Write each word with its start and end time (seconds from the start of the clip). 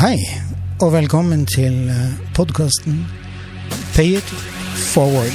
Hei, 0.00 0.16
og 0.80 0.94
velkommen 0.94 1.42
til 1.44 1.74
podkasten 2.32 3.02
Pay 3.92 4.14
it 4.16 4.30
forward. 4.94 5.34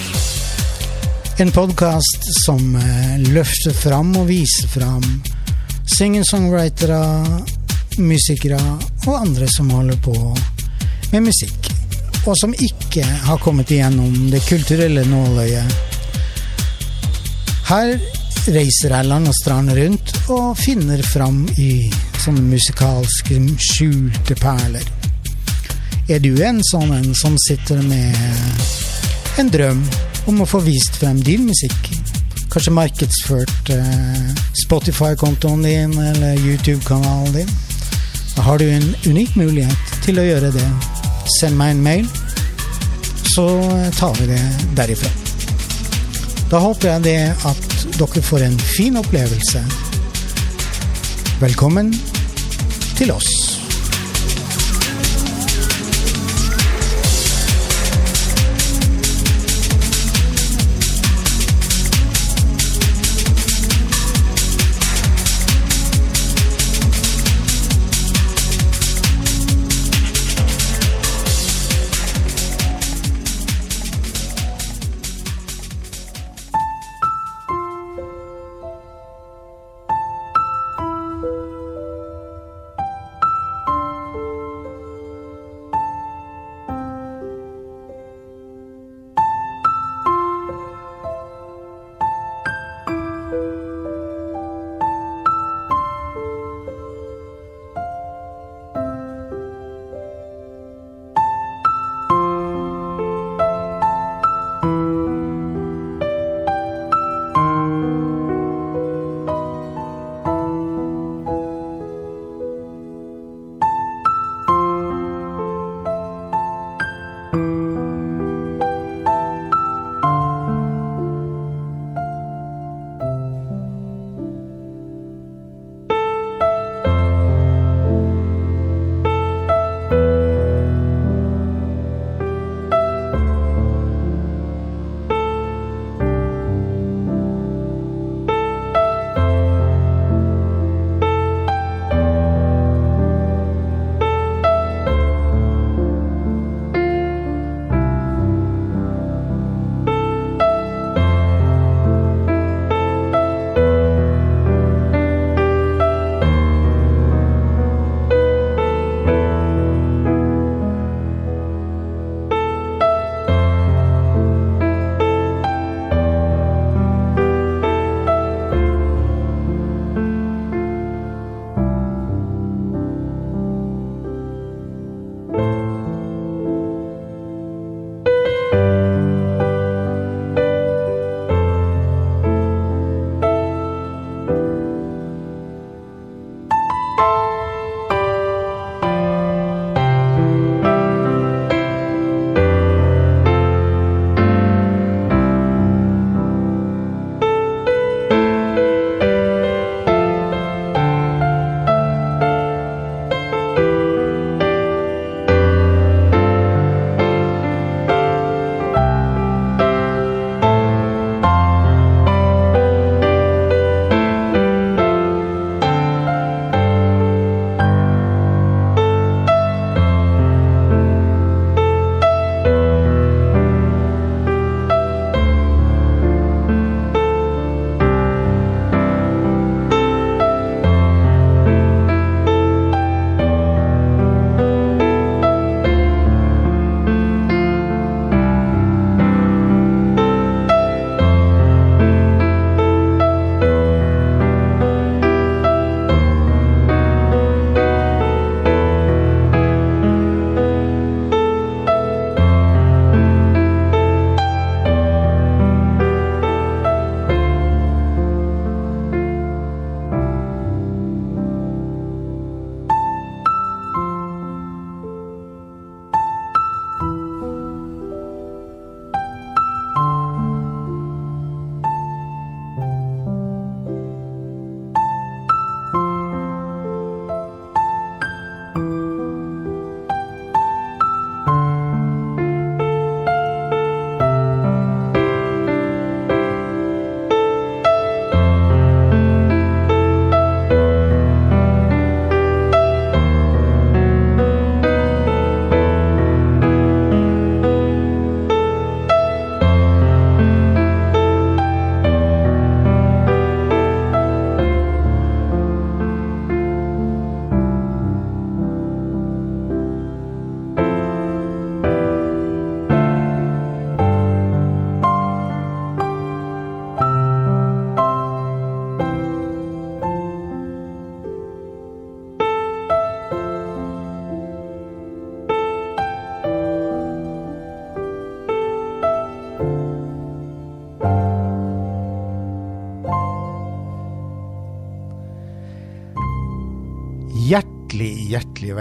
En 1.38 1.51
podkast 1.53 2.25
som 2.40 2.74
eh, 2.80 3.12
løfter 3.36 3.75
fram 3.78 4.09
og 4.17 4.25
viser 4.25 4.66
fram 4.72 5.06
singer-songwritere, 5.93 6.98
musikere 8.02 8.57
og 9.05 9.12
andre 9.20 9.52
som 9.54 9.70
holder 9.70 10.02
på 10.02 10.16
med 11.11 11.27
musikk, 11.27 11.70
og 12.25 12.34
som 12.41 12.57
ikke 12.57 13.05
har 13.05 13.38
kommet 13.45 13.70
igjennom 13.70 14.32
det 14.34 14.41
kulturelle 14.50 15.05
nåløyet. 15.05 15.77
Her 17.70 17.93
reiser 18.50 18.97
jeg 18.97 19.11
land 19.13 19.29
og 19.29 19.38
strand 19.43 19.77
rundt 19.77 20.18
og 20.25 20.57
finner 20.57 21.05
fram 21.05 21.43
i 21.54 21.70
sånne 22.25 22.41
musikalske 22.49 23.37
skjulte 23.61 24.35
perler. 24.39 24.85
Er 26.09 26.21
du 26.21 26.31
en 26.45 26.61
sånn 26.66 26.93
en 26.95 27.11
som 27.17 27.35
sitter 27.47 27.81
med 27.85 28.17
en 29.41 29.52
drøm 29.53 29.83
om 30.30 30.41
å 30.41 30.47
få 30.49 30.61
vist 30.66 30.97
frem 31.02 31.19
din 31.25 31.45
musikk? 31.49 31.91
Kanskje 32.53 32.73
markedsført 32.73 33.71
eh, 33.73 34.41
Spotify-kontoen 34.63 35.66
din 35.66 35.93
eller 36.02 36.39
YouTube-kanalen 36.39 37.35
din? 37.35 37.53
Da 38.35 38.45
har 38.47 38.61
du 38.61 38.66
en 38.69 38.88
unik 39.05 39.38
mulighet 39.38 39.94
til 40.05 40.21
å 40.21 40.25
gjøre 40.25 40.53
det. 40.55 40.67
Send 41.39 41.59
meg 41.59 41.75
en 41.75 41.85
mail, 41.85 42.09
så 43.35 43.47
tar 43.99 44.17
vi 44.21 44.31
det 44.33 44.41
derifra. 44.77 45.13
Da 46.49 46.61
håper 46.63 46.95
jeg 46.95 47.05
det 47.05 47.19
at 47.49 47.80
dere 47.99 48.27
får 48.31 48.49
en 48.49 48.59
fin 48.75 49.02
opplevelse. 49.02 49.66
Velkommen 51.41 51.94
til 52.95 53.12
oss. 53.12 53.55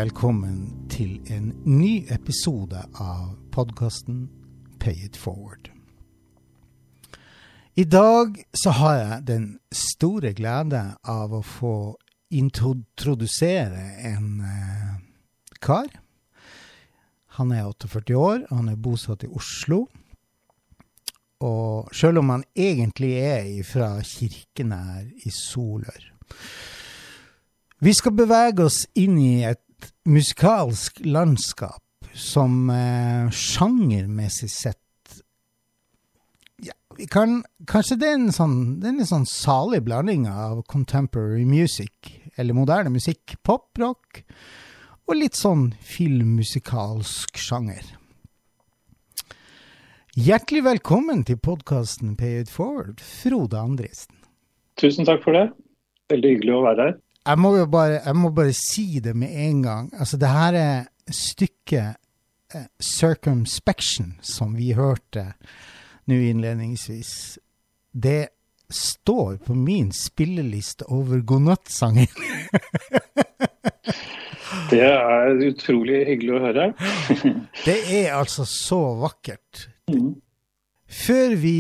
Velkommen 0.05 0.89
til 0.93 1.15
en 1.33 1.47
ny 1.65 2.03
episode 2.13 2.77
av 3.01 3.39
podkasten 3.55 4.27
Pay 4.83 5.07
it 5.07 5.17
forward. 5.17 5.71
I 7.75 7.87
dag 7.89 8.37
så 8.53 8.75
har 8.77 8.99
jeg 8.99 9.25
den 9.31 9.47
store 9.73 10.35
glede 10.37 10.83
av 11.09 11.33
å 11.33 11.41
få 11.41 11.77
introdusere 12.37 13.87
en 14.11 14.45
eh, 14.45 14.93
kar. 15.65 15.89
Han 17.41 17.57
er 17.57 17.65
48 17.73 18.21
år, 18.21 18.45
han 18.53 18.69
er 18.75 18.77
bosatt 18.77 19.25
i 19.25 19.33
Oslo. 19.33 19.87
Og 21.41 21.89
sjøl 21.97 22.21
om 22.21 22.35
han 22.35 22.45
egentlig 22.53 23.15
er 23.25 23.51
fra 23.65 23.95
Kirkenær 24.05 25.09
i 25.25 25.33
Solør, 25.33 26.13
vi 27.85 27.93
skal 27.93 28.15
bevege 28.17 28.65
oss 28.65 28.85
inn 28.97 29.17
i 29.21 29.43
et 29.45 29.64
musikalsk 30.05 31.01
landskap 31.05 31.83
som 32.15 32.71
eh, 32.71 33.31
sjangermessig 33.31 34.51
sett 34.51 34.79
ja, 36.63 36.73
vi 36.97 37.07
kan, 37.11 37.43
Kanskje 37.67 37.99
det 37.99 38.09
er 38.09 38.19
en 38.19 38.33
sånn, 38.35 38.59
det 38.81 38.91
er 38.91 38.99
en 38.99 39.11
sånn 39.11 39.27
salig 39.29 39.83
blanding 39.85 40.29
av 40.31 40.63
contemporary 40.71 41.45
music, 41.49 42.15
eller 42.37 42.57
moderne 42.57 42.93
musikk, 42.95 43.37
poprock, 43.43 44.23
og 45.05 45.19
litt 45.19 45.37
sånn 45.37 45.73
filmmusikalsk 45.85 47.37
sjanger. 47.41 47.83
Hjertelig 50.15 50.63
velkommen 50.69 51.25
til 51.27 51.41
podkasten 51.43 52.15
Pay 52.17 52.45
It 52.45 52.53
Forward, 52.53 53.03
Frode 53.03 53.59
Andresen. 53.59 54.15
Tusen 54.79 55.09
takk 55.09 55.25
for 55.27 55.35
det. 55.35 55.49
Veldig 56.13 56.37
hyggelig 56.37 56.55
å 56.55 56.63
være 56.69 56.87
her 56.87 56.95
jeg 57.25 57.41
må 57.41 57.55
jo 57.57 57.67
bare, 57.71 58.01
jeg 58.05 58.17
må 58.17 58.31
bare 58.37 58.53
si 58.57 59.01
det 59.05 59.15
med 59.17 59.33
en 59.49 59.63
gang. 59.63 59.91
Altså, 59.99 60.17
det 60.21 60.29
her 60.29 60.59
er 60.61 60.85
stykket 61.11 61.97
eh, 62.55 62.67
'Circumspection' 62.83 64.19
som 64.23 64.57
vi 64.57 64.73
hørte 64.73 65.33
nå 66.07 66.15
innledningsvis. 66.15 67.39
Det 67.93 68.29
står 68.71 69.37
på 69.47 69.55
min 69.55 69.93
spilleliste 69.93 70.85
over 70.89 71.21
godnattsanger. 71.21 72.11
det 74.71 74.83
er 74.83 75.41
utrolig 75.49 76.05
hyggelig 76.09 76.35
å 76.35 76.43
høre. 76.45 76.69
det 77.69 77.79
er 78.01 78.15
altså 78.19 78.45
så 78.49 78.81
vakkert. 79.01 79.69
Mm. 79.89 80.15
Før 80.89 81.37
vi 81.41 81.57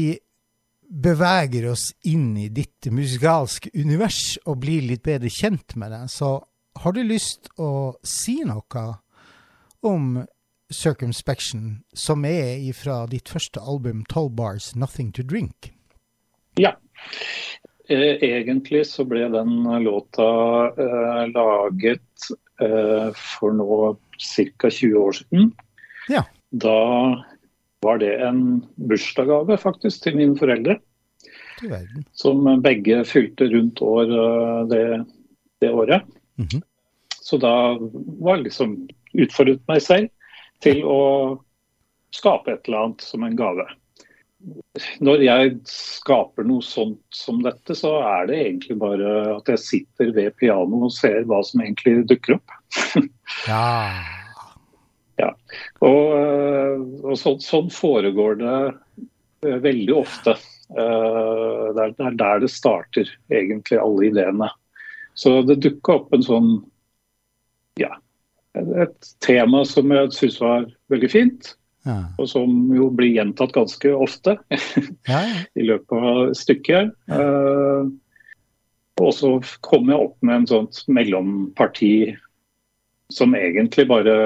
beveger 0.94 1.70
oss 1.73 1.88
inn 2.06 2.37
i 2.38 2.49
ditt 2.55 2.87
musikalske 2.94 3.73
univers 3.75 4.37
og 4.46 4.61
blir 4.62 4.85
litt 4.87 5.02
bedre 5.02 5.31
kjent 5.32 5.75
med 5.81 5.91
det, 5.91 6.05
så 6.12 6.37
har 6.82 6.94
du 6.94 7.02
lyst 7.06 7.50
å 7.58 7.94
si 8.06 8.41
noe 8.46 8.85
om 9.85 10.25
Circumspection, 10.75 11.85
som 11.93 12.25
er 12.25 12.73
fra 12.75 13.05
ditt 13.06 13.29
første 13.29 13.61
album 13.61 14.05
'Tall 14.08 14.31
Bars 14.31 14.73
Nothing 14.75 15.12
To 15.12 15.23
Drink'? 15.23 15.70
Ja. 16.58 16.75
Eh, 17.88 18.17
egentlig 18.23 18.87
så 18.88 19.05
ble 19.05 19.29
den 19.29 19.62
låta 19.85 20.29
eh, 20.73 21.23
laget 21.35 22.31
eh, 22.61 23.11
for 23.12 23.52
nå 23.52 23.93
ca. 24.17 24.70
20 24.70 24.97
år 24.97 25.12
siden. 25.20 25.52
Ja. 26.08 26.25
Da 26.50 26.79
var 27.84 28.00
det 28.02 28.12
en 28.25 28.42
bursdagsgave 28.90 29.58
faktisk 29.60 30.04
til 30.04 30.19
mine 30.19 30.38
foreldre. 30.38 30.78
Som 32.12 32.46
begge 32.64 33.04
fylte 33.08 33.48
rundt 33.52 33.82
år 33.84 34.10
eh, 34.10 34.60
det, 34.72 34.84
det 35.60 35.70
året. 35.70 36.02
Mm 36.36 36.48
-hmm. 36.48 36.62
Så 37.20 37.36
da 37.36 37.78
var 38.20 38.36
liksom 38.36 38.88
utfordret 39.12 39.62
meg 39.69 39.82
selv 39.82 40.08
til 40.60 40.84
å 40.84 41.40
skape 42.14 42.52
et 42.52 42.69
eller 42.69 42.78
annet 42.78 43.00
som 43.00 43.22
en 43.22 43.36
gave. 43.36 43.64
Når 45.00 45.22
jeg 45.25 45.54
skaper 45.64 46.44
noe 46.44 46.62
sånt 46.62 47.00
som 47.16 47.40
dette, 47.42 47.75
så 47.75 47.94
er 48.04 48.26
det 48.28 48.40
egentlig 48.42 48.76
bare 48.78 49.37
at 49.38 49.48
jeg 49.48 49.62
sitter 49.62 50.12
ved 50.12 50.37
pianoet 50.37 50.90
og 50.90 50.92
ser 50.92 51.25
hva 51.25 51.40
som 51.46 51.60
egentlig 51.64 52.04
dukker 52.10 52.37
opp. 52.37 52.50
ja. 53.48 54.24
Ja. 55.20 55.31
Og, 55.84 56.05
eh, 56.19 56.84
og 57.05 57.16
så, 57.19 57.37
sånn 57.43 57.70
foregår 57.72 58.38
det 58.40 58.58
eh, 59.46 59.58
veldig 59.62 59.96
ofte. 60.00 60.37
Eh, 60.75 61.66
det 61.76 61.88
er 62.02 62.19
der 62.19 62.44
det 62.44 62.52
starter, 62.52 63.11
egentlig, 63.32 63.81
alle 63.81 64.08
ideene. 64.11 64.50
Så 65.14 65.40
det 65.46 65.61
dukka 65.62 66.00
opp 66.00 66.14
en 66.14 66.25
sånn 66.26 66.55
ja, 67.78 67.93
et 68.55 69.12
tema 69.22 69.62
som 69.66 69.93
jeg 69.94 70.14
syns 70.14 70.40
var 70.43 70.66
veldig 70.93 71.11
fint. 71.11 71.55
Ja. 71.84 71.99
Og 72.16 72.31
som 72.31 72.72
jo 72.72 72.88
blir 72.96 73.12
gjentatt 73.12 73.52
ganske 73.52 73.90
ofte 73.93 74.38
ja, 75.11 75.20
i 75.52 75.66
løpet 75.69 76.06
av 76.11 76.20
stykket. 76.38 76.94
Og 79.02 79.11
så 79.12 79.31
kom 79.66 79.90
jeg 79.93 80.06
opp 80.06 80.16
med 80.25 80.38
en 80.38 80.49
sånt 80.49 80.81
mellomparti 80.88 82.14
som 83.12 83.34
egentlig 83.37 83.84
bare 83.90 84.16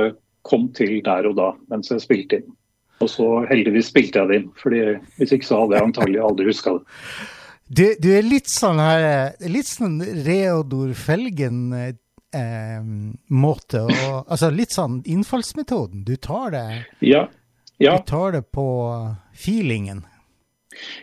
kom 0.48 0.68
til 0.76 0.98
der 1.04 1.28
og 1.30 1.36
da 1.38 1.52
mens 1.70 1.92
jeg 1.92 2.04
spilte 2.04 2.40
inn. 2.40 2.52
Og 2.98 3.10
så 3.12 3.26
heldigvis 3.46 3.92
spilte 3.92 4.22
jeg 4.22 4.30
det 4.30 4.38
inn, 4.40 4.48
fordi 4.58 4.82
hvis 5.20 5.34
ikke 5.36 5.46
så 5.46 5.60
hadde 5.62 5.76
jeg 5.76 5.86
antagelig 5.86 6.22
aldri 6.24 6.48
huska 6.50 6.78
det. 6.78 7.02
Du, 7.68 7.84
du, 8.00 8.08
er 8.16 8.24
litt 8.24 8.48
sånn 8.48 8.78
her 8.80 9.34
Litt 9.44 9.68
sånn 9.68 9.98
Reodor 10.24 10.94
Felgen 10.96 11.58
eh, 11.76 12.78
måte 13.28 13.82
å 13.84 14.22
Altså 14.22 14.48
litt 14.48 14.72
sånn 14.72 15.02
innfallsmetoden. 15.04 16.00
Du 16.08 16.14
tar 16.16 16.54
det 16.56 16.64
ja, 17.04 17.26
ja. 17.78 17.98
Du 17.98 18.08
tar 18.08 18.32
det 18.38 18.42
på 18.56 18.66
feelingen. 19.36 20.02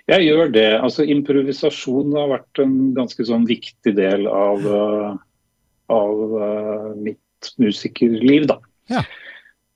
Jeg 0.09 0.25
gjør 0.27 0.51
det. 0.55 0.69
Altså 0.79 1.05
Improvisasjon 1.07 2.15
har 2.17 2.31
vært 2.33 2.63
en 2.63 2.75
ganske 2.97 3.27
sånn 3.27 3.45
viktig 3.47 3.95
del 3.97 4.27
av, 4.27 4.65
uh, 4.65 5.13
av 5.91 6.35
uh, 6.35 6.89
mitt 6.99 7.53
musikerliv, 7.61 8.49
da. 8.51 8.59
Ja. 8.91 9.05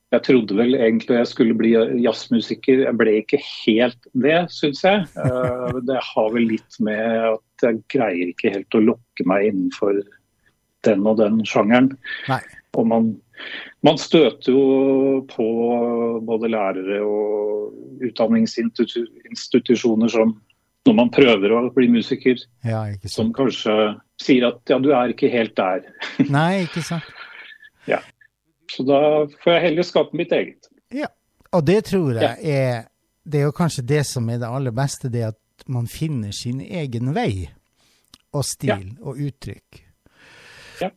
Jeg 0.09 0.23
trodde 0.25 0.55
vel 0.57 0.73
egentlig 0.73 1.19
jeg 1.19 1.27
skulle 1.29 1.55
bli 1.57 1.75
jazzmusiker. 2.01 2.79
Jeg 2.87 2.97
ble 2.97 3.11
ikke 3.19 3.37
helt 3.45 4.07
det, 4.17 4.39
syns 4.53 4.81
jeg. 4.85 5.03
Eh, 5.21 5.75
det 5.85 5.99
har 6.01 6.31
vel 6.33 6.47
litt 6.49 6.79
med 6.81 7.35
at 7.35 7.65
jeg 7.67 7.83
greier 7.93 8.31
ikke 8.31 8.53
helt 8.55 8.77
å 8.77 8.85
lokke 8.87 9.23
meg 9.29 9.51
innenfor 9.51 9.93
den 10.87 11.05
og 11.05 11.19
den 11.21 11.35
sjangeren. 11.45 11.91
Nei. 12.29 12.41
Og 12.77 12.87
man, 12.89 13.03
man, 13.85 13.97
støter 14.01 14.51
jo 14.53 14.63
på 15.29 15.45
både 16.25 16.47
lærere 16.55 16.97
og 17.05 18.03
utdanningsinstitusjoner 18.09 20.09
som 20.13 20.29
når 20.87 20.95
man 20.95 21.09
prøver 21.13 21.51
å 21.53 21.73
bli 21.75 21.87
musiker, 21.91 22.37
ja, 22.65 22.87
som 23.11 23.33
kanskje 23.35 23.73
sier 24.23 24.47
at 24.47 24.59
ja, 24.71 24.77
du 24.81 24.89
er 24.95 25.09
ikke 25.13 25.29
helt 25.29 25.55
der. 25.59 25.83
Nei, 26.31 26.63
ikke 26.65 26.81
sant. 26.87 27.03
ja. 27.91 27.99
Så 28.79 28.85
da 28.87 29.27
får 29.43 29.51
jeg 29.51 29.63
heller 29.65 29.83
skape 29.83 30.15
mitt 30.15 30.31
eget. 30.31 30.69
Ja, 30.95 31.09
og 31.51 31.65
det 31.67 31.81
tror 31.89 32.15
jeg 32.15 32.37
er 32.39 32.85
Det 33.29 33.41
er 33.41 33.49
jo 33.49 33.53
kanskje 33.53 33.83
det 33.83 34.05
som 34.07 34.29
er 34.31 34.39
det 34.39 34.47
aller 34.47 34.71
beste, 34.73 35.09
det 35.11 35.25
at 35.27 35.67
man 35.67 35.85
finner 35.91 36.31
sin 36.31 36.61
egen 36.63 37.11
vei 37.13 37.49
og 38.33 38.45
stil 38.47 38.69
ja. 38.71 38.95
og 39.03 39.19
uttrykk. 39.19 39.81
Ja. 40.81 40.89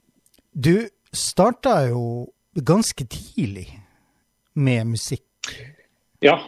Du 0.55 0.87
starta 1.13 1.75
jo 1.91 2.31
ganske 2.55 3.05
tidlig 3.05 3.67
med 4.55 4.95
musikk. 4.95 5.51
Ja, 6.23 6.39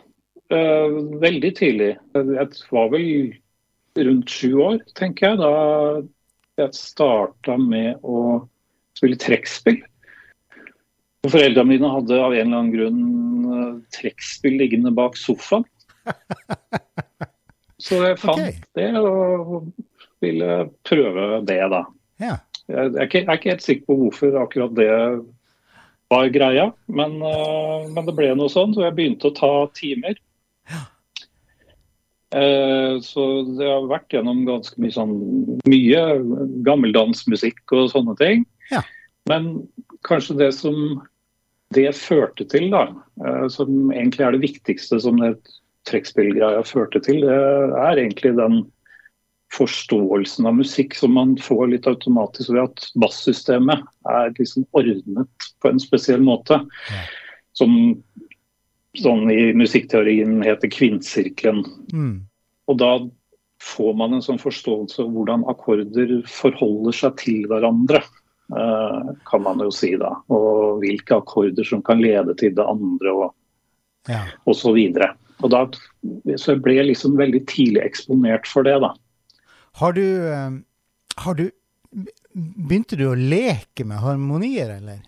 øh, 0.54 1.20
veldig 1.20 1.52
tidlig. 1.58 1.96
Jeg 2.14 2.48
var 2.70 2.88
vel 2.94 3.34
rundt 3.98 4.30
sju 4.30 4.54
år, 4.62 4.78
tenker 4.96 5.34
jeg, 5.34 5.42
da 5.42 6.62
jeg 6.62 6.78
starta 6.78 7.58
med 7.60 7.98
å 8.06 8.46
spille 8.96 9.18
trekkspill. 9.20 9.82
Foreldrene 11.24 11.70
mine 11.70 11.88
hadde 11.88 12.20
av 12.20 12.34
en 12.34 12.40
eller 12.40 12.58
annen 12.58 12.72
grunn 12.74 13.54
eh, 13.54 13.70
trekkspill 13.96 14.58
liggende 14.60 14.92
bak 14.94 15.16
sofaen. 15.16 15.64
Så 17.84 18.00
jeg 18.00 18.18
fant 18.20 18.40
okay. 18.40 18.60
det 18.76 18.90
og 19.00 19.70
ville 20.24 20.50
prøve 20.86 21.40
det, 21.48 21.60
da. 21.72 21.82
Ja. 22.22 22.36
Jeg, 22.68 22.92
er 22.94 23.06
ikke, 23.06 23.20
jeg, 23.24 23.28
er 23.28 23.38
ikke, 23.38 23.52
helt 23.52 23.64
sikker 23.64 23.88
på 23.88 23.96
hvorfor 24.00 24.38
akkurat 24.40 24.76
det 24.76 24.90
var 26.12 26.30
greia, 26.32 26.70
men, 26.86 27.18
uh, 27.20 27.84
men 27.90 28.06
det 28.06 28.14
ble 28.16 28.30
noe 28.38 28.52
sånn, 28.52 28.72
så 28.76 28.86
jeg 28.86 28.96
begynte 28.96 29.28
å 29.28 29.36
ta 29.36 29.52
timer. 29.76 30.16
Ja. 30.70 30.82
Uh, 32.34 32.96
så 33.04 33.24
det 33.58 33.68
har 33.68 33.84
vært 33.90 34.16
gjennom 34.16 34.42
ganske 34.48 34.80
mye 34.80 34.94
sånn 34.94 35.12
mye 35.70 36.00
gammeldansmusikk 36.66 37.76
og 37.76 37.92
sånne 37.92 38.16
ting. 38.20 38.46
Ja. 38.72 38.80
Men 39.28 39.66
kanskje 40.06 40.38
det 40.40 40.50
som 40.56 41.02
det 41.72 41.90
førte 41.96 42.46
til, 42.50 42.68
da, 42.74 42.86
eh, 43.24 43.46
som 43.52 43.92
egentlig 43.92 44.26
er 44.26 44.36
det 44.36 44.44
viktigste 44.44 45.00
som 45.00 45.20
det 45.22 45.36
trekkspillgreia 45.88 46.62
førte 46.66 47.00
til, 47.04 47.24
det 47.24 47.34
er 47.34 48.00
egentlig 48.00 48.34
den 48.38 48.62
forståelsen 49.54 50.48
av 50.48 50.56
musikk 50.58 50.96
som 50.98 51.14
man 51.14 51.36
får 51.38 51.68
litt 51.70 51.86
automatisk 51.86 52.50
ved 52.54 52.64
at 52.64 52.86
bassystemet 52.98 53.84
er 54.10 54.32
liksom 54.38 54.66
ordnet 54.74 55.50
på 55.62 55.70
en 55.70 55.82
spesiell 55.82 56.24
måte. 56.24 56.58
Som 57.54 57.76
sånn 58.98 59.30
i 59.30 59.52
musikkteorien 59.54 60.40
heter 60.42 60.70
kvinnsirkelen. 60.70 61.62
Mm. 61.92 62.16
Og 62.70 62.80
da 62.80 62.96
får 63.62 63.94
man 63.98 64.16
en 64.16 64.24
sånn 64.24 64.42
forståelse 64.42 65.04
av 65.04 65.14
hvordan 65.14 65.46
akkorder 65.50 66.18
forholder 66.30 66.96
seg 66.96 67.16
til 67.22 67.48
hverandre. 67.50 68.02
Uh, 68.52 69.14
kan 69.24 69.40
man 69.42 69.62
jo 69.64 69.70
si 69.72 69.94
da. 70.00 70.10
Og 70.32 70.82
hvilke 70.82 71.16
akkorder 71.16 71.66
som 71.66 71.82
kan 71.84 72.02
lede 72.02 72.36
til 72.40 72.52
det 72.56 72.66
andre 72.68 73.14
og, 73.14 73.30
ja. 74.10 74.24
og 74.44 74.58
så 74.58 74.74
videre. 74.76 75.14
Og 75.42 75.50
da, 75.52 75.64
så 76.36 76.54
jeg 76.54 76.62
ble 76.64 76.76
liksom 76.90 77.16
veldig 77.18 77.42
tidlig 77.50 77.82
eksponert 77.84 78.48
for 78.50 78.66
det, 78.66 78.76
da. 78.84 78.92
Har 79.80 79.96
du, 79.96 80.04
uh, 80.28 80.60
har 81.24 81.40
du 81.40 81.48
Begynte 82.34 82.96
du 82.98 83.04
å 83.06 83.14
leke 83.14 83.84
med 83.86 84.00
harmonier, 84.02 84.72
eller? 84.80 85.04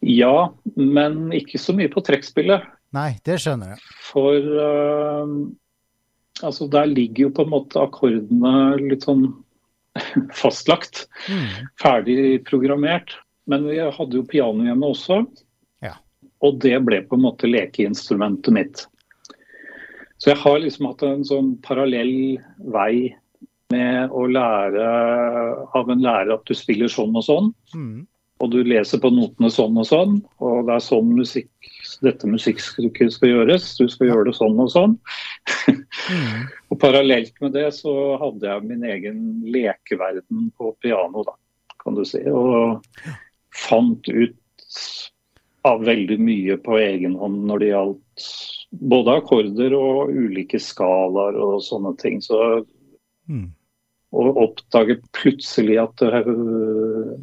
Ja, 0.00 0.48
men 0.72 1.26
ikke 1.36 1.60
så 1.60 1.74
mye 1.76 1.90
på 1.92 2.00
trekkspillet. 2.06 2.64
Nei, 2.96 3.10
det 3.28 3.36
skjønner 3.42 3.74
jeg. 3.74 3.82
For 4.06 4.40
uh, 4.40 5.34
altså 6.40 6.68
der 6.72 6.88
ligger 6.88 7.26
jo 7.26 7.34
på 7.36 7.44
en 7.44 7.52
måte 7.52 7.82
akkordene 7.82 8.54
litt 8.80 9.04
sånn 9.04 9.26
fastlagt. 10.40 11.06
Mm. 11.30 11.68
Ferdig 11.82 12.44
programmert. 12.48 13.16
Men 13.46 13.68
vi 13.68 13.78
hadde 13.78 14.18
jo 14.18 14.26
piano 14.26 14.66
hjemme 14.66 14.90
også. 14.90 15.20
Ja. 15.84 15.94
Og 16.42 16.58
det 16.64 16.74
ble 16.86 17.02
på 17.06 17.18
en 17.18 17.26
måte 17.28 17.50
lekeinstrumentet 17.50 18.54
mitt. 18.54 18.86
Så 20.18 20.32
jeg 20.32 20.40
har 20.40 20.58
liksom 20.62 20.88
hatt 20.90 21.04
en 21.06 21.24
sånn 21.28 21.54
parallell 21.64 22.40
vei 22.72 23.14
med 23.72 24.12
å 24.14 24.26
lære 24.30 24.86
av 25.76 25.90
en 25.90 26.02
lærer 26.02 26.36
at 26.36 26.46
du 26.46 26.54
spiller 26.56 26.90
sånn 26.90 27.16
og 27.18 27.26
sånn. 27.26 27.50
Mm. 27.74 28.06
Og 28.44 28.52
du 28.52 28.58
leser 28.66 29.00
på 29.00 29.10
notene 29.12 29.48
sånn 29.52 29.78
og 29.80 29.86
sånn, 29.88 30.18
og 30.44 30.66
det 30.68 30.74
er 30.74 30.84
sånn 30.84 31.12
musikk, 31.16 31.70
dette 32.04 32.28
musikkstykket 32.28 33.14
skal 33.14 33.32
gjøres. 33.32 33.70
Du 33.78 33.86
skal 33.88 34.10
gjøre 34.10 34.26
det 34.28 34.36
sånn 34.36 34.58
og 34.60 34.68
sånn. 34.74 34.98
Mm. 36.06 36.46
og 36.70 36.78
parallelt 36.82 37.34
med 37.42 37.54
det 37.56 37.68
så 37.74 37.92
hadde 38.20 38.46
jeg 38.46 38.66
min 38.68 38.84
egen 38.86 39.20
lekeverden 39.50 40.50
på 40.58 40.72
piano, 40.82 41.24
da, 41.26 41.34
kan 41.82 41.96
du 41.98 42.04
si. 42.06 42.20
Og 42.30 42.82
fant 43.56 44.10
ut 44.10 44.68
av 45.66 45.82
veldig 45.86 46.18
mye 46.22 46.56
på 46.62 46.78
egen 46.78 47.16
hånd 47.18 47.46
når 47.48 47.62
det 47.62 47.70
gjaldt 47.72 48.26
både 48.92 49.16
akkorder 49.20 49.74
og 49.76 50.12
ulike 50.12 50.60
skalaer 50.62 51.38
og 51.42 51.58
sånne 51.64 51.94
ting. 52.00 52.20
Så 52.22 52.38
mm. 53.30 53.48
å 54.14 54.26
oppdage 54.46 55.00
plutselig 55.16 55.80
at, 55.82 56.06
eh, 56.06 57.16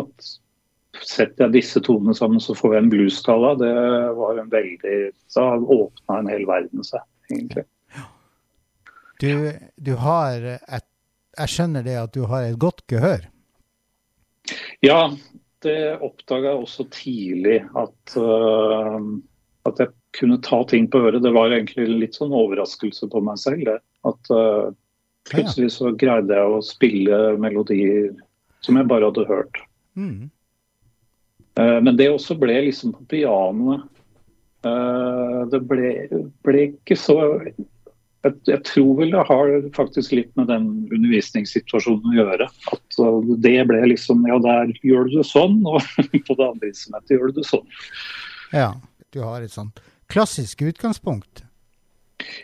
at 0.00 0.32
setter 1.02 1.46
jeg 1.46 1.56
disse 1.58 1.82
tonene 1.84 2.14
sammen, 2.16 2.42
så 2.42 2.56
får 2.56 2.76
jeg 2.76 2.84
en 2.84 2.92
bluesskala. 2.92 3.54
Det 3.60 3.74
var 4.18 4.40
en 4.40 4.52
veldig 4.52 4.98
Da 5.34 5.48
åpna 5.58 6.20
en 6.20 6.30
hel 6.30 6.46
verden 6.48 6.86
seg, 6.86 7.02
egentlig. 7.30 7.64
Du, 9.22 9.52
du 9.76 9.94
har 10.00 10.42
et 10.44 10.86
Jeg 11.34 11.50
skjønner 11.50 11.82
det 11.82 11.94
at 11.98 12.12
du 12.14 12.26
har 12.30 12.44
et 12.46 12.58
godt 12.62 12.84
gehør? 12.90 13.24
Ja, 14.84 15.08
det 15.64 15.96
oppdaga 16.04 16.52
jeg 16.52 16.62
også 16.62 16.86
tidlig. 16.94 17.56
At, 17.74 18.14
uh, 18.14 19.00
at 19.66 19.80
jeg 19.82 19.90
kunne 20.14 20.38
ta 20.44 20.60
ting 20.70 20.86
på 20.90 21.00
øret. 21.08 21.24
Det 21.24 21.32
var 21.34 21.50
egentlig 21.50 21.88
litt 21.90 22.18
sånn 22.18 22.34
overraskelse 22.34 23.08
på 23.10 23.22
meg 23.24 23.40
selv. 23.42 23.64
det. 23.66 23.78
At 24.06 24.30
uh, 24.30 24.70
plutselig 25.30 25.72
så 25.74 25.90
greide 25.98 26.38
jeg 26.38 26.54
å 26.54 26.62
spille 26.64 27.20
melodier 27.40 28.12
som 28.64 28.78
jeg 28.78 28.88
bare 28.90 29.10
hadde 29.10 29.26
hørt. 29.28 29.60
Mm. 29.98 30.30
Uh, 31.58 31.80
men 31.80 31.96
det 31.98 32.12
også 32.12 32.36
ble 32.38 32.60
liksom 32.68 32.94
på 32.94 33.08
pianoet. 33.16 33.88
Uh, 34.64 35.44
det 35.52 35.60
ble, 35.68 35.92
ble, 36.46 36.68
ikke 36.72 36.96
så 36.96 37.18
jeg, 38.24 38.32
jeg, 38.48 38.60
tror 38.64 38.92
vel 39.00 39.12
det 39.12 39.24
har 39.28 39.54
faktisk 39.76 40.14
litt 40.16 40.30
med 40.38 40.48
den 40.48 40.68
undervisningssituasjonen 40.88 42.14
å 42.14 42.18
gjøre. 42.22 42.48
At 42.72 43.00
det 43.44 43.56
ble 43.68 43.82
liksom 43.92 44.24
Ja, 44.30 44.38
der 44.42 44.72
gjør 44.80 45.10
du 45.10 45.18
det 45.18 45.28
sånn, 45.28 45.60
og 45.68 45.82
på 46.28 46.38
det 46.38 46.46
andre 46.48 46.70
instrumentet 46.72 47.16
gjør 47.16 47.32
du 47.32 47.42
det 47.42 47.48
sånn. 47.50 47.66
Ja, 48.54 48.70
du 49.12 49.20
har 49.26 49.44
et 49.44 49.52
sånt 49.54 49.82
klassisk 50.14 50.62
utgangspunkt? 50.62 51.42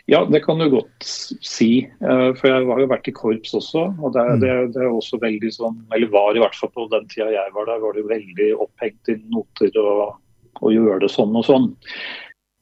Ja, 0.05 0.25
det 0.25 0.43
kan 0.43 0.59
du 0.59 0.67
godt 0.69 1.05
si. 1.05 1.85
Eh, 2.01 2.29
for 2.37 2.49
jeg 2.49 2.65
har 2.67 2.81
jo 2.83 2.89
vært 2.91 3.07
i 3.07 3.13
korps 3.15 3.53
også. 3.57 3.85
Og 4.01 4.13
det, 4.15 4.25
mm. 4.27 4.41
det, 4.43 4.55
det, 4.75 4.81
er 4.83 4.91
også 4.91 5.21
veldig 5.21 5.51
sånn, 5.55 5.79
eller 5.95 6.11
var 6.13 6.37
i 6.37 6.43
hvert 6.43 6.57
fall 6.57 6.73
på 6.75 6.87
den 6.91 7.07
tida 7.11 7.31
jeg 7.33 7.55
var 7.55 7.69
der, 7.69 7.81
var 7.83 7.95
det 7.97 8.05
veldig 8.09 8.49
opphengt 8.65 9.13
i 9.13 9.17
noter 9.31 9.79
og, 9.81 10.19
og 10.59 10.75
gjøre 10.75 10.99
det 11.05 11.11
sånn 11.13 11.37
og 11.37 11.47
sånn. 11.47 11.69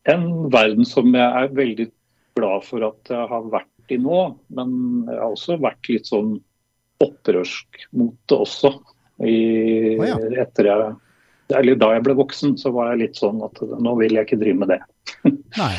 En 0.10 0.28
verden 0.54 0.88
som 0.88 1.10
jeg 1.16 1.26
er 1.26 1.58
veldig 1.58 1.90
glad 2.40 2.66
for 2.68 2.86
at 2.88 3.12
jeg 3.12 3.32
har 3.32 3.52
vært 3.52 3.94
i 3.94 3.98
nå, 4.00 4.22
men 4.54 4.72
jeg 5.10 5.18
har 5.18 5.34
også 5.34 5.58
vært 5.62 5.90
litt 5.92 6.10
sånn 6.10 6.38
opprørsk 7.04 7.86
mot 7.98 8.16
det 8.30 8.40
også. 8.46 8.74
I, 9.20 9.36
oh, 10.00 10.06
ja. 10.08 10.18
Etter 10.46 10.70
jeg 10.70 10.92
eller 11.58 11.80
da 11.82 11.94
jeg 11.96 12.06
ble 12.06 12.14
voksen, 12.20 12.54
så 12.62 12.70
var 12.76 12.92
jeg 12.92 13.02
litt 13.02 13.18
sånn 13.18 13.42
at 13.42 13.58
nå 13.82 13.96
vil 13.98 14.14
jeg 14.14 14.28
ikke 14.28 14.38
drive 14.42 14.62
med 14.62 14.70
det. 14.76 14.80
Nei. 15.58 15.74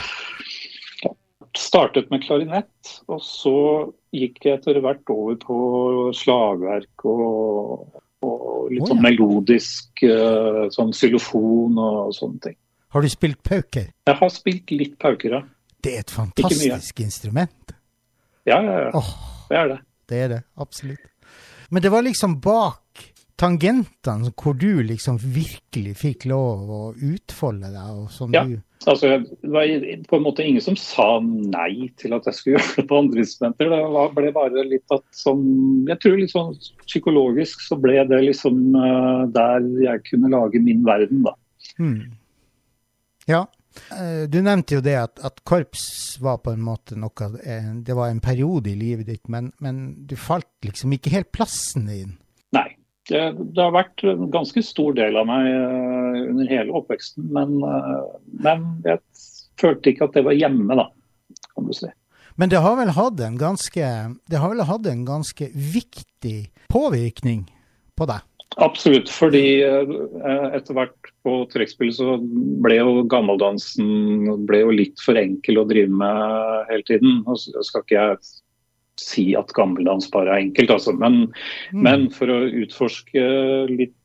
Startet 1.58 2.10
med 2.10 2.24
klarinett, 2.24 2.94
og 3.10 3.22
så 3.22 3.54
gikk 4.14 4.42
jeg 4.46 4.58
etter 4.58 4.80
hvert 4.82 5.12
over 5.12 5.38
på 5.42 5.58
slagverk 6.16 7.06
og, 7.06 7.86
og 8.60 8.70
litt 8.72 8.82
oh, 8.82 8.86
ja. 8.86 8.90
sånn 8.92 9.04
melodisk 9.04 10.04
eh, 10.06 10.64
sånn 10.74 10.92
xylofon 10.96 11.78
og 11.80 12.14
sånne 12.16 12.44
ting. 12.48 12.58
Har 12.90 13.06
du 13.06 13.10
spilt 13.12 13.40
pauker? 13.46 13.90
Jeg 14.08 14.18
har 14.18 14.32
spilt 14.34 14.72
litt 14.74 14.96
pauker, 15.00 15.38
ja. 15.38 15.42
Det 15.80 15.94
er 15.96 16.04
et 16.04 16.12
fantastisk 16.12 17.00
instrument. 17.00 17.74
Ja, 18.48 18.58
ja, 18.58 18.76
ja. 18.86 18.90
Oh, 18.98 19.12
det 19.48 19.60
er 19.60 19.70
det. 19.70 19.78
Det 20.10 20.18
er 20.24 20.32
det, 20.34 20.40
absolutt. 20.60 21.06
Men 21.70 21.84
det 21.84 21.92
var 21.94 22.02
liksom 22.02 22.40
bak 22.42 23.04
tangentene 23.40 24.32
hvor 24.34 24.56
du 24.58 24.82
liksom 24.84 25.20
virkelig 25.22 25.94
fikk 26.00 26.26
lov 26.28 26.70
å 26.70 26.80
utfolde 26.94 27.70
deg? 27.72 28.02
og 28.02 28.10
sånn 28.12 28.36
ja. 28.36 28.44
du... 28.44 28.58
Altså, 28.88 29.18
det 29.42 29.50
var 29.52 29.68
på 30.08 30.16
en 30.16 30.22
måte 30.24 30.44
ingen 30.46 30.62
som 30.64 30.76
sa 30.78 31.18
nei 31.20 31.90
til 32.00 32.14
at 32.16 32.24
jeg 32.28 32.36
skulle 32.36 32.54
gjøre 32.56 32.76
det 32.78 32.86
på 32.88 33.00
andre 33.02 33.24
instrumenter. 33.24 33.68
Det 33.68 33.80
var, 33.92 34.14
ble 34.16 34.32
bare 34.36 34.64
litt 34.64 34.94
at 34.94 35.04
som 35.16 35.42
Jeg 35.90 36.00
tror 36.00 36.16
litt 36.16 36.32
sånn 36.32 36.54
psykologisk 36.86 37.60
så 37.66 37.76
ble 37.80 37.98
det 38.08 38.22
liksom 38.30 38.62
uh, 38.78 39.28
der 39.34 39.68
jeg 39.84 40.04
kunne 40.08 40.32
lage 40.32 40.62
min 40.64 40.80
verden, 40.86 41.26
da. 41.28 41.36
Hmm. 41.76 42.16
Ja. 43.28 43.44
Uh, 43.92 44.24
du 44.32 44.40
nevnte 44.42 44.78
jo 44.78 44.82
det 44.82 44.96
at, 44.98 45.20
at, 45.28 45.44
korps 45.46 46.16
var 46.20 46.40
på 46.42 46.56
en 46.56 46.64
måte 46.64 46.96
noe 46.98 47.28
eh, 47.46 47.68
Det 47.86 47.94
var 47.94 48.10
en 48.10 48.18
periode 48.18 48.72
i 48.72 48.74
livet 48.74 49.06
ditt, 49.06 49.28
men, 49.30 49.52
men 49.62 50.08
du 50.10 50.16
falt 50.18 50.50
liksom 50.66 50.96
ikke 50.96 51.12
helt 51.14 51.30
plassen 51.36 51.86
din? 51.90 52.16
Nei. 52.56 52.70
Det, 53.10 53.20
det, 53.38 53.58
har 53.58 53.72
vært 53.74 54.04
en 54.06 54.28
ganske 54.30 54.62
stor 54.62 54.94
del 54.94 55.16
av 55.18 55.26
meg 55.26 55.46
uh, 55.50 55.99
under 56.30 56.50
hele 56.50 56.74
oppveksten. 56.80 57.28
Men, 57.34 57.58
uh, 57.64 58.10
men, 58.44 58.66
jeg 58.86 59.02
følte 59.60 59.92
ikke 59.92 60.08
at 60.08 60.18
det 60.18 60.24
var 60.26 60.38
hjemme, 60.38 60.76
da, 60.78 60.88
kan 61.54 61.68
du 61.68 61.76
si. 61.76 61.90
Men 62.40 62.52
det 62.52 62.62
har 62.64 62.76
vel 62.78 62.92
hatt 62.96 63.20
en 63.20 63.36
ganske, 63.40 63.86
det 64.30 64.40
har 64.40 64.52
vel 64.52 64.64
hatt 64.64 64.86
en 64.88 65.04
ganske 65.04 65.50
viktig 65.54 66.38
påvirkning 66.72 67.44
på 67.98 68.08
deg? 68.08 68.24
Absolutt, 68.60 69.10
fordi 69.12 69.62
uh, 69.62 70.50
etter 70.56 70.74
hvert 70.74 71.10
på 71.24 71.34
trekkspillet 71.52 71.98
så 72.00 72.16
ble 72.64 72.80
jo 72.80 73.04
gammeldansen 73.10 74.46
ble 74.48 74.64
jo 74.64 74.72
litt 74.74 75.02
for 75.04 75.20
enkel 75.20 75.60
å 75.60 75.66
drive 75.68 75.92
med 75.92 76.70
hele 76.72 76.86
tiden. 76.88 77.20
Og 77.28 77.38
så 77.42 77.62
skal 77.66 77.84
ikke 77.84 77.98
jeg 78.00 78.22
si 79.00 79.24
at 79.38 79.52
gammeldans 79.56 80.10
bare 80.12 80.34
er 80.34 80.44
enkelt, 80.44 80.74
altså. 80.74 80.94
Men, 80.96 81.22
mm. 81.72 81.80
men, 81.86 82.08
for 82.14 82.32
å 82.32 82.42
utforske 82.64 83.24
litt 83.70 83.96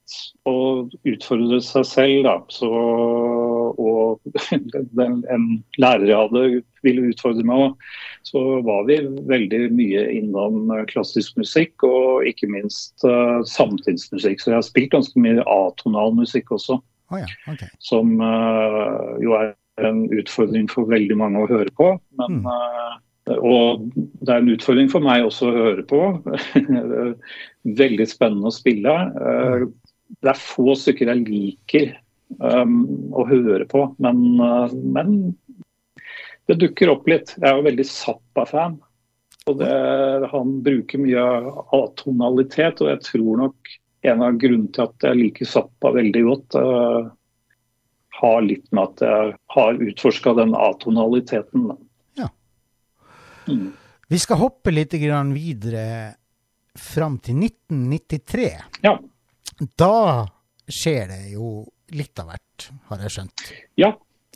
og 0.45 0.93
utfordre 1.07 1.59
seg 1.63 1.85
selv, 1.89 2.19
da, 2.27 2.35
så, 2.53 2.69
og 3.81 4.21
den, 4.99 5.21
en 5.33 5.47
lærer 5.81 6.07
jeg 6.11 6.19
hadde 6.19 6.63
ville 6.85 7.09
utfordre 7.09 7.45
meg 7.47 7.63
òg, 7.65 7.85
så 8.27 8.41
var 8.65 8.85
vi 8.89 8.99
veldig 9.29 9.61
mye 9.75 10.05
innom 10.13 10.69
klassisk 10.91 11.37
musikk 11.39 11.85
og 11.87 12.27
ikke 12.29 12.49
minst 12.51 13.05
uh, 13.07 13.41
samtidsmusikk. 13.49 14.41
Så 14.41 14.51
jeg 14.51 14.59
har 14.59 14.67
spilt 14.67 14.93
ganske 14.93 15.21
mye 15.21 15.45
atonal 15.49 16.13
musikk 16.17 16.53
også. 16.55 16.79
Oh 17.13 17.21
ja, 17.21 17.29
okay. 17.49 17.69
Som 17.83 18.17
uh, 18.21 19.15
jo 19.23 19.35
er 19.37 19.53
en 19.85 20.05
utfordring 20.15 20.69
for 20.71 20.89
veldig 20.89 21.17
mange 21.19 21.41
å 21.41 21.49
høre 21.49 21.73
på. 21.77 21.95
Men 22.21 22.41
mm. 22.41 22.47
uh, 22.49 23.01
og 23.41 23.87
det 23.95 24.29
er 24.29 24.43
en 24.43 24.51
utfordring 24.53 24.89
for 24.91 25.01
meg 25.01 25.25
også 25.25 25.49
å 25.49 25.55
høre 25.55 25.85
på. 25.89 25.99
Veldig 27.81 28.05
spennende 28.05 28.51
å 28.51 28.53
spille. 28.53 28.93
Det 30.21 30.31
er 30.31 30.39
få 30.39 30.75
stykker 30.77 31.11
jeg 31.11 31.23
liker 31.27 31.93
um, 32.39 32.83
å 33.15 33.25
høre 33.29 33.65
på, 33.69 33.87
men, 34.03 34.21
uh, 34.41 34.71
men, 34.71 35.35
det 36.45 36.59
dukker 36.61 36.91
opp 36.93 37.07
litt. 37.09 37.33
Jeg 37.39 37.49
er 37.49 37.57
jo 37.57 37.65
veldig 37.65 37.87
Zappa-fan. 37.89 38.77
Og 39.49 39.57
det, 39.59 39.69
han 40.31 40.51
bruker 40.65 41.01
mye 41.01 41.23
atonalitet, 41.73 42.81
og 42.81 42.89
jeg 42.91 43.01
tror 43.05 43.41
nok 43.43 43.73
en 44.05 44.21
av 44.25 44.37
grunnene 44.41 44.73
til 44.73 44.85
at 44.85 45.05
jeg 45.07 45.19
liker 45.19 45.49
Zappa 45.49 45.91
veldig 45.95 46.23
godt, 46.25 46.57
uh, 46.57 47.09
har 48.19 48.45
litt 48.45 48.69
med 48.71 48.93
at 48.93 49.03
jeg 49.05 49.33
har 49.55 49.81
utforska 49.89 50.35
den 50.37 50.53
atonaliteten. 50.57 51.65
Ja. 52.17 52.29
Mm. 53.49 53.73
Vi 54.07 54.21
skal 54.21 54.39
hoppe 54.39 54.73
litt 54.73 54.93
videre 54.93 55.85
fram 56.75 57.17
til 57.19 57.41
1993. 57.41 58.49
Ja. 58.85 58.95
Da 59.79 60.25
skjer 60.67 61.07
det 61.11 61.21
jo 61.35 61.63
litt 61.95 62.19
av 62.19 62.31
hvert, 62.31 62.69
har 62.89 63.05
jeg 63.05 63.15
skjønt? 63.17 63.45
Ja. 63.79 63.93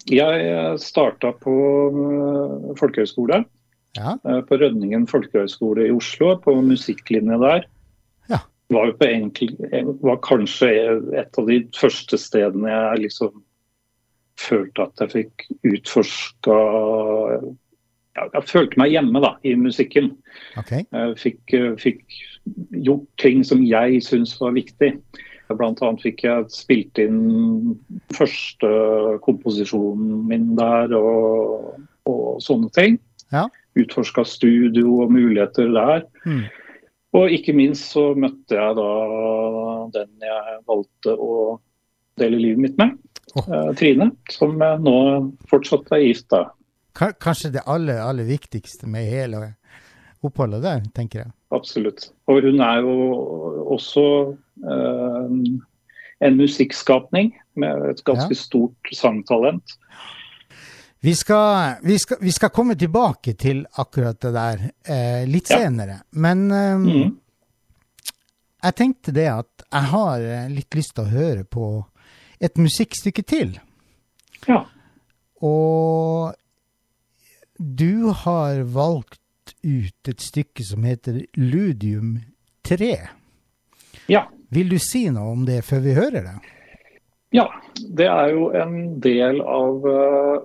Jeg 0.09 0.77
starta 0.79 1.33
på 1.43 1.53
uh, 1.91 2.69
folkehøyskole. 2.79 3.41
Ja. 3.97 4.15
Uh, 4.23 4.39
på 4.47 4.57
Rødningen 4.61 5.03
folkehøgskole 5.11 5.89
i 5.89 5.91
Oslo, 5.91 6.31
på 6.39 6.53
musikklinje 6.63 7.39
der. 7.41 7.67
Ja. 8.31 8.39
Var, 8.71 8.93
enkel, 9.09 9.51
var 9.99 10.21
kanskje 10.23 10.71
et 11.19 11.41
av 11.41 11.49
de 11.51 11.59
første 11.75 12.19
stedene 12.21 12.71
jeg 12.71 13.03
liksom 13.09 13.43
følte 14.39 14.87
at 14.87 15.03
jeg 15.03 15.11
fikk 15.17 15.49
utforska 15.67 16.59
Jeg 18.19 18.47
følte 18.47 18.79
meg 18.79 18.93
hjemme 18.93 19.19
da, 19.23 19.33
i 19.43 19.53
musikken. 19.59 20.13
Okay. 20.59 20.85
Jeg 20.95 21.19
fikk, 21.19 21.57
fikk, 21.83 22.05
gjort 22.85 23.07
ting 23.21 23.43
som 23.47 23.63
jeg 23.65 24.01
syns 24.05 24.35
var 24.41 24.55
viktig. 24.57 24.93
Annet 25.49 26.03
fikk 26.03 26.23
jeg 26.27 26.49
spilt 26.53 26.99
inn 27.01 27.77
første 28.13 28.69
komposisjonen 29.25 30.27
min 30.29 30.51
der 30.59 30.93
og, 30.97 31.79
og 32.09 32.41
sånne 32.45 32.69
ting. 32.75 32.99
Ja. 33.33 33.47
Utforska 33.79 34.25
studio 34.27 34.99
og 35.05 35.13
muligheter 35.15 35.71
der. 35.73 36.05
Mm. 36.25 36.45
Og 37.17 37.33
ikke 37.33 37.55
minst 37.57 37.89
så 37.95 38.11
møtte 38.13 38.57
jeg 38.59 38.77
da 38.77 38.89
den 39.95 40.27
jeg 40.29 40.59
valgte 40.69 41.15
å 41.17 41.57
dele 42.21 42.37
livet 42.37 42.65
mitt 42.67 42.77
med. 42.77 42.93
Oh. 43.37 43.73
Trine, 43.77 44.11
som 44.33 44.57
nå 44.59 44.97
fortsatt 45.49 45.89
er 45.97 46.05
gift. 46.05 46.29
da. 46.33 46.49
Kanskje 46.99 47.53
det 47.53 47.65
aller, 47.65 48.01
aller 48.03 48.27
viktigste 48.29 48.89
med 48.89 49.09
hele 49.09 49.41
oppholdet 50.25 50.63
der, 50.63 50.85
tenker 50.95 51.23
jeg. 51.23 51.31
Absolutt. 51.55 52.09
Og 52.29 52.41
hun 52.45 52.61
er 52.61 52.81
jo 52.83 52.95
også 53.75 54.05
eh, 54.63 55.35
en 56.27 56.39
musikkskapning 56.39 57.31
med 57.59 57.85
et 57.93 58.03
ganske 58.07 58.35
ja. 58.35 58.39
stort 58.39 58.91
sangtalent. 58.93 59.77
Vi 60.99 61.13
skal, 61.15 61.79
vi, 61.83 61.95
skal, 61.99 62.19
vi 62.21 62.31
skal, 62.35 62.51
komme 62.51 62.75
tilbake 62.75 63.33
til 63.39 63.63
akkurat 63.79 64.19
det 64.19 64.33
der 64.35 64.65
eh, 64.67 65.23
litt 65.29 65.49
ja. 65.49 65.61
senere. 65.63 66.01
Men 66.11 66.49
eh, 66.51 66.75
mm. 66.75 67.13
jeg 68.67 68.77
tenkte 68.81 69.15
det 69.15 69.29
at 69.31 69.69
jeg 69.69 69.91
har 69.93 70.27
litt 70.51 70.75
lyst 70.75 70.97
til 70.97 71.07
å 71.07 71.13
høre 71.13 71.47
på 71.47 71.71
et 72.39 72.59
musikkstykke 72.59 73.23
til. 73.27 73.55
Ja. 74.47 74.65
Og 75.45 76.35
du 77.59 78.11
har 78.23 78.61
valgt 78.63 79.18
ut 79.63 80.11
et 80.11 80.21
stykke 80.23 80.63
som 80.65 80.85
heter 80.87 81.23
Ludium 81.37 82.17
3. 82.67 82.93
Ja. 84.09 84.27
Vil 84.53 84.71
du 84.71 84.79
si 84.81 85.05
noe 85.13 85.33
om 85.33 85.45
det 85.47 85.61
før 85.67 85.83
vi 85.85 85.97
hører 85.97 86.25
det? 86.25 86.37
Ja, 87.35 87.45
det 87.77 88.07
er 88.09 88.31
jo 88.33 88.49
en 88.57 88.97
del 89.03 89.43
av 89.45 89.85
uh, 89.85 90.39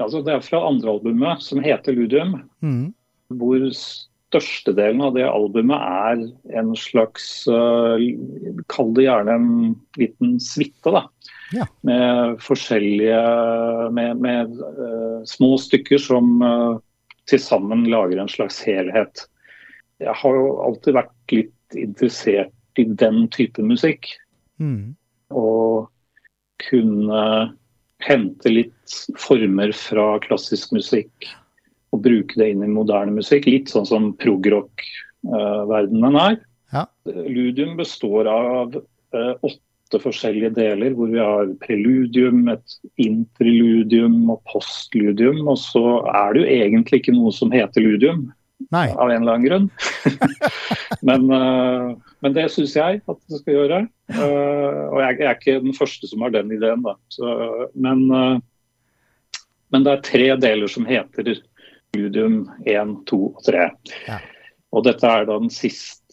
altså 0.00 0.22
Det 0.24 0.32
er 0.32 0.46
fra 0.46 0.62
andre 0.64 0.96
albumet, 0.96 1.44
som 1.44 1.60
heter 1.64 1.96
Ludium. 1.96 2.38
Mm. 2.64 2.94
Hvor 3.36 3.66
størstedelen 3.74 5.02
av 5.04 5.14
det 5.18 5.26
albumet 5.28 5.76
er 5.76 6.24
en 6.60 6.72
slags 6.78 7.44
uh, 7.50 8.00
Kall 8.72 8.94
det 8.96 9.06
gjerne 9.06 9.36
en 9.36 9.50
liten 10.00 10.38
suite, 10.42 10.88
da. 10.88 11.04
Ja. 11.54 11.68
Med 11.86 12.40
forskjellige 12.42 13.20
Med, 13.94 14.24
med 14.24 14.56
uh, 14.56 15.20
små 15.28 15.54
stykker 15.60 16.00
som 16.00 16.40
uh, 16.42 16.80
til 17.30 17.40
sammen 17.40 17.86
lager 17.90 18.20
en 18.20 18.30
slags 18.30 18.60
helhet. 18.66 19.26
Jeg 20.02 20.14
har 20.20 20.36
jo 20.36 20.50
alltid 20.66 20.96
vært 20.98 21.34
litt 21.34 21.78
interessert 21.78 22.80
i 22.80 22.84
den 22.84 23.26
type 23.34 23.62
musikk. 23.64 24.10
Mm. 24.60 24.94
Og 25.34 25.88
kunne 26.64 27.54
hente 28.04 28.52
litt 28.52 28.98
former 29.20 29.72
fra 29.76 30.18
klassisk 30.24 30.74
musikk 30.76 31.28
og 31.94 32.02
bruke 32.04 32.36
det 32.40 32.50
inn 32.52 32.64
i 32.66 32.70
moderne 32.70 33.14
musikk. 33.14 33.46
Litt 33.48 33.70
sånn 33.72 33.86
som 33.88 34.10
progrock-verdenen 34.20 36.18
er. 36.20 36.40
Ja. 36.74 36.88
Ludium 37.06 37.76
består 37.78 38.28
av 38.30 38.74
uh, 38.74 39.34
åtte 39.84 40.00
forskjellige 40.02 40.54
deler, 40.56 40.94
hvor 40.96 41.10
vi 41.12 41.20
har 41.20 41.50
preludium, 41.62 42.48
et 42.48 42.78
interludium 42.96 44.30
og 44.32 44.40
postludium. 44.50 45.46
Og 45.48 45.58
så 45.58 45.84
er 46.08 46.34
det 46.34 46.42
jo 46.42 46.56
egentlig 46.56 47.02
ikke 47.02 47.16
noe 47.16 47.32
som 47.34 47.52
heter 47.52 47.84
ludium, 47.84 48.26
Nei. 48.72 48.88
av 48.90 49.10
en 49.10 49.22
eller 49.22 49.36
annen 49.36 49.46
grunn. 49.46 49.68
men, 51.08 51.28
uh, 51.30 51.94
men, 52.24 52.36
det 52.36 52.48
syns 52.52 52.76
jeg 52.76 53.02
at 53.04 53.20
det 53.28 53.40
skal 53.42 53.58
gjøre. 53.58 53.80
Uh, 54.14 54.82
og 54.90 55.00
jeg, 55.02 55.18
jeg, 55.20 55.28
er 55.28 55.38
ikke 55.38 55.64
den 55.66 55.76
første 55.76 56.10
som 56.10 56.24
har 56.24 56.34
den 56.34 56.52
ideen, 56.54 56.84
da. 56.84 56.96
Så, 57.12 57.34
men, 57.74 58.06
men 59.70 59.84
det 59.84 59.92
er 59.92 60.06
tre 60.06 60.30
deler 60.40 60.70
som 60.70 60.88
heter 60.88 61.34
ludium 61.94 62.46
1, 62.66 62.96
2 63.10 63.20
og 63.28 63.44
3. 63.46 63.68
Ja. 64.08 64.22
Og 64.74 64.82
dette 64.88 65.06
er 65.06 65.28
da 65.28 65.36
den 65.38 65.52
siste 65.54 66.03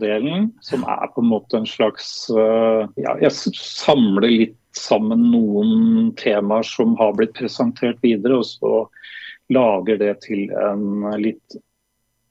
delen, 0.00 0.50
som 0.60 0.84
er 0.88 1.08
på 1.14 1.22
en 1.22 1.30
måte 1.30 1.60
en 1.60 1.68
slags 1.68 2.28
eh, 2.30 2.82
ja, 3.00 3.16
Jeg 3.22 3.32
samler 3.56 4.28
litt 4.28 4.58
sammen 4.76 5.30
noen 5.32 6.12
temaer 6.20 6.66
som 6.66 6.96
har 7.00 7.14
blitt 7.16 7.34
presentert 7.38 8.02
videre, 8.04 8.42
og 8.42 8.46
så 8.48 8.82
lager 9.52 10.00
det 10.02 10.12
til 10.26 10.50
en 10.52 11.06
litt 11.22 11.56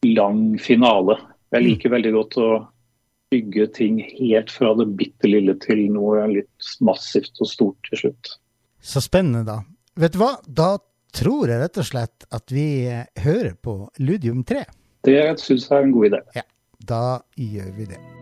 lang 0.06 0.60
finale. 0.62 1.18
Jeg 1.50 1.64
mm. 1.64 1.68
liker 1.70 1.94
veldig 1.96 2.14
godt 2.16 2.40
å 2.42 2.50
bygge 3.34 3.68
ting 3.74 4.00
helt 4.20 4.52
fra 4.54 4.74
det 4.78 4.88
bitte 5.00 5.30
lille 5.30 5.56
til 5.64 5.88
noe 5.94 6.28
litt 6.32 6.74
massivt 6.86 7.42
og 7.42 7.50
stort 7.50 7.90
til 7.90 8.06
slutt. 8.06 8.36
Så 8.86 9.02
spennende, 9.02 9.46
da. 9.48 9.62
Vet 9.98 10.14
du 10.14 10.22
hva? 10.22 10.36
Da 10.46 10.76
tror 11.16 11.50
jeg 11.50 11.62
rett 11.62 11.80
og 11.82 11.88
slett 11.88 12.28
at 12.36 12.52
vi 12.54 12.68
hører 13.24 13.56
på 13.58 13.78
Ludium 14.04 14.44
3. 14.46 14.66
Det 15.06 15.22
syns 15.42 15.70
jeg 15.70 15.78
er 15.78 15.88
en 15.88 15.96
god 15.96 16.10
idé. 16.10 16.20
Ja, 16.36 16.44
da 16.90 17.20
gjør 17.36 17.72
vi 17.78 17.86
det. 17.86 18.15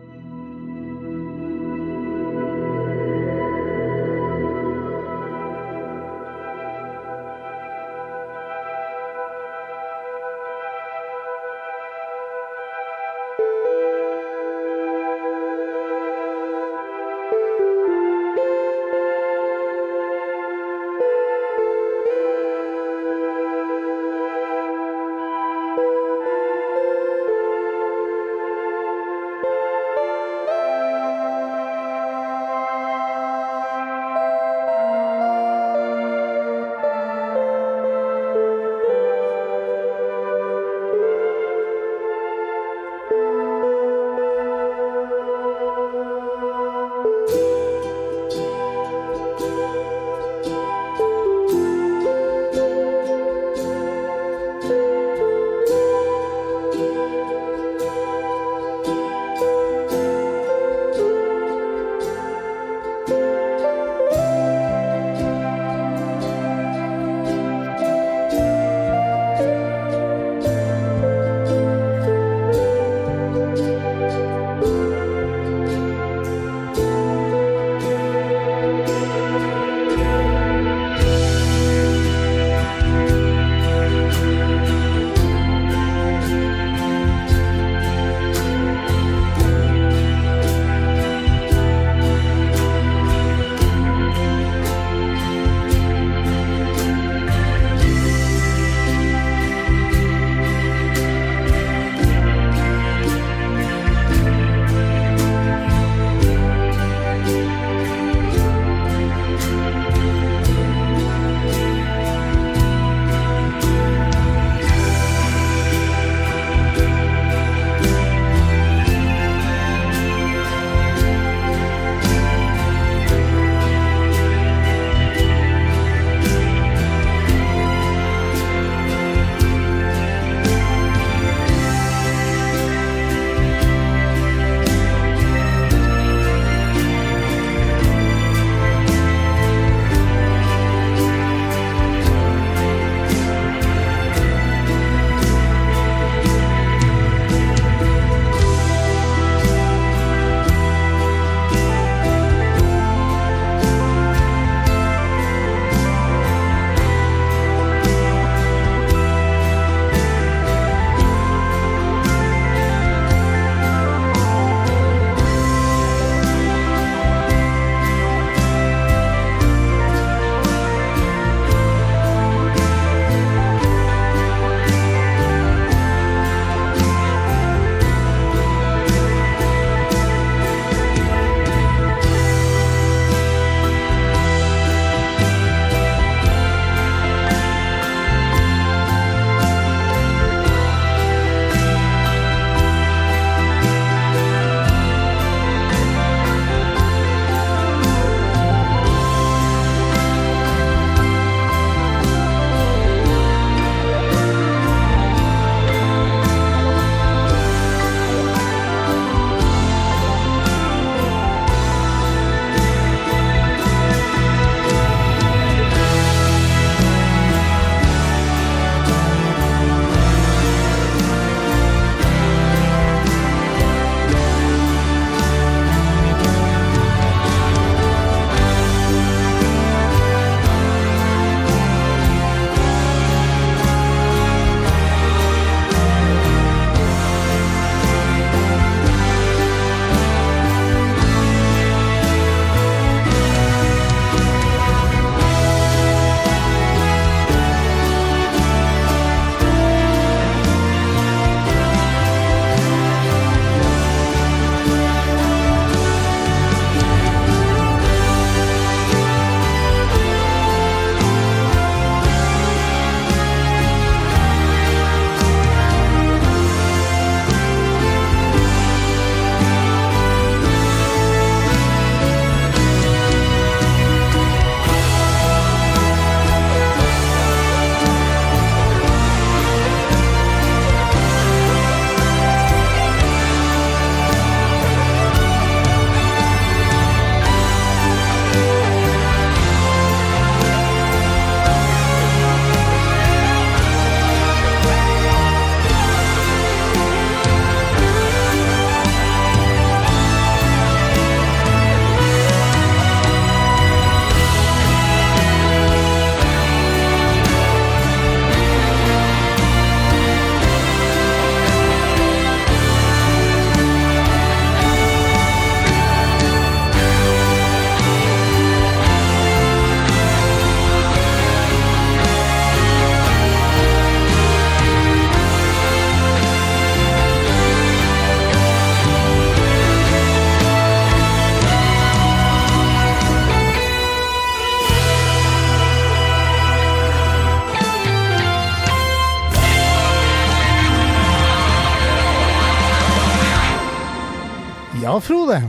Frode. 345.03 345.41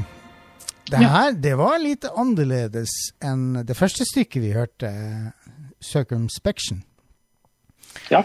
Det 0.91 1.01
her 1.01 1.33
det 1.41 1.55
var 1.57 1.79
litt 1.81 2.05
annerledes 2.11 2.91
enn 3.25 3.63
det 3.65 3.77
første 3.79 4.05
stykket 4.09 4.43
vi 4.43 4.51
hørte, 4.53 4.91
'Circumspection'. 5.81 6.83
Ja. 8.11 8.25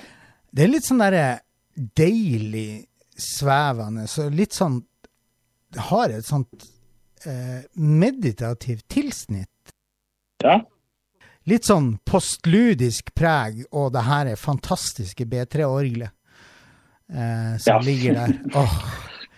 Det 0.52 0.64
er 0.66 0.72
litt 0.74 0.88
sånn 0.88 1.00
derre 1.04 1.40
deilig 1.78 2.86
svevende, 3.20 4.08
så 4.08 4.30
litt 4.34 4.54
sånn 4.58 4.82
Det 5.72 5.84
har 5.86 6.10
et 6.10 6.26
sånt 6.26 6.64
eh, 7.30 7.62
meditativt 7.78 8.88
tilsnitt. 8.90 9.74
Ja. 10.42 10.64
Litt 11.46 11.68
sånn 11.70 12.00
postludisk 12.10 13.12
preg, 13.14 13.60
og 13.72 13.92
det 13.94 14.02
her 14.08 14.26
er 14.32 14.36
fantastiske 14.36 15.28
B3-orgelet 15.30 16.10
eh, 17.14 17.54
som 17.62 17.76
Ja. 17.76 17.80
ligger 17.86 18.14
der. 18.18 18.34
Åh. 18.56 18.74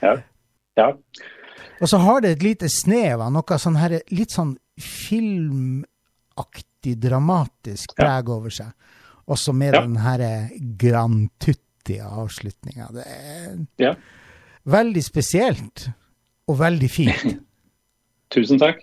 ja. 0.01 0.15
ja. 0.79 0.87
Og 1.81 1.89
så 1.89 1.97
har 1.97 2.21
det 2.21 2.35
et 2.37 2.43
lite 2.45 2.69
snev 2.69 3.21
av 3.25 3.31
noe 3.33 3.57
sånn 3.59 3.79
her, 3.81 3.95
litt 4.13 4.31
sånn 4.35 4.53
filmaktig, 4.81 6.93
dramatisk 7.01 7.93
Ja. 7.97 8.19
over 8.21 8.49
seg. 8.49 8.71
Også 9.27 9.53
med 9.53 9.73
Ja. 9.73 9.81
den 9.81 9.95
her 9.95 10.49
Grand 10.77 11.29
Tutti-avslutninga. 11.39 12.91
Det 12.93 13.05
er 13.07 13.67
Ja. 13.77 13.95
veldig 14.65 15.03
spesielt, 15.03 15.89
og 16.47 16.57
veldig 16.57 16.89
fint. 16.89 17.39
Tusen 18.31 18.59
takk. 18.59 18.79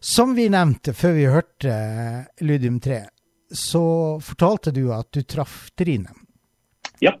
Som 0.00 0.34
vi 0.34 0.48
nevnte 0.48 0.92
før 0.92 1.12
vi 1.14 1.24
hørte 1.30 2.26
Ludium 2.40 2.80
3, 2.80 3.06
så 3.52 4.18
fortalte 4.20 4.72
du 4.72 4.92
at 4.92 5.10
du 5.12 5.22
traff 5.22 5.70
Trine. 5.76 6.10
Ja. 7.00 7.12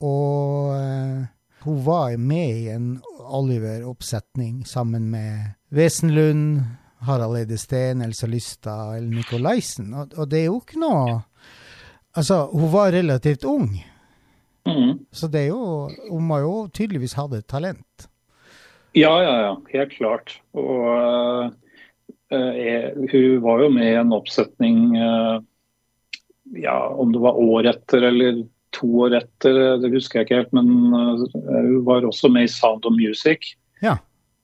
Og 0.00 0.74
eh, 0.76 1.26
hun 1.64 1.80
var 1.84 2.16
med 2.16 2.50
i 2.56 2.68
en 2.72 3.00
Oliver-oppsetning 3.30 4.64
sammen 4.66 5.10
med 5.10 5.52
Wesenlund, 5.70 6.60
Harald 7.06 7.36
Eide 7.36 7.58
Steen, 7.58 8.02
Elsa 8.02 8.26
Lystad 8.26 8.96
eller 8.96 9.14
Nikolaisen. 9.20 9.94
Og, 9.94 10.16
og 10.18 10.28
det 10.30 10.42
er 10.42 10.50
jo 10.50 10.60
ikke 10.62 10.80
noe 10.82 11.20
Altså, 12.10 12.48
hun 12.50 12.72
var 12.72 12.90
relativt 12.90 13.44
ung, 13.46 13.68
Mm. 14.66 14.98
så 15.10 15.26
det 15.26 15.40
er 15.40 15.46
jo 15.54 15.88
Hun 16.10 16.26
må 16.28 16.38
jo 16.42 16.54
tydeligvis 16.68 17.14
ha 17.16 17.24
et 17.32 17.46
talent. 17.48 18.08
Ja, 18.92 19.12
ja, 19.22 19.34
ja. 19.40 19.52
Helt 19.72 19.92
klart. 19.96 20.34
Og 20.52 20.84
uh, 20.84 21.50
eh, 22.34 22.90
hun 23.12 23.40
var 23.40 23.62
jo 23.62 23.70
med 23.72 23.86
i 23.86 23.98
en 24.00 24.12
oppsetning 24.12 24.96
uh, 24.98 25.38
ja, 26.58 26.76
om 26.90 27.12
det 27.14 27.22
var 27.22 27.38
år 27.38 27.70
etter 27.70 28.08
eller 28.10 28.42
to 28.76 28.88
år 29.06 29.16
etter, 29.20 29.58
det 29.82 29.92
husker 29.94 30.20
jeg 30.20 30.28
ikke 30.28 30.40
helt. 30.42 30.54
Men 30.56 30.70
eh, 30.96 31.24
hun 31.56 31.82
var 31.88 32.06
også 32.06 32.30
med 32.32 32.48
i 32.48 32.52
Sound 32.52 32.86
of 32.88 32.96
Music. 32.96 33.54
Ja. 33.84 33.96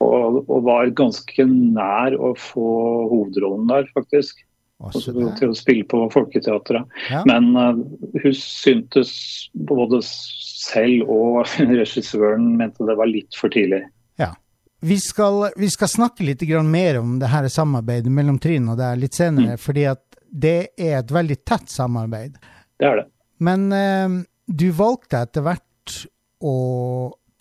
Og, 0.04 0.42
og 0.44 0.66
var 0.66 0.92
ganske 0.96 1.46
nær 1.48 2.16
å 2.18 2.34
få 2.38 2.68
hovedrollen 3.12 3.68
der, 3.70 3.88
faktisk. 3.96 4.42
Også 4.84 5.08
Altså, 5.08 5.28
til 5.38 5.52
å 5.54 5.56
spille 5.56 5.86
på 5.88 6.02
Folketeatret. 6.12 6.98
Ja. 7.08 7.22
Men 7.24 7.54
uh, 7.56 7.78
hun 8.20 8.34
syntes 8.36 9.14
både 9.56 10.02
selv 10.04 11.08
og 11.08 11.46
regissøren 11.78 12.50
mente 12.60 12.84
det 12.84 12.98
var 12.98 13.08
litt 13.08 13.38
for 13.40 13.52
tidlig. 13.52 13.86
Vi 14.80 15.00
skal, 15.00 15.48
vi 15.56 15.70
skal 15.70 15.88
snakke 15.88 16.24
litt 16.24 16.40
grann 16.40 16.70
mer 16.70 16.98
om 17.00 17.18
det 17.18 17.30
her 17.32 17.48
samarbeidet 17.48 18.12
mellom 18.12 18.36
Trine 18.38 18.74
og 18.74 18.78
deg 18.78 19.00
litt 19.00 19.16
senere, 19.16 19.56
fordi 19.58 19.86
at 19.88 20.02
det 20.30 20.76
er 20.76 20.98
et 20.98 21.12
veldig 21.12 21.38
tett 21.48 21.70
samarbeid. 21.72 22.36
Det 22.76 22.86
er 22.86 23.00
det. 23.00 23.06
Men 23.38 23.72
eh, 23.72 24.08
du 24.46 24.70
valgte 24.76 25.22
etter 25.26 25.44
hvert 25.46 25.96
å 26.40 26.56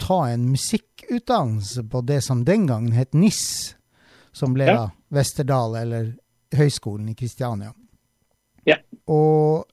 ta 0.01 0.19
en 0.29 0.49
musikkutdannelse 0.51 1.85
på 1.91 2.01
det 2.07 2.21
som 2.25 2.43
den 2.45 2.65
gangen 2.67 2.91
het 2.95 3.13
NIS, 3.13 3.75
som 4.35 4.53
ble 4.53 4.65
Ja. 4.67 4.75
da 4.75 4.91
Westerdal, 5.15 5.75
eller 5.79 6.13
Høgskolen 6.55 7.09
i 7.09 7.15
Kristiania. 7.15 7.71
Ja. 8.65 8.77
Og 9.07 9.65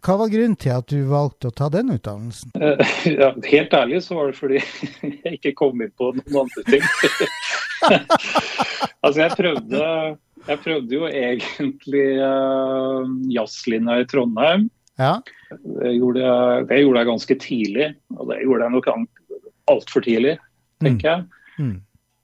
hva 0.00 0.16
var 0.16 0.30
grunnen 0.32 0.56
til 0.56 0.72
at 0.72 0.88
du 0.88 1.02
valgte 1.10 1.50
å 1.50 1.54
ta 1.54 1.68
den 1.68 1.92
utdannelsen? 1.92 2.54
Eh, 2.56 2.80
Ja, 3.20 3.30
helt 3.44 3.74
ærlig 3.76 4.02
så 4.06 4.16
var 4.16 4.30
det 4.30 4.38
fordi 4.40 4.60
jeg 5.24 5.38
ikke 5.38 5.54
kom 5.60 5.82
inn 5.84 5.92
på 5.96 6.10
noen 6.16 6.40
andre 6.46 6.64
ting. 6.66 6.82
altså 9.04 9.20
jeg 9.20 9.36
prøvde, 9.36 9.84
jeg 10.48 10.62
prøvde 10.64 10.96
jo 10.96 11.06
egentlig 11.10 12.06
uh, 12.24 13.04
jazzlinja 13.32 14.00
i 14.02 14.08
Trondheim. 14.10 14.68
Ja, 15.00 15.12
Det 15.50 15.92
gjorde, 15.96 16.22
jeg, 16.22 16.64
det 16.68 16.80
gjorde 16.82 17.00
jeg 17.00 17.08
ganske 17.08 17.36
tidlig, 17.42 17.86
og 18.16 18.30
det 18.30 18.40
gjorde 18.44 18.66
jeg 18.66 18.74
nok 18.76 18.90
altfor 19.70 20.04
tidlig, 20.04 20.36
tenker 20.84 21.08
jeg. 21.10 21.24
mm. 21.58 21.78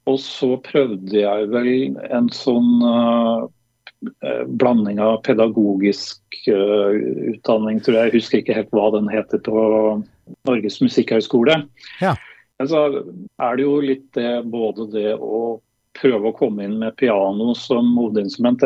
Og 0.06 0.20
så 0.22 0.52
prøvde 0.62 1.16
jeg 1.18 1.48
vel 1.50 1.96
en 2.14 2.28
sånn 2.30 2.84
eh, 2.86 4.44
blanding 4.60 5.00
av 5.02 5.16
pedagogisk 5.26 6.22
uh, 6.46 6.94
utdanning, 7.32 7.80
tror 7.82 7.96
jeg. 7.96 8.12
Jeg 8.12 8.14
husker 8.20 8.42
ikke 8.42 8.58
helt 8.60 8.70
hva 8.76 8.90
den 8.94 9.10
heter 9.10 9.42
på 9.42 9.64
Norges 10.46 10.78
musikkhøgskole. 10.84 11.58
Ja. 12.04 12.14
Men 12.60 12.70
så 12.70 12.84
er 12.86 13.58
det 13.58 13.66
jo 13.66 13.80
litt 13.82 14.06
det, 14.14 14.30
både 14.52 14.86
det 14.94 15.16
å 15.18 15.58
prøve 15.96 16.30
å 16.30 16.36
komme 16.36 16.66
inn 16.66 16.76
med 16.80 16.96
piano 17.00 17.54
som 17.58 17.88
hovedinstrument. 17.98 18.62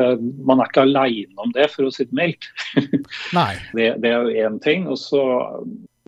Man 0.46 0.60
er 0.60 0.70
ikke 0.70 0.84
aleine 0.86 1.44
om 1.44 1.54
det, 1.56 1.68
for 1.72 1.86
å 1.86 1.94
si 1.94 2.06
det 2.08 2.16
mildt. 2.16 2.50
Det, 3.76 3.86
det 4.02 4.10
er 4.10 4.26
jo 4.26 4.44
én 4.46 4.58
ting. 4.62 4.86
Og 4.90 4.98
så 5.00 5.22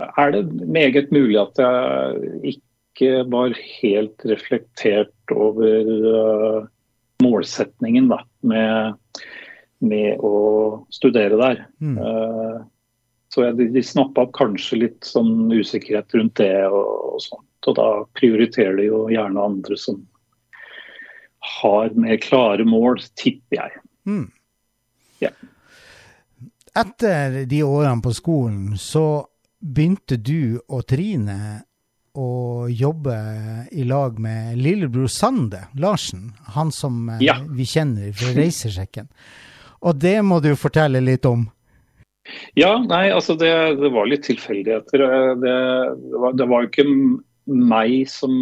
er 0.02 0.34
det 0.34 0.42
meget 0.66 1.12
mulig 1.14 1.38
at 1.40 1.60
jeg 1.62 2.54
ikke 2.54 3.22
var 3.32 3.54
helt 3.56 4.26
reflektert 4.28 5.34
over 5.34 5.92
uh, 6.02 6.58
målsetningen 7.24 8.10
da, 8.10 8.20
med, 8.46 8.98
med 9.84 10.20
å 10.24 10.84
studere 10.92 11.38
der. 11.40 11.64
Mm. 11.80 11.96
Uh, 11.98 12.62
så 13.32 13.46
jeg, 13.46 13.56
de, 13.60 13.68
de 13.72 13.84
snappa 13.86 14.26
opp 14.26 14.34
kanskje 14.36 14.82
litt 14.84 15.08
sånn 15.08 15.48
usikkerhet 15.52 16.12
rundt 16.18 16.36
det 16.42 16.52
og, 16.68 17.16
og 17.16 17.22
sånt. 17.24 17.48
Og 17.70 17.76
da 17.78 17.88
prioriterer 18.18 18.76
de 18.80 18.90
jo 18.90 19.06
gjerne 19.12 19.46
andre 19.52 19.78
som 19.78 20.02
har 21.42 21.90
mer 21.98 22.16
klare 22.22 22.64
mål, 22.64 23.00
tipper 23.18 23.56
jeg. 23.58 23.80
Mm. 24.06 24.28
Ja. 25.22 25.30
Etter 26.78 27.42
de 27.50 27.62
årene 27.66 28.02
på 28.02 28.12
skolen, 28.16 28.76
så 28.80 29.26
begynte 29.62 30.16
du 30.16 30.60
og 30.68 30.86
Trine 30.88 31.62
å 32.18 32.66
jobbe 32.68 33.14
i 33.72 33.84
lag 33.88 34.18
med 34.20 34.56
lillebror 34.60 35.08
Sande 35.12 35.66
Larsen, 35.80 36.30
han 36.56 36.72
som 36.72 37.08
eh, 37.08 37.22
Ja. 37.24 37.38
vi 37.48 37.64
kjenner 37.68 38.12
fra 38.12 38.32
Reisesjekken. 38.36 39.08
Og 39.82 39.96
det 40.00 40.18
må 40.22 40.40
du 40.44 40.50
fortelle 40.56 41.00
litt 41.00 41.24
om. 41.26 41.46
Ja, 42.54 42.76
nei, 42.78 43.08
altså 43.10 43.34
det, 43.34 43.50
det 43.80 43.88
var 43.90 44.06
litt 44.06 44.22
tilfeldigheter. 44.28 45.02
Eh, 45.08 45.32
Det, 45.42 45.54
det, 46.12 46.18
var, 46.22 46.32
det 46.38 46.46
var 46.52 46.68
ikke 46.68 46.84
meg 47.46 48.04
som 48.10 48.32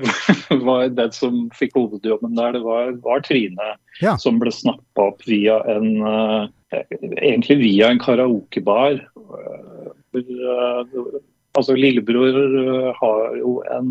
var 0.66 0.88
den 0.92 1.12
som 1.16 1.46
fikk 1.56 1.76
hovedjobben 1.78 2.34
der, 2.36 2.52
det 2.56 2.62
var, 2.66 2.92
var 3.04 3.22
Trine 3.24 3.70
Ja. 4.02 4.16
som 4.20 4.38
ble 4.42 4.50
snappa 4.52 5.06
opp 5.12 5.22
via 5.28 5.60
en 5.72 6.02
uh, 6.02 6.48
Egentlig 6.72 7.58
via 7.60 7.90
en 7.92 7.98
karaokebar. 8.00 8.94
Uh, 10.16 11.18
altså 11.52 11.74
Lillebror 11.76 12.38
eh, 12.62 12.86
har 12.96 13.34
jo 13.36 13.58
en 13.74 13.90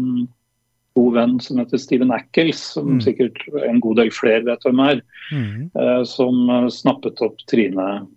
god 0.97 1.13
venn 1.13 1.35
som 1.45 1.59
heter 1.61 1.77
Steven 1.77 2.09
Ackles, 2.11 2.57
som 2.73 2.95
Mm. 2.97 3.01
sikkert 3.05 3.37
en 3.69 3.79
god 3.79 3.97
del 4.01 4.09
flere 4.11 4.41
vet 4.49 4.65
hvem 4.65 4.81
er, 4.89 5.01
Mm. 5.31 5.69
uh, 5.77 6.01
som 6.03 6.41
snappet 6.73 7.21
opp 7.21 7.37
Trine 7.47 8.07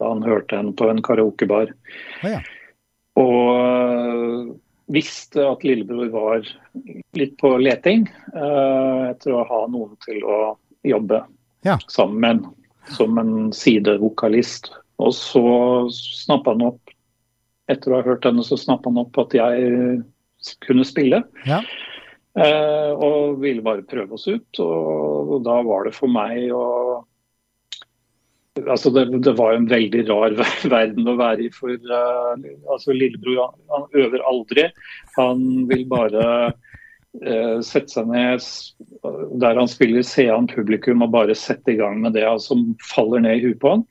da 0.00 0.08
han 0.12 0.22
hørte 0.22 0.56
henne 0.60 0.76
på 0.76 0.90
en 0.92 1.00
karaokebar. 1.02 1.72
Å 2.22 2.28
ja. 2.36 2.40
Og 3.16 4.60
visste 4.90 5.44
at 5.46 5.64
lillebror 5.66 6.08
var 6.12 6.46
litt 7.18 7.36
på 7.40 7.52
leting 7.62 8.06
uh, 8.34 9.10
etter 9.12 9.34
å 9.36 9.44
ha 9.46 9.60
noen 9.70 9.96
til 10.06 10.22
å 10.26 10.38
jobbe 10.86 11.22
Ja. 11.66 11.76
sammen 11.92 12.20
med, 12.24 12.46
som 12.96 13.18
en 13.20 13.52
sidevokalist. 13.52 14.70
Og 15.00 15.12
så 15.16 15.42
snappa 15.94 16.54
han 16.56 16.66
opp 16.72 16.96
Etter 17.70 17.92
å 17.92 18.00
ha 18.00 18.02
hørt 18.02 18.24
henne, 18.26 18.42
så 18.42 18.56
snappa 18.58 18.90
han 18.90 18.98
opp 18.98 19.14
at 19.22 19.34
jeg 19.36 20.00
kunne 20.66 20.82
spille. 20.88 21.20
Ja. 21.46 21.60
Uh, 22.34 22.90
og 22.98 23.36
ville 23.44 23.62
bare 23.62 23.84
prøve 23.86 24.16
oss 24.16 24.26
ut. 24.26 24.58
Og, 24.58 25.30
og 25.36 25.44
da 25.46 25.60
var 25.62 25.86
det 25.86 25.92
for 25.94 26.10
meg 26.10 26.48
å 26.50 26.64
Altså 28.68 28.90
det, 28.94 29.06
det 29.24 29.36
var 29.38 29.54
en 29.54 29.68
veldig 29.70 30.02
rar 30.08 30.34
verden 30.74 31.08
å 31.08 31.18
være 31.20 31.46
i. 31.46 31.52
For 31.54 31.72
uh, 31.72 32.34
altså 32.70 32.96
lillebror 32.96 33.54
han, 33.72 33.86
øver 33.96 34.26
aldri. 34.28 34.66
Han 35.16 35.46
vil 35.70 35.86
bare 35.90 36.24
uh, 36.50 37.58
sette 37.64 37.94
seg 37.94 38.10
ned 38.10 38.44
der 39.40 39.58
han 39.58 39.70
spiller, 39.70 40.04
se 40.06 40.28
an 40.32 40.50
publikum 40.50 41.04
og 41.06 41.14
bare 41.14 41.38
sette 41.38 41.74
i 41.74 41.80
gang 41.80 42.02
med 42.04 42.16
det 42.18 42.26
som 42.44 42.70
faller 42.92 43.24
ned 43.24 43.40
i 43.40 43.48
huet 43.48 43.60
på 43.62 43.76
han. 43.76 43.86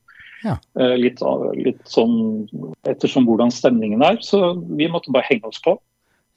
Ja. 0.45 0.55
Uh, 0.79 0.95
litt, 0.95 1.19
litt 1.59 1.83
sånn 1.89 2.47
ettersom 2.87 3.27
hvordan 3.27 3.51
stemningen 3.53 4.03
er. 4.05 4.21
Så 4.23 4.55
vi 4.69 4.91
måtte 4.91 5.13
bare 5.15 5.27
henge 5.31 5.51
oss 5.51 5.61
på. 5.63 5.77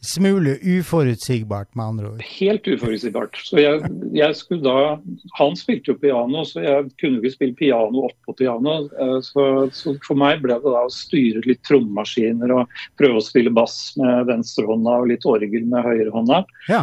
Smule 0.02 0.56
uforutsigbart, 0.62 1.74
med 1.74 1.84
andre 1.86 2.08
ord. 2.10 2.22
Helt 2.40 2.66
uforutsigbart. 2.66 3.36
Så 3.46 3.60
jeg, 3.60 3.86
jeg, 4.16 4.34
skulle 4.34 4.64
da 4.64 4.96
Han 5.38 5.54
spilte 5.58 5.92
jo 5.92 6.00
piano, 6.02 6.42
så 6.48 6.64
jeg 6.64 6.88
kunne 6.98 7.20
ikke 7.20 7.34
spille 7.36 7.58
piano 7.60 8.08
oppå 8.08 8.34
piano. 8.40 8.80
Eh, 8.98 9.20
så, 9.22 9.46
så, 9.70 9.94
for 10.02 10.18
meg 10.18 10.42
ble 10.42 10.58
det 10.58 10.74
da 10.74 10.82
å 10.88 10.90
styre 10.90 11.44
litt 11.46 11.62
trommemaskiner 11.68 12.50
og 12.56 12.82
prøve 12.98 13.22
å 13.22 13.24
spille 13.24 13.54
bass 13.54 13.92
med 14.00 14.26
venstrehånda 14.32 14.98
og 15.04 15.08
litt 15.12 15.28
orgel 15.28 15.70
med 15.70 15.86
høyrehånda. 15.86 16.42
Ja. 16.72 16.82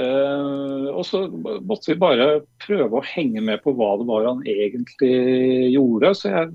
Uh, 0.00 0.86
og 0.94 1.02
så 1.04 1.26
måtte 1.30 1.90
vi 1.92 1.98
bare 2.00 2.28
prøve 2.62 2.98
å 2.98 3.04
henge 3.04 3.42
med 3.44 3.60
på 3.62 3.74
hva 3.76 3.92
det 4.00 4.06
var 4.08 4.26
han 4.26 4.42
egentlig 4.48 5.14
gjorde. 5.76 6.14
Så 6.18 6.34
jeg, 6.34 6.50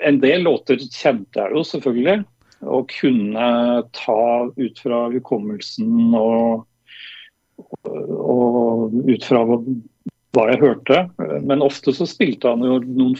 en 0.00 0.20
del 0.22 0.48
låter 0.48 0.80
kjente 0.80 1.44
jeg 1.44 1.56
jo 1.56 1.64
selvfølgelig 1.66 2.22
å 2.66 2.82
kunne 2.90 3.48
ta 3.96 4.24
ut 4.56 4.80
fra 4.82 5.04
hukommelsen 5.12 6.14
og, 6.18 6.64
og 7.86 8.98
ut 9.08 9.26
fra 9.26 9.44
hva 9.44 10.48
jeg 10.50 10.62
hørte. 10.62 11.00
Men 11.46 11.64
ofte 11.64 11.94
så 11.96 12.08
spilte 12.08 12.52
han 12.52 12.64
jo 12.66 12.80
noen 12.84 13.16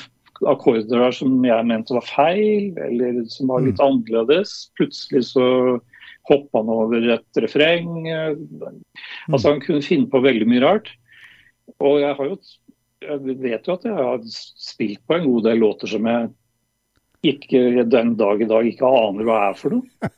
akkorder 0.50 1.04
der 1.06 1.14
som 1.14 1.36
jeg 1.46 1.68
mente 1.68 1.94
var 1.94 2.06
feil, 2.08 2.72
eller 2.82 3.22
som 3.32 3.52
var 3.52 3.64
litt 3.64 3.78
mm. 3.78 3.86
annerledes. 3.86 4.56
Plutselig 4.78 5.28
så 5.30 5.46
hoppa 6.28 6.60
han 6.60 6.72
over 6.72 7.08
et 7.14 7.42
refreng. 7.44 8.08
Altså 8.08 9.54
Han 9.54 9.64
kunne 9.64 9.84
finne 9.84 10.10
på 10.10 10.24
veldig 10.24 10.48
mye 10.50 10.64
rart. 10.64 10.90
Og 11.80 12.00
jeg 12.02 12.16
har 12.18 12.30
jo 12.32 12.38
jeg 13.04 13.36
vet 13.42 13.66
jo 13.68 13.74
at 13.74 13.84
jeg 13.84 13.96
har 13.98 14.22
spilt 14.32 15.02
på 15.04 15.16
en 15.18 15.26
god 15.28 15.46
del 15.48 15.60
låter 15.60 15.90
som 15.90 16.06
jeg 16.08 16.30
ikke 17.32 17.84
den 17.90 18.14
dag 18.20 18.42
i 18.42 18.48
dag 18.50 18.68
ikke 18.68 18.92
aner 19.00 19.28
hva 19.28 19.40
er 19.48 19.58
for 19.58 19.78
noe. 19.78 20.12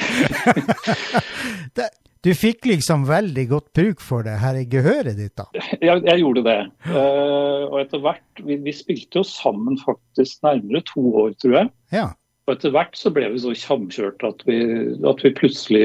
det, 1.76 1.88
du 2.20 2.30
fikk 2.36 2.66
liksom 2.68 3.06
veldig 3.08 3.46
godt 3.48 3.68
bruk 3.76 4.02
for 4.04 4.26
det 4.26 4.36
her 4.42 4.58
i 4.60 4.66
gehøret 4.68 5.16
ditt, 5.16 5.32
da? 5.40 5.46
Jeg, 5.80 6.02
jeg 6.04 6.20
gjorde 6.20 6.44
det. 6.44 6.58
Uh, 6.84 7.64
og 7.70 7.76
etter 7.80 8.02
hvert 8.04 8.42
vi, 8.44 8.58
vi, 8.60 8.74
spilte 8.76 9.22
jo 9.22 9.24
sammen 9.24 9.78
faktisk 9.80 10.42
nærmere 10.44 10.84
to 10.90 11.04
år, 11.24 11.32
tror 11.40 11.56
jeg. 11.62 11.70
Ja. 11.96 12.06
Og 12.44 12.56
etter 12.56 12.74
hvert 12.74 12.98
så 12.98 13.12
ble 13.14 13.30
vi 13.32 13.40
så 13.40 13.54
samkjørt 13.56 14.24
at 14.26 14.44
vi, 14.48 14.60
at 15.08 15.24
vi 15.24 15.32
plutselig 15.38 15.84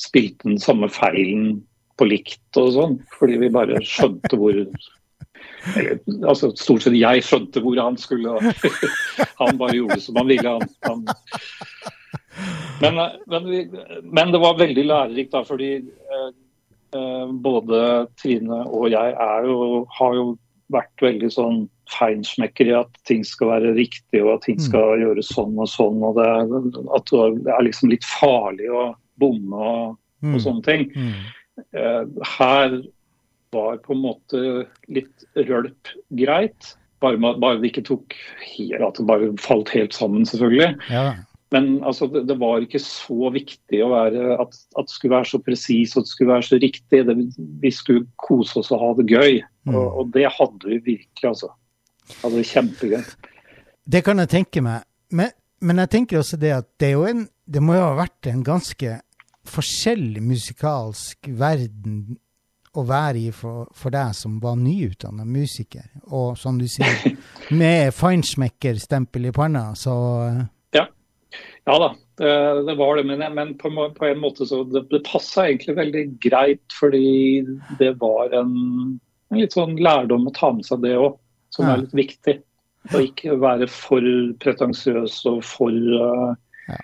spilte 0.00 0.48
den 0.48 0.60
samme 0.60 0.88
feilen 0.92 1.62
på 2.00 2.08
likt 2.08 2.60
og 2.60 2.74
sånn. 2.76 2.98
Fordi 3.16 3.40
vi 3.40 3.52
bare 3.54 3.80
skjønte 3.80 4.36
hvor 4.36 4.60
altså, 6.26 6.52
Stort 6.58 6.84
sett 6.84 6.98
jeg 6.98 7.24
skjønte 7.26 7.62
hvor 7.64 7.80
han 7.80 7.98
skulle. 8.00 8.36
han 9.40 9.58
bare 9.60 9.78
gjorde 9.78 10.00
som 10.02 10.20
han 10.20 10.30
ville. 10.30 10.54
Han, 10.56 10.68
han. 10.86 11.06
Men, 12.80 13.00
men, 13.26 13.50
men, 14.02 14.32
det 14.32 14.40
var 14.40 14.60
veldig 14.60 14.84
lærerikt, 14.86 15.34
da, 15.34 15.42
fordi 15.44 15.72
eh, 15.80 16.30
eh, 16.96 17.26
både 17.44 17.82
Trine 18.20 18.62
og 18.66 18.88
jeg 18.92 19.12
er 19.12 19.48
jo, 19.48 19.84
har 19.98 20.16
jo 20.16 20.30
vært 20.72 21.04
veldig 21.04 21.30
sånn 21.34 21.60
feinschmecker 21.90 22.70
i 22.70 22.76
at 22.78 23.00
ting 23.08 23.24
skal 23.26 23.50
være 23.50 23.74
riktig 23.76 24.22
og 24.22 24.36
at 24.36 24.46
ting 24.46 24.60
mm. 24.60 24.64
skal 24.68 24.94
mm. 24.94 25.02
gjøres 25.04 25.32
sånn 25.34 25.58
og 25.58 25.68
sånn. 25.70 25.98
og 26.06 26.20
det, 26.20 26.28
At 26.96 27.12
det 27.12 27.54
er 27.56 27.66
liksom 27.66 27.92
litt 27.92 28.06
farlig 28.06 28.70
å 28.70 28.86
bomme 29.20 29.60
og, 29.72 29.98
mm. 30.22 30.34
og 30.34 30.44
sånne 30.46 30.66
ting. 30.68 30.86
Mm. 30.94 31.12
Eh, 31.76 32.02
her 32.38 32.78
var 33.54 33.80
på 33.84 33.94
en 33.94 34.04
måte 34.04 34.42
litt 34.92 35.26
rølp 35.48 35.90
greit. 36.18 36.74
Bare, 37.00 37.16
bare 37.20 37.58
det 37.60 37.70
ikke 37.70 37.86
tok 37.88 38.14
helt, 38.44 38.82
at 38.84 39.00
det 39.00 39.08
bare 39.08 39.32
falt 39.40 39.72
helt 39.72 39.96
sammen, 39.96 40.26
selvfølgelig. 40.28 40.74
Ja. 40.92 41.14
Men 41.50 41.80
altså, 41.82 42.06
det, 42.06 42.26
det, 42.28 42.36
var 42.38 42.62
ikke 42.62 42.78
så 42.82 43.30
viktig 43.34 43.80
være, 43.90 44.36
at, 44.36 44.54
at, 44.78 44.86
det 44.86 44.94
skulle 44.94 45.16
være 45.16 45.30
så 45.32 45.40
presis 45.42 45.96
og 45.96 46.06
det 46.06 46.12
skulle 46.12 46.32
være 46.32 46.46
så 46.46 46.60
riktig. 46.62 47.00
Det, 47.08 47.16
vi 47.62 47.72
skulle 47.74 48.06
kose 48.22 48.60
oss 48.60 48.70
og 48.70 48.84
ha 48.84 48.92
det 49.00 49.08
gøy. 49.10 49.40
Mm. 49.66 49.74
Og, 49.74 49.86
og, 49.88 50.14
det 50.14 50.28
hadde 50.36 50.70
vi 50.70 50.78
virkelig, 50.92 51.26
altså. 51.32 51.50
Hadde 52.22 52.38
det 52.38 52.48
kjempegøy. 52.50 53.02
Det 53.90 54.04
kan 54.06 54.22
jeg 54.22 54.30
tenke 54.30 54.62
meg. 54.62 54.86
Men, 55.10 55.34
men 55.64 55.82
jeg 55.82 55.94
tenker 55.96 56.20
også 56.20 56.38
det 56.38 56.52
at 56.54 56.68
det, 56.82 56.92
en, 56.94 57.26
det 57.50 57.62
må 57.64 57.74
jo 57.74 57.88
ha 57.88 57.98
vært 57.98 58.30
en 58.30 58.44
ganske 58.46 59.00
forskjellig 59.50 60.22
musikalsk 60.22 61.30
verden 61.40 62.18
å 62.78 62.84
være 62.86 63.18
i 63.18 63.30
for, 63.34 63.66
for 63.74 63.90
deg 63.94 64.14
som 64.14 64.38
var 64.42 64.58
nyutdanna 64.60 65.24
musiker, 65.26 65.88
og 66.06 66.38
som 66.38 66.58
du 66.60 66.68
sier, 66.70 67.16
med 67.60 67.90
feinschmecker-stempel 67.96 69.30
i 69.30 69.34
panna, 69.34 69.70
så 69.78 69.96
eh. 70.28 70.42
Ja. 70.78 70.86
Ja 71.68 71.78
da, 71.82 71.90
det, 72.66 72.74
var 72.78 72.96
det. 72.96 73.04
Men, 73.10 73.24
men 73.34 73.54
på, 73.58 73.70
på, 73.96 74.06
en 74.06 74.20
måte 74.22 74.46
så 74.46 74.62
det, 74.64 74.84
det 74.90 75.02
passa 75.06 75.48
egentlig 75.48 75.76
veldig 75.78 76.04
greit, 76.22 76.62
fordi 76.78 77.42
det 77.78 77.94
var 78.00 78.34
en, 78.36 78.54
en, 79.30 79.40
litt 79.40 79.56
sånn 79.56 79.76
lærdom 79.80 80.28
å 80.30 80.34
ta 80.36 80.52
med 80.54 80.66
seg 80.66 80.84
det 80.86 80.96
òg, 80.98 81.18
som 81.54 81.66
ja. 81.66 81.74
er 81.74 81.84
litt 81.84 81.96
viktig. 82.04 82.38
Å 82.90 83.02
ikke 83.04 83.36
være 83.42 83.66
for 83.68 84.04
pretensiøs 84.40 85.18
og 85.28 85.42
for 85.44 85.74
uh, 85.74 86.30
ja. 86.70 86.78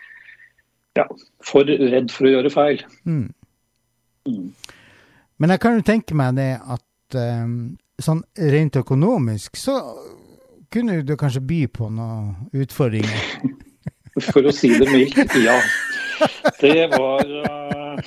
ja. 1.01 1.07
for 1.47 1.65
redd 1.65 2.13
for 2.13 2.29
å 2.29 2.35
gjøre 2.35 2.53
feil. 2.53 2.83
Mm. 3.09 3.31
Mm. 4.29 4.51
Men 5.39 5.53
jeg 5.53 5.61
kan 5.61 5.77
jo 5.77 5.85
tenke 5.85 6.17
meg 6.17 6.37
det 6.39 6.53
at 6.57 7.19
um, 7.21 7.77
sånn 8.01 8.23
rent 8.53 8.77
økonomisk 8.81 9.59
så 9.61 9.79
kunne 10.73 11.03
du 11.07 11.15
kanskje 11.19 11.45
by 11.47 11.61
på 11.73 11.89
noen 11.93 12.51
utfordringer? 12.57 13.53
For 14.33 14.49
å 14.49 14.55
si 14.55 14.73
det 14.73 14.89
mildt, 14.89 15.37
ja. 15.45 15.59
Det 16.57 16.87
var 16.95 17.29
uh, 17.29 17.99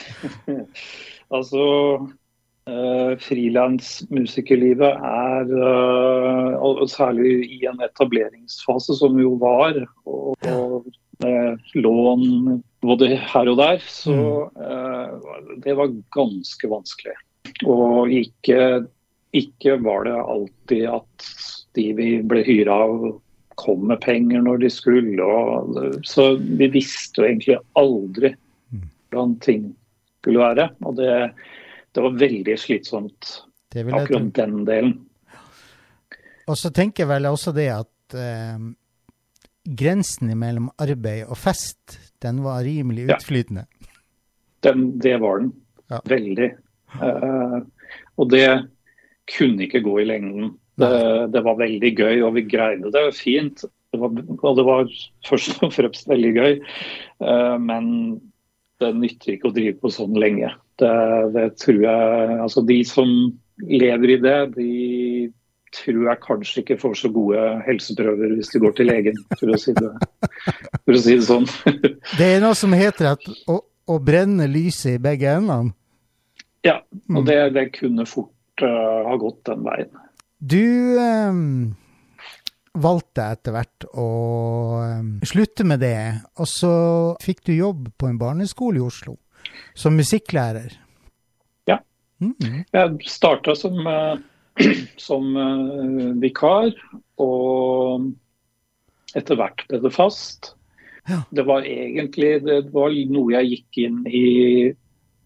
Altså 1.38 1.66
uh, 2.02 3.12
Frilansmusikerlivet 3.22 5.06
er 5.06 5.52
uh, 5.54 6.82
særlig 6.90 7.36
i 7.46 7.60
en 7.70 7.78
etableringsfase, 7.86 8.98
som 8.98 9.22
jo 9.22 9.36
var, 9.42 9.78
og, 10.10 10.34
og 10.50 10.90
lån 11.78 12.26
både 12.82 13.16
her 13.18 13.50
og 13.52 13.58
der, 13.60 13.82
så 13.84 14.16
uh, 14.56 15.40
det 15.64 15.76
var 15.78 15.96
ganske 16.16 16.70
vanskelig. 16.72 17.16
Og 17.68 18.12
ikke, 18.14 18.86
ikke, 19.36 19.80
var 19.84 20.06
det 20.08 20.16
alltid 20.20 20.86
at 20.92 21.32
de 21.78 21.88
vi 21.98 22.12
ble 22.26 22.44
hyra 22.48 22.78
av 22.86 23.10
kom 23.60 23.90
med 23.90 24.00
penger 24.04 24.44
når 24.46 24.64
de 24.64 24.72
skulle. 24.72 25.20
Og, 25.20 25.76
så 26.08 26.32
vi 26.40 26.70
visste 26.72 27.22
jo 27.22 27.28
egentlig 27.28 27.60
aldri 27.80 28.34
hvordan 29.10 29.36
ting 29.44 29.70
skulle 30.22 30.44
være. 30.44 30.70
Og 30.86 30.98
det, 31.00 31.14
det 31.96 32.04
var 32.06 32.20
veldig 32.22 32.58
slitsomt, 32.60 33.32
akkurat 33.76 34.34
den 34.38 34.60
delen. 34.68 34.98
Og 36.50 36.58
så 36.58 36.72
tenker 36.74 37.04
jeg 37.04 37.12
vel 37.12 37.28
også 37.30 37.54
det 37.54 37.68
at 37.76 38.16
eh, 38.18 38.70
grensen 39.70 40.32
mellom 40.38 40.72
arbeid 40.82 41.28
og 41.28 41.38
fest 41.38 42.00
den 42.24 42.44
var 42.44 42.64
rimelig 42.64 43.10
utflytende. 43.10 43.66
Ja. 43.70 43.90
Den, 44.68 44.86
det 45.00 45.18
var 45.24 45.40
den. 45.40 45.52
Ja. 45.90 46.02
Veldig. 46.10 46.50
Uh, 47.00 47.62
og 48.20 48.30
det 48.34 48.48
kunne 49.30 49.66
ikke 49.66 49.84
gå 49.86 50.00
i 50.02 50.08
lengden. 50.10 50.56
Det, 50.80 50.92
det, 51.34 51.44
var 51.44 51.60
veldig 51.60 51.92
gøy, 51.96 52.22
og 52.24 52.34
vi 52.38 52.46
greide 52.48 52.92
det 52.94 53.04
fint. 53.18 53.64
Det 53.90 54.00
var, 54.00 54.14
og 54.14 54.58
det 54.58 54.66
var 54.68 54.92
først 55.28 55.64
og 55.66 55.74
fremst 55.76 56.10
veldig 56.10 56.32
gøy, 56.36 56.60
uh, 57.26 57.58
men 57.60 57.86
det 58.80 58.94
nytter 58.96 59.36
ikke 59.36 59.50
å 59.50 59.56
drive 59.56 59.76
på 59.82 59.92
sånn 59.92 60.16
lenge. 60.20 60.52
Det, 60.80 60.94
det 61.36 61.50
tror 61.60 61.82
jeg 61.84 62.38
Altså, 62.40 62.64
de 62.64 62.80
som 62.88 63.10
lever 63.68 64.16
i 64.16 64.20
det, 64.24 64.38
de 64.56 64.70
tror 65.76 66.06
jeg 66.08 66.22
kanskje 66.24 66.62
ikke 66.64 66.78
får 66.82 66.96
så 67.02 67.12
gode 67.14 67.42
helseprøver 67.66 68.36
hvis 68.38 68.52
de 68.54 68.62
går 68.64 68.76
til 68.78 68.90
legen, 68.90 69.20
for 69.40 69.54
å 69.54 69.60
si 69.60 69.74
det, 69.78 69.92
for 70.86 70.96
å 70.96 71.02
si 71.04 71.18
det 71.20 71.28
sånn. 71.28 71.48
det 72.20 72.30
er 72.36 72.44
noe 72.44 72.58
som 72.58 72.74
heter 72.76 73.14
at 73.14 73.30
å, 73.50 73.60
å 73.64 74.00
brenne 74.04 74.50
lyset 74.50 74.98
i 74.98 75.04
begge 75.04 75.36
endene? 75.40 75.76
Ja, 76.66 76.82
og 77.16 77.24
det, 77.30 77.38
det 77.56 77.70
kunne 77.78 78.04
fort 78.10 78.64
uh, 78.66 79.06
ha 79.08 79.16
gått 79.20 79.46
den 79.48 79.62
veien. 79.64 79.92
Du 80.40 80.60
um, 81.00 81.72
valgte 82.80 83.30
etter 83.36 83.56
hvert 83.56 83.88
å 83.96 84.10
um, 84.84 85.14
slutte 85.28 85.64
med 85.68 85.82
det, 85.84 86.20
og 86.36 86.50
så 86.52 86.74
fikk 87.24 87.46
du 87.48 87.54
jobb 87.56 87.88
på 87.96 88.10
en 88.10 88.20
barneskole 88.20 88.82
i 88.82 88.84
Oslo 88.84 89.16
som 89.78 89.96
musikklærer. 89.96 90.76
Ja. 91.70 91.80
Mm. 92.20 92.66
Jeg 92.76 93.08
starta 93.08 93.56
som 93.56 93.80
uh, 93.88 94.20
som 95.10 95.36
uh, 95.36 96.16
vikar, 96.22 96.74
og 97.20 98.10
etter 99.18 99.40
hvert 99.40 99.66
ble 99.70 99.82
det 99.84 99.94
fast. 99.96 100.54
Ja. 101.10 101.24
Det 101.34 101.46
var 101.48 101.66
egentlig 101.66 102.36
det 102.46 102.62
var 102.74 102.94
noe 103.10 103.34
jeg 103.34 103.54
gikk 103.54 103.82
inn 103.88 104.00
i 104.06 104.26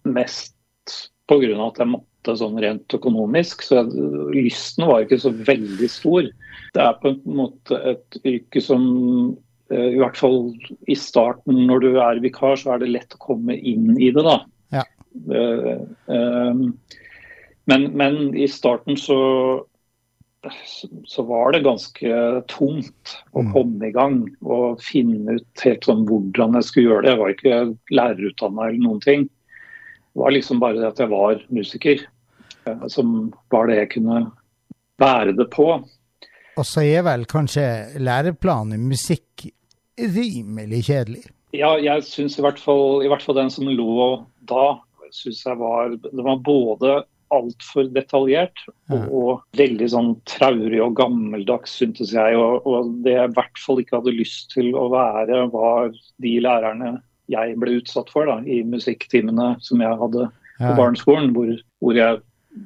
mest 0.07 0.55
pga. 1.27 1.67
at 1.67 1.79
jeg 1.81 1.91
måtte 1.91 2.35
sånn 2.39 2.59
rent 2.61 2.95
økonomisk. 2.95 3.65
Så 3.65 3.83
lysten 4.33 4.87
var 4.87 5.03
ikke 5.03 5.19
så 5.19 5.33
veldig 5.35 5.89
stor. 5.91 6.29
Det 6.73 6.83
er 6.83 6.99
på 7.01 7.11
en 7.11 7.37
måte 7.39 7.79
et 7.93 8.19
yrke 8.23 8.63
som 8.63 8.85
eh, 9.71 9.89
I 9.95 9.99
hvert 10.01 10.19
fall 10.19 10.53
i 10.87 10.97
starten, 10.99 11.65
når 11.67 11.83
du 11.83 11.89
er 11.97 12.23
vikar, 12.23 12.57
så 12.59 12.75
er 12.75 12.83
det 12.83 12.93
lett 12.93 13.17
å 13.17 13.23
komme 13.23 13.57
inn 13.57 13.93
i 13.97 14.11
det, 14.15 14.23
da. 14.23 14.39
Ja. 14.73 14.87
Uh, 15.29 15.83
eh, 16.09 16.61
men, 17.65 17.91
men 17.97 18.35
i 18.37 18.47
starten 18.47 18.97
så 18.97 19.65
så 21.07 21.23
var 21.23 21.53
det 21.55 21.61
ganske 21.63 22.41
tungt 22.51 23.13
å 23.31 23.43
Mm. 23.45 23.53
komme 23.53 23.87
i 23.87 23.91
gang 23.95 24.17
og 24.43 24.81
finne 24.83 25.37
ut 25.37 25.61
helt 25.63 25.85
sånn 25.87 26.01
hvordan 26.05 26.53
jeg 26.57 26.63
skulle 26.67 26.89
gjøre 26.89 27.01
det. 27.05 27.11
Jeg 27.13 27.19
var 27.19 27.29
ikke 27.31 27.77
lærerutdanna 27.95 28.65
eller 28.67 28.83
noen 28.83 28.99
ting. 29.01 29.23
Det 29.23 30.19
var 30.19 30.31
liksom 30.35 30.59
bare 30.59 30.73
det 30.81 30.87
at 30.89 30.99
jeg 30.99 31.09
var 31.09 31.39
musiker, 31.49 32.03
eh, 32.67 32.87
som 32.89 33.33
var 33.49 33.67
det 33.67 33.77
jeg 33.77 33.89
kunne 33.95 34.31
bære 34.99 35.37
det 35.37 35.49
på. 35.49 35.69
Og 36.57 36.65
så 36.65 36.83
er 36.83 37.03
vel 37.03 37.23
kanskje 37.25 37.95
læreplanen 38.03 38.73
i 38.75 38.83
musikk 38.91 39.47
rimelig 39.97 40.83
kjedelig. 40.89 41.23
Ja, 41.53 41.77
jeg 41.77 42.03
syns 42.03 42.37
i, 42.37 42.41
hvert 42.41 42.59
fall- 42.59 43.01
i 43.05 43.07
hvert 43.07 43.21
fall 43.21 43.35
den 43.35 43.49
som 43.49 43.65
lå 43.65 44.25
da, 44.43 44.79
synes 45.11 45.43
jeg 45.45 45.57
var 45.57 45.89
Det 45.95 46.23
var 46.25 46.35
både 46.37 47.03
altfor 47.33 47.89
detaljert 47.95 48.61
og, 48.91 49.03
og 49.07 49.59
veldig 49.59 49.87
sånn 49.93 50.11
traurig 50.29 50.81
og 50.83 50.95
gammeldags, 50.99 51.73
syntes 51.81 52.13
jeg. 52.15 52.37
Og, 52.39 52.67
og 52.69 52.93
det 53.05 53.17
jeg 53.17 53.31
i 53.31 53.35
hvert 53.37 53.63
fall 53.63 53.81
ikke 53.81 53.99
hadde 53.99 54.15
lyst 54.17 54.53
til 54.53 54.71
å 54.77 54.87
være, 54.93 55.45
var 55.53 55.91
de 56.23 56.37
lærerne 56.43 56.95
jeg 57.31 57.57
ble 57.59 57.77
utsatt 57.79 58.11
for 58.11 58.27
da, 58.27 58.39
i 58.43 58.61
musikktimene 58.67 59.53
som 59.63 59.81
jeg 59.83 59.99
hadde 60.01 60.27
på 60.59 60.71
barneskolen, 60.77 61.31
hvor, 61.35 61.53
hvor 61.83 61.97
jeg 61.97 62.19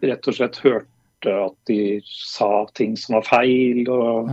rett 0.04 0.30
og 0.30 0.38
slett 0.38 0.60
hørte 0.64 1.34
at 1.34 1.56
de 1.70 2.00
sa 2.06 2.66
ting 2.78 2.98
som 3.00 3.18
var 3.18 3.28
feil. 3.28 3.84
Og, 3.86 4.32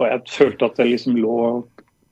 og 0.00 0.08
jeg 0.08 0.24
følte 0.32 0.68
at 0.68 0.80
jeg 0.80 0.94
liksom 0.94 1.20
lå 1.20 1.36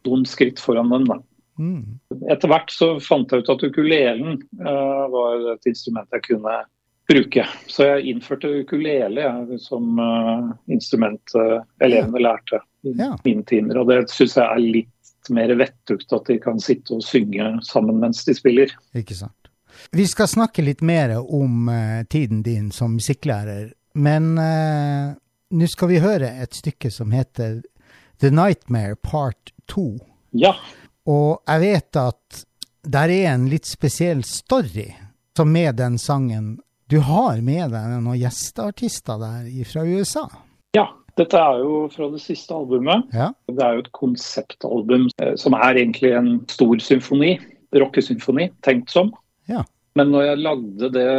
noen 0.08 0.26
skritt 0.28 0.60
foran 0.62 0.92
dem. 0.92 1.08
da. 1.10 1.18
Mm. 1.60 2.00
Etter 2.32 2.48
hvert 2.48 2.72
så 2.72 2.94
fant 3.04 3.32
jeg 3.32 3.44
ut 3.44 3.52
at 3.52 3.64
ukulelen 3.66 4.38
uh, 4.62 5.06
var 5.12 5.50
et 5.54 5.68
instrument 5.68 6.08
jeg 6.16 6.24
kunne 6.30 6.60
bruke. 7.10 7.44
Så 7.70 7.84
jeg 7.88 8.12
innførte 8.14 8.50
ukulele 8.62 9.24
jeg, 9.26 9.58
som 9.64 9.98
uh, 9.98 10.50
instrument 10.70 11.34
uh, 11.36 11.58
elevene 11.84 12.22
lærte 12.22 12.60
i 12.86 12.94
Ja. 12.96 13.10
mine 13.26 13.44
timer. 13.48 13.82
Og 13.82 13.90
det 13.90 14.04
syns 14.12 14.36
jeg 14.38 14.46
er 14.46 14.62
litt 14.78 15.30
mer 15.30 15.52
vettugt 15.60 16.12
at 16.16 16.30
de 16.30 16.38
kan 16.40 16.62
sitte 16.62 16.94
og 16.96 17.02
synge 17.04 17.50
sammen 17.66 17.98
mens 18.00 18.22
de 18.24 18.34
spiller. 18.38 18.72
Ikke 18.96 19.14
sant. 19.18 19.36
Vi 19.92 20.06
skal 20.08 20.28
snakke 20.30 20.62
litt 20.64 20.80
mer 20.82 21.16
om 21.20 21.68
uh, 21.68 22.00
tiden 22.10 22.42
din 22.46 22.70
som 22.74 22.94
musikklærer, 22.96 23.72
men 23.94 24.36
nå 24.38 25.66
skal 25.66 25.88
vi 25.90 25.98
høre 25.98 26.28
et 26.44 26.54
stykke 26.54 26.92
som 26.94 27.10
heter 27.10 27.56
The 28.22 28.28
Nightmare 28.30 28.94
Part 29.02 29.50
2. 29.72 29.98
Ja, 30.38 30.52
Og 31.10 31.40
jeg 31.48 31.60
vet 31.64 31.96
at 31.98 32.44
der 32.86 33.10
er 33.10 33.32
en 33.34 33.48
litt 33.50 33.66
spesiell 33.66 34.22
story 34.24 34.92
som 35.36 35.50
med 35.52 35.74
den 35.80 35.98
sangen. 35.98 36.60
Du 36.90 36.98
har 37.06 37.38
med 37.46 37.70
deg 37.70 37.90
noen 38.02 38.18
gjesteartister 38.18 39.20
der 39.22 39.44
fra 39.68 39.84
USA. 39.86 40.24
ja. 40.74 40.88
Dette 41.18 41.36
er 41.36 41.58
jo 41.60 41.82
fra 41.92 42.06
det 42.08 42.20
siste 42.22 42.54
albumet. 42.54 43.10
Ja. 43.12 43.26
Det 43.50 43.60
er 43.60 43.74
jo 43.76 43.82
et 43.82 43.90
konseptalbum 43.92 45.08
eh, 45.20 45.34
som 45.36 45.56
er 45.58 45.76
egentlig 45.76 46.14
en 46.16 46.30
stor 46.48 46.80
symfoni. 46.80 47.34
Rockesymfoni, 47.76 48.46
tenkt 48.64 48.94
som. 48.94 49.10
Ja. 49.50 49.64
Men 49.98 50.14
når 50.14 50.24
jeg 50.24 50.40
lagde 50.46 50.90
det 50.94 51.10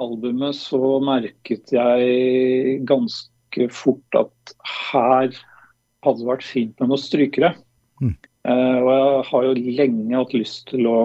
albumet, 0.00 0.56
så 0.56 0.80
merket 1.04 1.74
jeg 1.74 2.78
ganske 2.88 3.68
fort 3.74 4.18
at 4.22 4.54
her 4.70 5.28
hadde 6.06 6.16
det 6.22 6.30
vært 6.30 6.46
fint 6.46 6.72
med 6.80 6.94
noen 6.94 7.02
strykere. 7.02 7.52
Mm. 8.00 8.16
Uh, 8.48 8.78
og 8.80 8.90
jeg 8.94 9.28
har 9.28 9.46
jo 9.50 9.54
lenge 9.82 10.22
hatt 10.22 10.38
lyst 10.38 10.70
til 10.70 10.88
å 10.88 11.00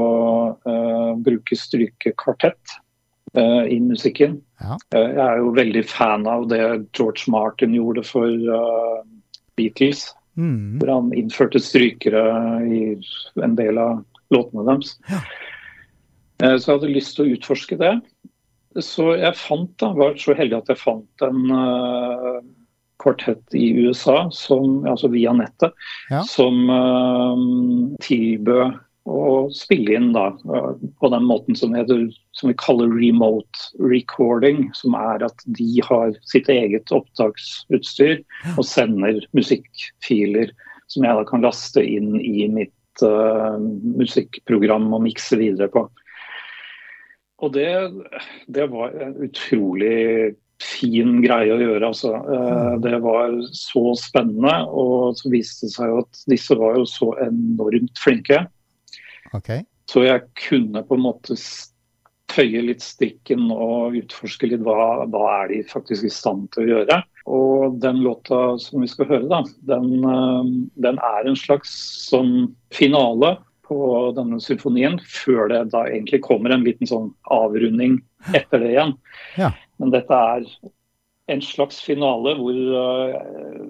uh, 0.64 1.12
bruke 1.26 1.60
strykekvartett 1.60 2.78
eh, 3.38 3.64
i 3.76 3.80
musikken. 3.84 4.40
Ja. 4.62 4.78
Uh, 4.96 5.02
jeg 5.02 5.24
er 5.26 5.42
jo 5.42 5.56
veldig 5.56 5.84
fan 5.90 6.28
av 6.30 6.48
det 6.52 6.62
George 6.98 7.30
Martin 7.32 7.76
gjorde 7.76 8.06
for 8.08 8.28
uh, 8.30 9.02
Beatles. 9.60 10.08
Mm. 10.36 10.80
Hvor 10.82 10.92
han 10.92 11.14
innførte 11.16 11.62
strykere 11.64 12.24
i 12.68 12.82
en 13.44 13.56
del 13.56 13.80
av 13.80 14.02
låtene 14.36 14.66
deres. 14.68 14.98
Eh, 16.44 16.58
Så 16.60 16.68
jeg 16.68 16.80
hadde 16.80 16.92
lyst 16.92 17.16
til 17.16 17.26
å 17.26 17.38
utforske 17.38 17.78
det. 17.80 17.94
Så 18.84 19.14
jeg 19.16 19.40
fant 19.40 19.72
da, 19.80 19.94
var 19.96 20.18
så 20.20 20.36
heldig 20.36 20.58
at 20.58 20.74
jeg 20.74 20.82
fant 20.82 21.24
en 21.24 21.46
uh, 21.48 22.42
kvartett 23.00 23.56
i 23.56 23.70
USA, 23.86 24.26
som, 24.36 24.82
altså 24.90 25.08
via 25.14 25.32
nettet, 25.32 25.72
Ja. 26.12 26.26
som 26.28 26.68
uh, 26.68 27.40
tilbød 28.04 28.76
å 29.06 29.47
spille 29.53 29.97
inn 29.99 30.12
da, 30.16 30.32
på 30.99 31.10
den 31.14 31.26
måten 31.30 31.58
som, 31.58 31.76
heter, 31.78 32.08
som 32.34 32.49
vi 32.49 32.58
kaller 32.58 32.89
remote 32.89 33.68
recording, 33.78 34.66
som 34.78 34.97
er 34.97 35.28
at 35.28 35.43
de 35.58 35.82
har 35.86 36.16
sitt 36.26 36.49
eget 36.49 36.93
opptaksutstyr 36.95 38.24
og 38.56 38.64
sender 38.66 39.22
musikkfiler 39.38 40.53
som 40.91 41.06
jeg 41.06 41.18
da 41.18 41.28
kan 41.28 41.45
laste 41.45 41.84
inn 41.86 42.16
i 42.22 42.47
mitt 42.51 43.06
uh, 43.06 43.58
musikkprogram 43.97 44.89
og 44.93 45.06
mikse 45.06 45.38
videre 45.41 45.70
på. 45.74 45.86
Og 47.43 47.53
det, 47.53 47.70
det 48.47 48.70
var 48.72 48.93
en 49.06 49.16
utrolig 49.26 50.36
fin 50.64 51.18
greie 51.20 51.51
å 51.51 51.60
gjøre, 51.60 51.89
altså. 51.89 52.14
Eh, 52.16 52.76
det 52.80 52.95
var 53.03 53.34
så 53.51 53.89
spennende, 53.99 54.53
og 54.72 55.18
så 55.20 55.32
viste 55.34 55.68
det 55.68 55.74
seg 55.74 55.97
at 55.99 56.22
disse 56.32 56.56
var 56.56 56.78
jo 56.80 56.86
så 56.88 57.10
enormt 57.26 57.99
flinke. 57.99 58.45
Ok. 59.36 59.52
Så 59.92 60.06
jeg 60.06 60.26
kunne 60.40 60.82
på 60.88 60.98
en 60.98 61.06
måte 61.06 61.38
tøye 62.32 62.64
litt 62.66 62.82
strikken 62.82 63.50
og 63.54 63.98
utforske 64.00 64.50
litt 64.50 64.64
hva, 64.66 65.06
hva 65.12 65.26
er 65.44 65.52
de 65.52 65.60
faktisk 65.70 66.08
i 66.08 66.14
stand 66.14 66.50
til 66.56 66.66
å 66.66 66.70
gjøre. 66.72 67.02
Og 67.26 67.78
den 67.82 68.02
låta 68.06 68.56
som 68.62 68.84
vi 68.84 68.90
skal 68.90 69.10
høre, 69.10 69.28
da, 69.30 69.42
den, 69.70 69.92
eh, 70.06 70.50
den 70.88 71.02
er 71.02 71.28
en 71.28 71.38
slags 71.40 71.74
sånn 72.10 72.56
finale 72.74 73.36
på 73.66 73.78
denne 74.18 74.38
symfonien, 74.44 75.00
før 75.02 75.50
det 75.50 75.62
da 75.74 75.86
egentlig 75.90 76.22
kommer 76.26 76.54
en 76.54 76.66
liten 76.66 76.90
sånn 76.90 77.10
avrunding 77.34 78.00
etter 78.34 78.62
det 78.62 78.76
igjen. 78.76 78.98
Ja. 79.42 79.52
Men 79.82 79.92
dette 79.92 80.16
er 80.16 80.46
en 81.34 81.42
slags 81.44 81.82
finale 81.84 82.36
hvor 82.40 82.56
uh, 82.56 83.66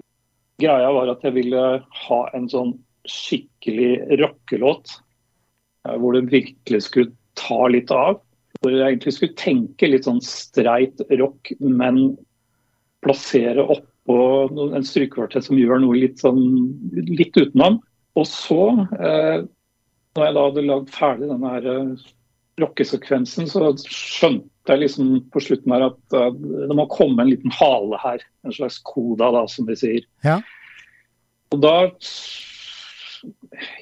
greia 0.62 0.92
var 0.94 1.10
at 1.10 1.24
jeg 1.26 1.34
ville 1.34 1.62
ha 2.06 2.20
en 2.36 2.46
sånn 2.52 2.76
skikkelig 3.10 4.20
rockelåt. 4.20 4.98
Eh, 5.86 5.96
hvor 6.00 6.16
det 6.16 6.30
virkelig 6.32 6.82
skulle 6.88 7.14
ta 7.38 7.66
litt 7.72 7.92
av. 7.94 8.20
Hvor 8.60 8.72
jeg 8.72 8.86
egentlig 8.86 9.16
skulle 9.16 9.38
tenke 9.38 9.90
litt 9.90 10.08
sånn 10.08 10.22
streit 10.24 11.02
rock, 11.20 11.52
men 11.60 12.16
plassere 13.04 13.62
oppå 13.62 14.18
en 14.72 14.86
strykekvartett 14.86 15.46
som 15.46 15.60
gjør 15.60 15.82
noe 15.82 16.00
litt 16.00 16.22
sånn 16.22 16.42
litt 16.96 17.36
utenom. 17.36 17.80
Og 18.16 18.28
så, 18.28 18.62
eh, 18.96 19.44
når 20.16 20.28
jeg 20.28 20.36
da 20.36 20.44
hadde 20.48 20.66
lagd 20.66 20.92
ferdig 20.94 21.30
denne 21.30 21.54
her 21.56 21.70
eh, 21.74 22.04
rockesekvensen, 22.62 23.50
så 23.52 23.68
skjønte 23.84 24.72
jeg 24.72 24.86
liksom 24.86 25.10
på 25.30 25.42
slutten 25.44 25.74
her 25.74 25.90
at 25.90 26.14
det 26.16 26.74
må 26.74 26.86
komme 26.88 27.20
en 27.22 27.28
liten 27.28 27.52
hale 27.52 28.00
her. 28.00 28.24
En 28.48 28.54
slags 28.56 28.80
koda, 28.88 29.28
da, 29.34 29.44
som 29.52 29.68
vi 29.68 29.76
sier. 29.78 30.06
Ja. 30.24 30.40
Og 31.52 31.60
da 31.62 31.74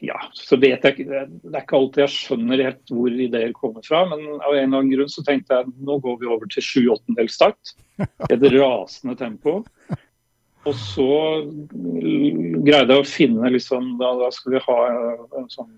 ja, 0.05 0.17
så 0.37 0.57
vet 0.61 0.85
jeg 0.85 0.95
ikke 0.95 1.05
Det 1.43 1.51
er 1.51 1.63
ikke 1.63 1.79
alltid 1.79 2.03
jeg 2.05 2.15
skjønner 2.15 2.63
helt 2.67 2.93
hvor 2.93 3.21
ideer 3.27 3.53
kommer 3.57 3.85
fra, 3.87 4.05
men 4.11 4.23
av 4.37 4.55
en 4.55 4.59
eller 4.59 4.81
annen 4.81 4.93
grunn 4.93 5.13
så 5.13 5.25
tenkte 5.27 5.59
jeg 5.59 5.75
nå 5.87 5.99
går 6.05 6.19
vi 6.21 6.31
over 6.31 6.51
til 6.53 6.65
sju 6.65 6.81
åttendels 6.95 7.39
takt. 7.41 7.75
Et 8.31 8.49
rasende 8.55 9.17
tempo. 9.19 9.61
Og 10.65 10.77
så 10.81 11.09
greide 12.65 12.95
jeg 12.95 13.03
å 13.03 13.07
finne 13.07 13.51
liksom 13.53 13.97
Da, 14.01 14.15
da 14.23 14.31
skal 14.33 14.57
vi 14.57 14.63
ha 14.65 14.79
en 14.89 15.51
sånn 15.53 15.73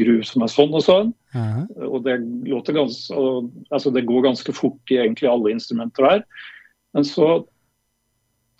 gru 0.00 0.20
som 0.24 0.44
er 0.44 0.52
sånn 0.52 0.76
og 0.76 0.84
sånn. 0.86 1.14
Ja. 1.34 1.64
Og 1.88 2.04
det 2.06 2.18
låter 2.48 2.76
ganske 2.76 3.16
og, 3.16 3.50
Altså 3.68 3.92
det 3.94 4.06
går 4.08 4.30
ganske 4.30 4.54
fort 4.56 4.92
i 4.92 5.00
egentlig 5.02 5.28
alle 5.30 5.52
instrumenter 5.54 6.06
der. 6.06 6.24
Men 6.96 7.06
så 7.06 7.30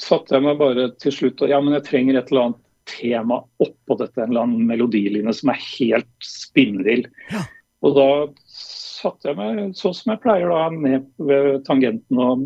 satte 0.00 0.36
jeg 0.36 0.44
meg 0.46 0.60
bare 0.60 0.90
til 1.00 1.12
slutt 1.12 1.42
og 1.44 1.50
ja, 1.52 1.60
men 1.60 1.76
jeg 1.76 1.86
trenger 1.88 2.18
et 2.18 2.30
eller 2.30 2.48
annet 2.48 2.60
tema 2.90 3.40
oppå 3.62 3.96
dette, 4.00 4.18
en 4.20 4.30
eller 4.32 4.46
annen 4.46 4.68
melodiline 4.68 5.32
som 5.36 5.52
er 5.54 5.64
helt 5.64 6.10
spinnvill. 6.24 7.06
Og 7.86 7.96
da 7.96 8.10
satte 9.00 9.30
jeg 9.30 9.38
meg 9.38 9.74
sånn 9.78 9.96
som 9.96 10.12
jeg 10.12 10.22
pleier 10.24 10.52
da, 10.52 10.68
ned 10.74 11.08
ved 11.30 11.62
tangenten 11.68 12.20
og 12.20 12.44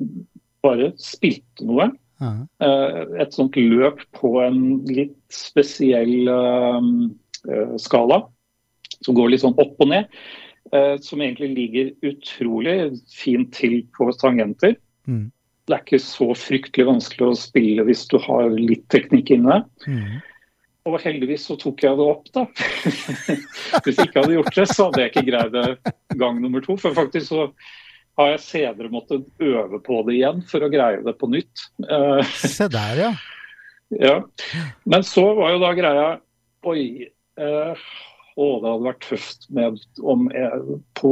bare 0.65 0.93
spilte 1.01 1.67
noe. 1.67 1.91
Ja. 2.23 2.31
Eh, 2.63 3.01
Et 3.25 3.35
sånt 3.35 3.57
løp 3.59 4.01
på 4.17 4.37
en 4.45 4.63
litt 4.89 5.19
spesiell 5.35 6.31
eh, 6.31 6.89
eh, 7.51 7.77
skala, 7.83 8.23
som 9.05 9.19
går 9.19 9.35
litt 9.35 9.45
sånn 9.45 9.59
opp 9.59 9.81
og 9.83 9.93
ned. 9.93 10.11
Som 11.05 11.21
egentlig 11.21 11.51
ligger 11.55 11.91
utrolig 12.09 12.75
fint 13.13 13.51
til 13.55 13.75
på 13.95 14.09
tangenter. 14.19 14.73
Mm. 15.07 15.29
Det 15.69 15.75
er 15.77 15.83
ikke 15.85 16.01
så 16.03 16.31
fryktelig 16.35 16.87
vanskelig 16.89 17.27
å 17.29 17.37
spille 17.39 17.85
hvis 17.87 18.07
du 18.11 18.17
har 18.25 18.49
litt 18.57 18.87
teknikk 18.91 19.31
inne. 19.37 19.61
Mm. 19.85 20.17
Og 20.85 20.99
heldigvis 21.01 21.47
så 21.49 21.57
tok 21.61 21.81
jeg 21.85 21.97
det 21.97 22.05
opp, 22.05 22.27
da. 22.35 22.45
Hvis 23.85 23.97
jeg 23.97 24.09
ikke 24.09 24.21
hadde 24.21 24.37
gjort 24.37 24.57
det, 24.59 24.67
så 24.69 24.89
hadde 24.89 25.01
jeg 25.01 25.13
ikke 25.13 25.27
greid 25.31 25.55
det 25.55 25.95
gang 26.21 26.41
nummer 26.43 26.65
to. 26.65 26.77
For 26.81 26.97
faktisk 26.97 27.31
så 27.31 27.47
har 28.21 28.35
jeg 28.35 28.43
senere 28.45 28.93
måttet 28.93 29.25
øve 29.43 29.81
på 29.83 30.03
det 30.07 30.19
igjen 30.19 30.43
for 30.49 30.65
å 30.65 30.71
greie 30.73 31.01
det 31.07 31.17
på 31.19 31.31
nytt. 31.33 31.65
Eh, 31.89 32.35
Se 32.45 32.69
der, 32.71 33.01
ja. 33.01 33.13
ja. 34.11 34.19
Men 34.85 35.07
så 35.09 35.25
var 35.39 35.55
jo 35.55 35.63
da 35.65 35.73
greia 35.79 36.11
Oi. 36.65 36.85
Eh, 37.37 37.89
å, 38.35 38.47
det 38.59 38.71
hadde 38.71 38.87
vært 38.89 39.05
tøft 39.07 39.49
med 39.55 39.81
om 40.03 40.27
jeg 40.35 40.79
på, 40.99 41.11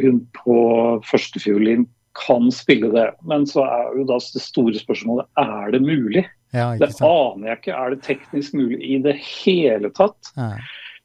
hun 0.00 0.20
på 0.38 0.58
førstefiolin 1.04 1.84
kan 2.18 2.48
spille 2.54 2.90
det. 2.94 3.08
Men 3.28 3.46
så 3.48 3.66
er 3.66 3.98
jo 3.98 4.06
da 4.08 4.18
det 4.18 4.42
store 4.42 4.80
spørsmålet 4.80 5.28
er 5.42 5.74
det 5.74 5.82
mulig? 5.84 6.24
Ja, 6.56 6.72
det 6.80 6.94
aner 7.04 7.50
jeg 7.50 7.60
ikke. 7.60 7.76
Er 7.76 7.94
det 7.94 8.02
teknisk 8.06 8.56
mulig 8.56 8.80
i 8.80 8.98
det 9.04 9.16
hele 9.20 9.90
tatt? 9.96 10.32
Ja. 10.36 10.52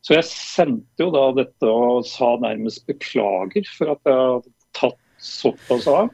Så 0.03 0.17
jeg 0.17 0.27
sendte 0.27 1.05
jo 1.05 1.11
da 1.15 1.29
dette 1.37 1.69
og 1.69 2.03
sa 2.07 2.33
nærmest 2.41 2.83
beklager 2.89 3.67
for 3.71 3.93
at 3.93 4.09
jeg 4.09 4.19
hadde 4.19 4.53
tatt 4.75 4.99
såpass 5.23 5.87
av. 5.87 6.11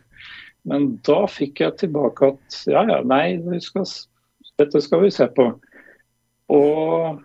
Men 0.69 0.91
da 1.07 1.23
fikk 1.32 1.63
jeg 1.63 1.80
tilbake 1.82 2.34
at 2.36 2.59
ja, 2.69 2.84
ja, 2.86 2.99
nei, 3.07 3.39
skal, 3.63 3.88
dette 4.61 4.82
skal 4.86 5.05
vi 5.05 5.09
se 5.13 5.25
på. 5.34 5.47
Og 6.53 7.23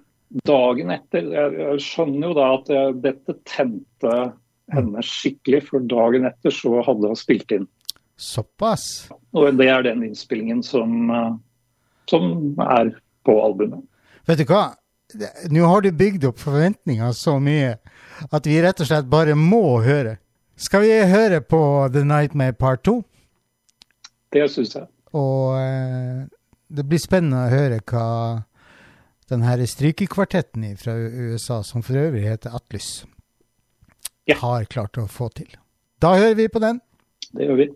dagen 0.48 0.92
etter 0.94 1.28
Jeg, 1.32 1.52
jeg 1.60 1.84
skjønner 1.84 2.30
jo 2.30 2.34
da 2.38 2.48
at 2.56 2.72
jeg, 2.72 2.96
dette 3.04 3.36
tente 3.48 4.16
henne 4.72 5.04
skikkelig, 5.04 5.66
for 5.68 5.84
dagen 5.84 6.24
etter 6.28 6.54
så 6.54 6.80
hadde 6.86 7.10
hun 7.10 7.18
spilt 7.18 7.52
inn. 7.52 7.66
Såpass? 8.16 9.10
Og 9.34 9.58
det 9.58 9.68
er 9.68 9.84
den 9.84 10.04
innspillingen 10.06 10.62
som, 10.64 11.10
eh, 11.10 11.34
som 12.10 12.54
er 12.60 12.94
på 13.24 13.36
albumet. 13.44 13.84
Vet 14.28 14.40
du 14.40 14.46
hva? 14.48 14.74
Nå 15.52 15.66
har 15.68 15.84
du 15.84 15.90
bygd 15.94 16.24
opp 16.30 16.40
forventninger 16.42 17.12
så 17.16 17.36
mye 17.42 17.76
at 18.30 18.46
vi 18.48 18.60
rett 18.62 18.80
og 18.80 18.88
slett 18.88 19.10
bare 19.10 19.36
må 19.38 19.80
høre. 19.84 20.16
Skal 20.56 20.84
vi 20.84 20.94
høre 21.10 21.40
på 21.42 21.60
The 21.92 22.04
Nightmare 22.06 22.54
Part 22.56 22.84
2? 22.86 23.00
Det 24.34 24.46
syns 24.50 24.74
jeg. 24.74 24.88
Og 25.14 25.58
eh, 25.60 26.24
det 26.74 26.86
blir 26.88 27.02
spennende 27.02 27.44
å 27.46 27.52
høre 27.52 27.80
hva 27.86 28.06
den 29.30 29.44
her 29.46 29.62
strykekvartetten 29.66 30.66
fra 30.78 30.96
USA, 30.96 31.62
som 31.62 31.82
for 31.82 31.98
øvrig 31.98 32.26
heter 32.26 32.54
Atlus, 32.54 33.04
ja. 34.28 34.36
har 34.42 34.66
klart 34.70 34.98
å 35.00 35.08
få 35.10 35.30
til. 35.34 35.50
Da 36.02 36.16
hører 36.18 36.38
vi 36.38 36.48
på 36.48 36.62
den. 36.62 36.82
Det 37.32 37.48
gjør 37.48 37.62
vi. 37.64 37.70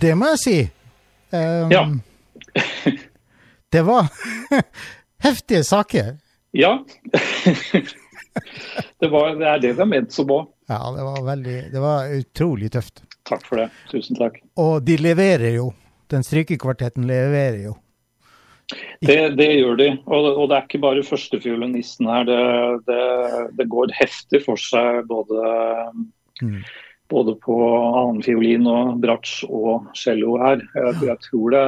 Det 0.00 0.14
må 0.18 0.28
jeg 0.34 0.40
si. 0.42 0.58
Um, 1.30 1.72
ja. 1.72 1.82
det 3.74 3.82
var 3.82 4.06
heftige 5.26 5.64
saker. 5.64 6.16
Ja. 6.50 6.84
det, 9.00 9.08
var, 9.08 9.34
det, 9.34 9.46
er 9.46 9.58
det 9.58 9.72
det 9.74 9.82
er 9.82 9.90
ment 9.90 10.14
som 10.14 10.30
òg. 10.30 10.46
Ja, 10.68 10.80
det 10.92 11.04
var 11.04 11.20
veldig 11.24 11.58
Det 11.72 11.82
var 11.82 12.14
utrolig 12.14 12.70
tøft. 12.72 13.02
Takk 13.28 13.44
for 13.48 13.62
det. 13.62 13.68
Tusen 13.90 14.18
takk. 14.20 14.38
Og 14.60 14.80
de 14.86 14.98
leverer 15.00 15.58
jo. 15.58 15.72
Den 16.08 16.24
strykekvartetten 16.24 17.06
leverer 17.08 17.60
jo. 17.66 17.76
Det, 19.00 19.16
det, 19.38 19.46
gjør 19.56 19.78
de, 19.80 19.86
og, 20.04 20.26
og, 20.34 20.42
det 20.50 20.56
er 20.58 20.64
ikke 20.66 20.80
bare 20.82 21.04
førstefiolinisten 21.06 22.08
her. 22.08 22.26
Det, 22.28 22.40
det, 22.88 23.04
det, 23.56 23.66
går 23.72 23.94
heftig 23.96 24.42
for 24.44 24.60
seg 24.60 25.08
både 25.08 25.46
mm 26.44 26.60
både 27.10 27.34
på 27.44 27.56
annenfiolin 27.76 28.66
og 28.70 28.98
bratsj 29.02 29.46
og 29.48 29.88
cello 29.96 30.36
her. 30.42 30.64
Jeg, 30.74 30.98
jeg, 31.08 31.22
tror 31.28 31.54
det 31.56 31.64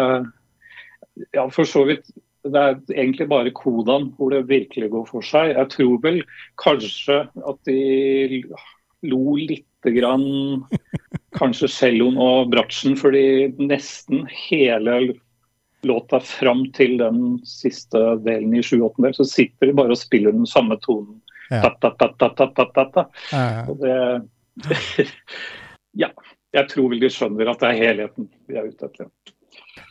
Ja, 1.36 1.46
for 1.52 1.68
så 1.68 1.84
vidt. 1.88 2.10
Det 2.40 2.56
er 2.56 2.78
egentlig 2.94 3.26
bare 3.28 3.52
kodene 3.52 4.14
hvor 4.16 4.32
det 4.32 4.46
virkelig 4.48 4.88
går 4.92 5.08
for 5.08 5.24
seg. 5.24 5.52
Jeg 5.52 5.72
tror 5.74 5.98
vel 6.04 6.22
kanskje 6.60 7.22
at 7.28 7.58
de 7.68 8.44
lo 9.10 9.36
lite 9.36 9.92
grann 9.96 10.64
kanskje 11.36 11.68
celloen 11.72 12.16
og 12.20 12.50
bratsjen, 12.52 12.96
fordi 13.00 13.52
nesten 13.60 14.24
hele 14.48 15.00
låta 15.84 16.20
fram 16.20 16.66
til 16.76 16.98
den 17.00 17.38
siste 17.48 18.00
delen 18.24 18.56
i 18.56 18.64
7-8 18.64 19.14
så 19.16 19.24
sitter 19.28 19.70
de 19.70 19.76
bare 19.76 19.96
og 19.96 20.00
spiller 20.00 20.34
den 20.36 20.48
samme 20.48 20.76
tonen. 20.84 21.20
Ja. 21.50 21.64
Ta, 21.80 21.90
ta, 21.96 22.08
ta, 22.14 23.06
og 23.68 23.80
det 23.80 23.94
ja. 26.02 26.10
Jeg 26.52 26.66
tror 26.68 26.88
vel 26.90 27.00
de 27.04 27.10
skjønner 27.14 27.52
at 27.52 27.60
det 27.62 27.68
er 27.68 27.78
helheten 27.78 28.26
vi 28.50 28.56
er 28.58 28.66
ute 28.66 28.88
etter. 28.88 29.06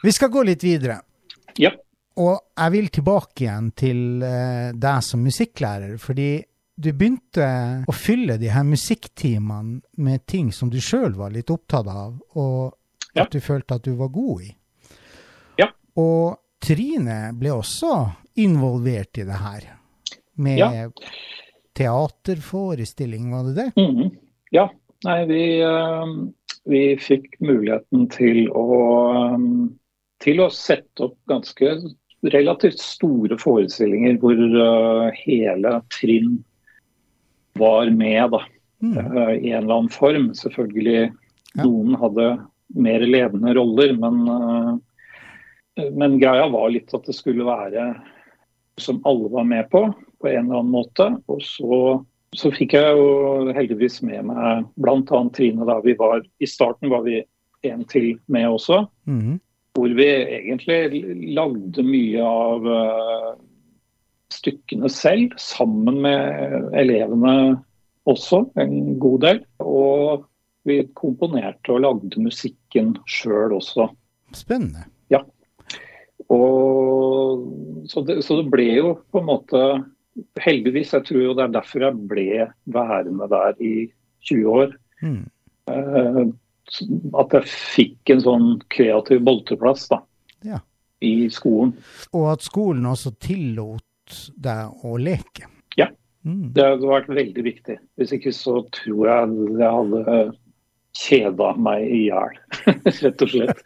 Vi 0.04 0.12
skal 0.12 0.32
gå 0.34 0.44
litt 0.44 0.64
videre. 0.64 0.98
Ja. 1.60 1.72
Og 2.20 2.36
jeg 2.60 2.74
vil 2.74 2.90
tilbake 2.92 3.46
igjen 3.46 3.70
til 3.80 4.02
uh, 4.24 4.72
deg 4.76 5.04
som 5.08 5.22
musikklærer, 5.24 5.96
fordi 6.04 6.42
du 6.80 6.90
begynte 6.96 7.46
å 7.88 7.96
fylle 7.96 8.36
de 8.40 8.52
her 8.52 8.64
musikktimene 8.68 9.80
med 10.04 10.26
ting 10.28 10.52
som 10.56 10.70
du 10.72 10.80
sjøl 10.84 11.16
var 11.20 11.32
litt 11.36 11.52
opptatt 11.52 11.88
av, 11.92 12.20
og 12.36 12.76
Ja. 13.16 13.24
at 13.24 13.32
du 13.34 13.40
følte 13.42 13.76
at 13.80 13.84
du 13.88 13.96
var 13.98 14.12
god 14.14 14.44
i. 14.46 14.52
Ja. 15.58 15.66
Og 15.98 16.38
Trine 16.62 17.32
ble 17.40 17.50
også 17.56 17.90
involvert 18.40 19.18
i 19.18 19.26
det 19.26 19.40
her, 19.42 19.64
med 20.38 20.60
Ja. 20.60 20.88
teaterforestilling, 21.76 23.32
var 23.32 23.44
det 23.48 23.56
det? 23.56 23.72
Mhm. 23.76 24.10
Ja. 24.50 24.70
Nei, 25.06 25.26
vi, 25.26 25.62
eh, 25.62 26.06
vi 26.64 26.84
fikk 27.00 27.38
muligheten 27.40 28.10
til 28.12 28.50
å, 28.52 28.68
eh, 29.16 29.46
til 30.24 30.44
å 30.44 30.50
sette 30.52 31.08
opp 31.08 31.18
ganske 31.32 31.78
relativt 32.34 32.82
store 32.84 33.38
forestillinger 33.40 34.20
hvor 34.20 34.36
eh, 34.36 35.22
hele 35.24 35.78
trinn 35.96 36.42
var 37.60 37.92
med, 37.92 38.36
da. 38.36 38.44
Mm. 38.80 38.96
I 38.96 39.52
en 39.52 39.64
eller 39.64 39.76
annen 39.76 39.92
form. 39.92 40.30
Selvfølgelig 40.36 41.10
noen 41.60 41.96
hadde 42.00 42.28
mer 42.80 43.04
levende 43.04 43.52
roller, 43.58 43.92
men, 44.00 44.80
men 46.00 46.16
greia 46.22 46.46
var 46.54 46.70
litt 46.72 46.94
at 46.96 47.10
det 47.10 47.18
skulle 47.18 47.44
være 47.44 47.90
som 48.80 49.02
alle 49.10 49.28
var 49.34 49.44
med 49.50 49.68
på, 49.74 49.82
på 50.22 50.30
en 50.32 50.46
eller 50.46 50.62
annen 50.62 50.72
måte. 50.72 51.10
Og 51.28 51.44
så, 51.44 51.82
så 52.38 52.52
fikk 52.54 52.76
jeg 52.78 52.98
jo 52.98 53.52
heldigvis 53.56 54.00
med 54.06 54.28
meg 54.30 54.66
bl.a. 54.78 55.22
Trine 55.34 55.66
da 55.66 55.80
vi 55.82 55.96
var 55.98 56.22
I 56.22 56.50
starten 56.50 56.92
var 56.92 57.06
vi 57.08 57.22
en 57.68 57.86
til 57.90 58.14
med 58.28 58.48
også. 58.50 58.84
Mhm. 59.10 59.40
Hvor 59.78 59.94
vi 59.96 60.08
egentlig 60.10 61.04
lagde 61.38 61.84
mye 61.86 62.26
av 62.26 62.66
eh, 62.74 63.34
stykkene 64.34 64.90
selv, 64.92 65.36
sammen 65.40 66.02
med 66.04 66.74
elevene 66.78 67.34
også, 68.10 68.44
en 68.60 68.98
god 69.00 69.20
del. 69.26 69.42
Og 69.64 70.26
vi 70.68 70.82
komponerte 70.98 71.74
og 71.76 71.84
lagde 71.86 72.24
musikken 72.24 72.96
sjøl 73.08 73.56
også. 73.60 73.88
Spennende. 74.36 74.88
Ja. 75.14 75.22
Og, 76.30 77.46
så, 77.90 78.04
det, 78.06 78.20
så 78.26 78.42
det 78.42 78.50
ble 78.52 78.68
jo 78.74 78.94
på 79.14 79.22
en 79.22 79.30
måte 79.30 79.64
Heldigvis, 80.42 80.94
jeg 80.94 81.06
tror 81.08 81.22
jo 81.24 81.34
det 81.38 81.46
er 81.46 81.54
derfor 81.56 81.86
jeg 81.86 82.08
ble 82.10 82.48
værende 82.74 83.28
der 83.32 83.60
i 83.64 83.74
20 84.28 84.50
år. 84.52 84.74
Mm. 85.02 85.22
Eh, 85.72 86.24
at 87.20 87.36
jeg 87.38 87.50
fikk 87.50 88.14
en 88.14 88.24
sånn 88.26 88.50
kreativ 88.74 89.24
bolteplass 89.26 89.88
da, 89.90 90.02
Ja. 90.46 90.60
i 91.02 91.30
skolen. 91.34 91.74
Og 92.14 92.28
at 92.34 92.44
skolen 92.46 92.86
også 92.86 93.14
tillot 93.20 93.86
deg 94.38 94.84
å 94.86 94.98
leke. 95.00 95.48
Ja. 95.78 95.88
Mm. 96.26 96.52
Det 96.54 96.66
hadde 96.66 96.90
vært 96.90 97.08
veldig 97.08 97.44
viktig. 97.46 97.78
Hvis 97.98 98.12
ikke 98.18 98.34
så 98.36 98.60
tror 98.76 99.08
jeg 99.08 99.58
jeg 99.62 99.72
hadde 99.78 100.18
kjeda 101.00 101.54
meg 101.62 101.86
i 101.88 102.02
hjel, 102.10 102.36
rett 103.06 103.24
og 103.24 103.30
slett. 103.32 103.62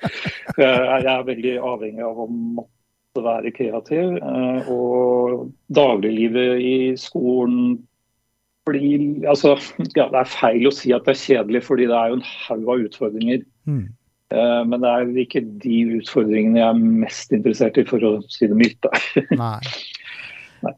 Jeg 0.60 1.04
jeg 1.04 1.10
er 1.16 1.24
veldig 1.32 1.54
avhengig 1.72 2.04
av 2.06 2.20
å 2.20 2.28
måtte 2.30 2.73
være 3.22 3.52
kreativ. 3.54 4.16
eh, 4.18 4.70
Og 4.74 5.52
dagliglivet 5.70 6.62
i 6.62 6.78
skolen 6.98 7.84
blir 8.66 9.28
Altså, 9.28 9.58
ja, 9.96 10.08
det 10.10 10.22
er 10.22 10.32
feil 10.32 10.68
å 10.68 10.72
si 10.74 10.94
at 10.96 11.04
det 11.06 11.14
er 11.14 11.20
kjedelig, 11.22 11.64
fordi 11.68 11.86
det 11.92 11.98
er 12.00 12.10
jo 12.14 12.16
en 12.22 12.26
haug 12.48 12.70
av 12.74 12.86
utfordringer. 12.88 13.44
Mm. 13.68 13.84
Eh, 14.34 14.64
Men 14.66 14.82
det 14.82 14.90
er 14.90 15.24
ikke 15.26 15.44
de 15.62 15.80
utfordringene 16.00 16.60
jeg 16.60 16.70
er 16.70 16.84
mest 17.04 17.32
interessert 17.36 17.78
i, 17.78 17.84
for 17.86 18.00
å 18.08 18.14
si 18.32 18.48
det 18.48 18.56
mildt. 18.58 18.88
Nei. 19.38 19.60
Nei. 20.64 20.74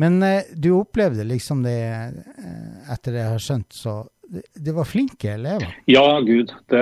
Men 0.00 0.22
eh, 0.22 0.42
du 0.56 0.72
opplevde 0.78 1.26
liksom 1.26 1.62
det, 1.66 1.78
etter 2.90 3.12
det 3.12 3.20
jeg 3.26 3.32
har 3.34 3.42
skjønt, 3.42 3.72
så 3.74 4.04
det, 4.30 4.42
det 4.56 4.72
var 4.74 4.88
flinke 4.88 5.34
elever. 5.34 5.74
Ja, 5.86 6.20
gud. 6.24 6.54
Det, 6.72 6.80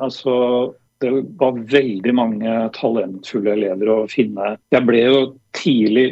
altså, 0.00 0.74
det 1.02 1.10
var 1.40 1.58
veldig 1.72 2.14
mange 2.16 2.56
talentfulle 2.76 3.56
elever 3.56 3.90
å 3.92 3.98
finne. 4.10 4.56
Jeg 4.72 4.86
ble 4.88 5.02
jo 5.02 5.20
tidlig 5.58 6.06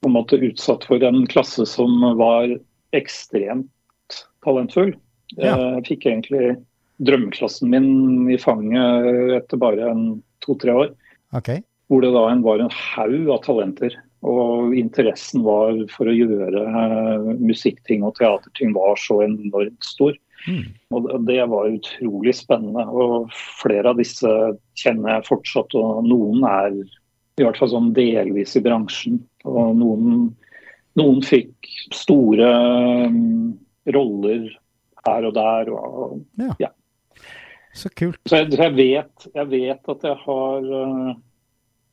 på 0.00 0.08
en 0.08 0.16
måte 0.16 0.40
utsatt 0.40 0.86
for 0.88 1.02
en 1.04 1.24
klasse 1.30 1.66
som 1.68 2.00
var 2.18 2.52
ekstremt 2.96 4.20
talentfull. 4.44 4.94
Ja. 5.36 5.54
Jeg 5.76 5.86
fikk 5.90 6.06
egentlig 6.08 6.54
drømmeklassen 7.04 7.70
min 7.72 8.30
i 8.32 8.38
fanget 8.40 9.36
etter 9.40 9.60
bare 9.60 9.92
to-tre 10.44 10.76
år. 10.84 10.94
Okay. 11.36 11.62
Hvor 11.90 12.04
det 12.04 12.12
da 12.14 12.24
var 12.42 12.62
en 12.62 12.72
haug 12.74 13.30
av 13.30 13.44
talenter. 13.44 13.96
Og 14.26 14.74
interessen 14.76 15.44
var 15.46 15.78
for 15.92 16.10
å 16.10 16.16
gjøre 16.16 16.64
eh, 16.68 17.30
musikkting 17.40 18.04
og 18.04 18.18
teaterting 18.18 18.74
var 18.76 18.98
så 19.00 19.22
enormt 19.24 19.86
stor. 19.86 20.16
Mm. 20.48 20.64
Og 20.96 21.08
det- 21.26 21.48
var 21.48 21.68
utrolig 21.68 22.34
spennende. 22.34 22.86
Og 22.88 23.30
flere 23.60 23.90
av 23.90 23.96
disse 23.98 24.28
kjenner 24.76 25.16
jeg 25.16 25.28
fortsatt, 25.28 25.74
og 25.74 26.04
noen 26.06 26.44
er 26.44 26.72
i 27.40 27.44
hvert 27.44 27.56
fall 27.60 27.68
sånn 27.72 27.92
delvis 27.96 28.56
i 28.56 28.60
bransjen. 28.64 29.20
Og 29.44 29.76
noen, 29.76 30.34
noen 30.96 31.22
fikk 31.22 31.68
store 31.92 32.50
um, 33.06 33.58
roller 33.86 34.48
her 35.06 35.24
og 35.24 35.34
der. 35.34 35.70
Og, 35.72 36.20
Så 37.72 37.88
kult. 37.94 38.18
så 38.26 38.42
jeg, 38.42 38.52
jeg, 38.58 38.74
vet, 38.74 39.28
jeg 39.34 39.46
vet 39.48 39.88
at 39.88 40.02
jeg 40.02 40.16
har 40.24 40.70
uh, 40.74 41.14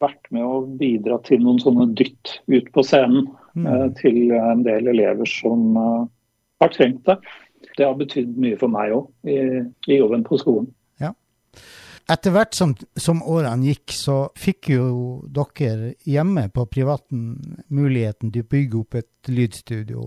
vært 0.01 0.31
med 0.33 0.43
å 0.43 0.65
bidra 0.79 1.19
til 1.23 1.39
noen 1.45 1.59
sånne 1.61 1.93
dytt 1.95 2.39
ut 2.47 2.71
på 2.73 2.83
scenen 2.83 3.27
Mm. 3.57 3.65
uh, 3.65 3.87
til 3.97 4.31
en 4.37 4.59
del 4.61 4.85
elever 4.91 5.25
som 5.25 5.77
uh, 5.77 6.03
har 6.61 6.69
trengt 6.69 7.03
det. 7.07 7.15
Det 7.77 7.85
har 7.85 7.97
betydd 7.99 8.37
mye 8.41 8.57
for 8.57 8.73
meg 8.73 8.95
òg, 8.95 9.11
i, 9.29 9.37
i 9.91 9.99
jobben 9.99 10.25
på 10.25 10.39
skolen. 10.41 10.71
Etter 12.07 12.31
hvert 12.31 12.55
som, 12.55 12.71
som 12.95 13.19
årene 13.19 13.67
gikk, 13.67 13.91
så 13.91 14.15
fikk 14.39 14.69
jo 14.71 14.85
dere 15.27 15.91
hjemme 16.07 16.45
på 16.55 16.63
privaten 16.71 17.33
muligheten 17.67 18.31
til 18.31 18.45
å 18.45 18.51
bygge 18.53 18.77
opp 18.79 18.95
et 19.01 19.31
lydstudio. 19.31 20.03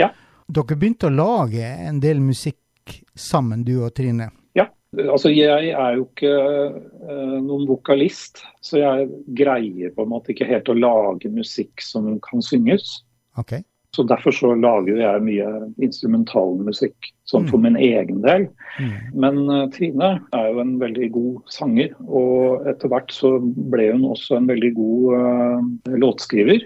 Ja. 0.00 0.08
Dere 0.48 0.78
begynte 0.78 1.10
å 1.10 1.12
lage 1.12 1.60
en 1.60 2.00
del 2.00 2.22
musikk 2.24 2.94
sammen, 3.12 3.66
du 3.68 3.82
og 3.82 3.92
Trine. 3.98 4.30
Ja, 4.56 4.64
altså 5.04 5.28
jeg 5.28 5.74
er 5.76 5.98
jo 5.98 6.06
ikke 6.06 6.32
uh, 6.32 7.36
noen 7.44 7.68
vokalist, 7.68 8.46
så 8.64 8.80
jeg 8.80 9.10
greier 9.36 9.92
på 9.92 10.06
en 10.06 10.12
måte 10.14 10.32
ikke 10.32 10.48
helt 10.48 10.72
å 10.72 10.78
lage 10.78 11.28
musikk 11.36 11.84
som 11.84 12.08
kan 12.24 12.40
synges. 12.40 13.02
OK? 13.36 13.58
Så 13.92 14.06
derfor 14.08 14.32
så 14.32 14.54
lager 14.56 14.96
jeg 14.96 15.24
mye 15.26 15.48
instrumentalmusikk, 15.84 17.10
sånn 17.28 17.44
Mm. 17.44 17.50
for 17.50 17.58
min 17.60 17.76
egen 17.76 18.22
del. 18.22 18.46
Mm. 18.80 18.92
Men 19.20 19.50
eh, 19.50 19.66
Trine 19.74 20.08
er 20.32 20.46
jo 20.48 20.60
en 20.60 20.78
veldig 20.80 21.10
god 21.12 21.42
sanger, 21.52 21.92
og 22.08 22.66
etter 22.66 22.88
hvert 22.88 23.12
så 23.12 23.34
ble 23.42 23.90
hun 23.92 24.06
også 24.08 24.38
en 24.38 24.48
veldig 24.48 24.72
god 24.74 25.12
uh, 25.20 25.92
låtskriver. 25.92 26.64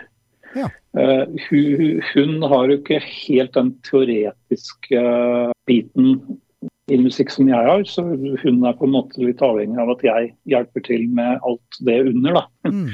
Ja. 0.54 0.70
Uh, 0.96 1.26
hun, 1.50 2.00
hun 2.14 2.42
har 2.46 2.70
jo 2.70 2.78
ikke 2.78 3.02
helt 3.02 3.52
den 3.58 3.74
teoretiske 3.90 5.02
eh, 5.02 5.52
biten 5.66 6.38
i 6.86 6.96
musikk 7.02 7.32
som 7.34 7.48
jeg 7.50 7.58
har, 7.58 7.82
så 7.90 8.04
hun 8.06 8.62
er 8.64 8.78
på 8.78 8.86
en 8.86 8.94
måte 8.94 9.18
litt 9.18 9.42
avhengig 9.42 9.82
av 9.82 9.90
at 9.96 10.04
jeg 10.06 10.30
hjelper 10.46 10.84
til 10.86 11.08
med 11.10 11.42
alt 11.42 11.80
det 11.82 12.04
under, 12.06 12.38
da, 12.38 12.46
Mm. 12.70 12.86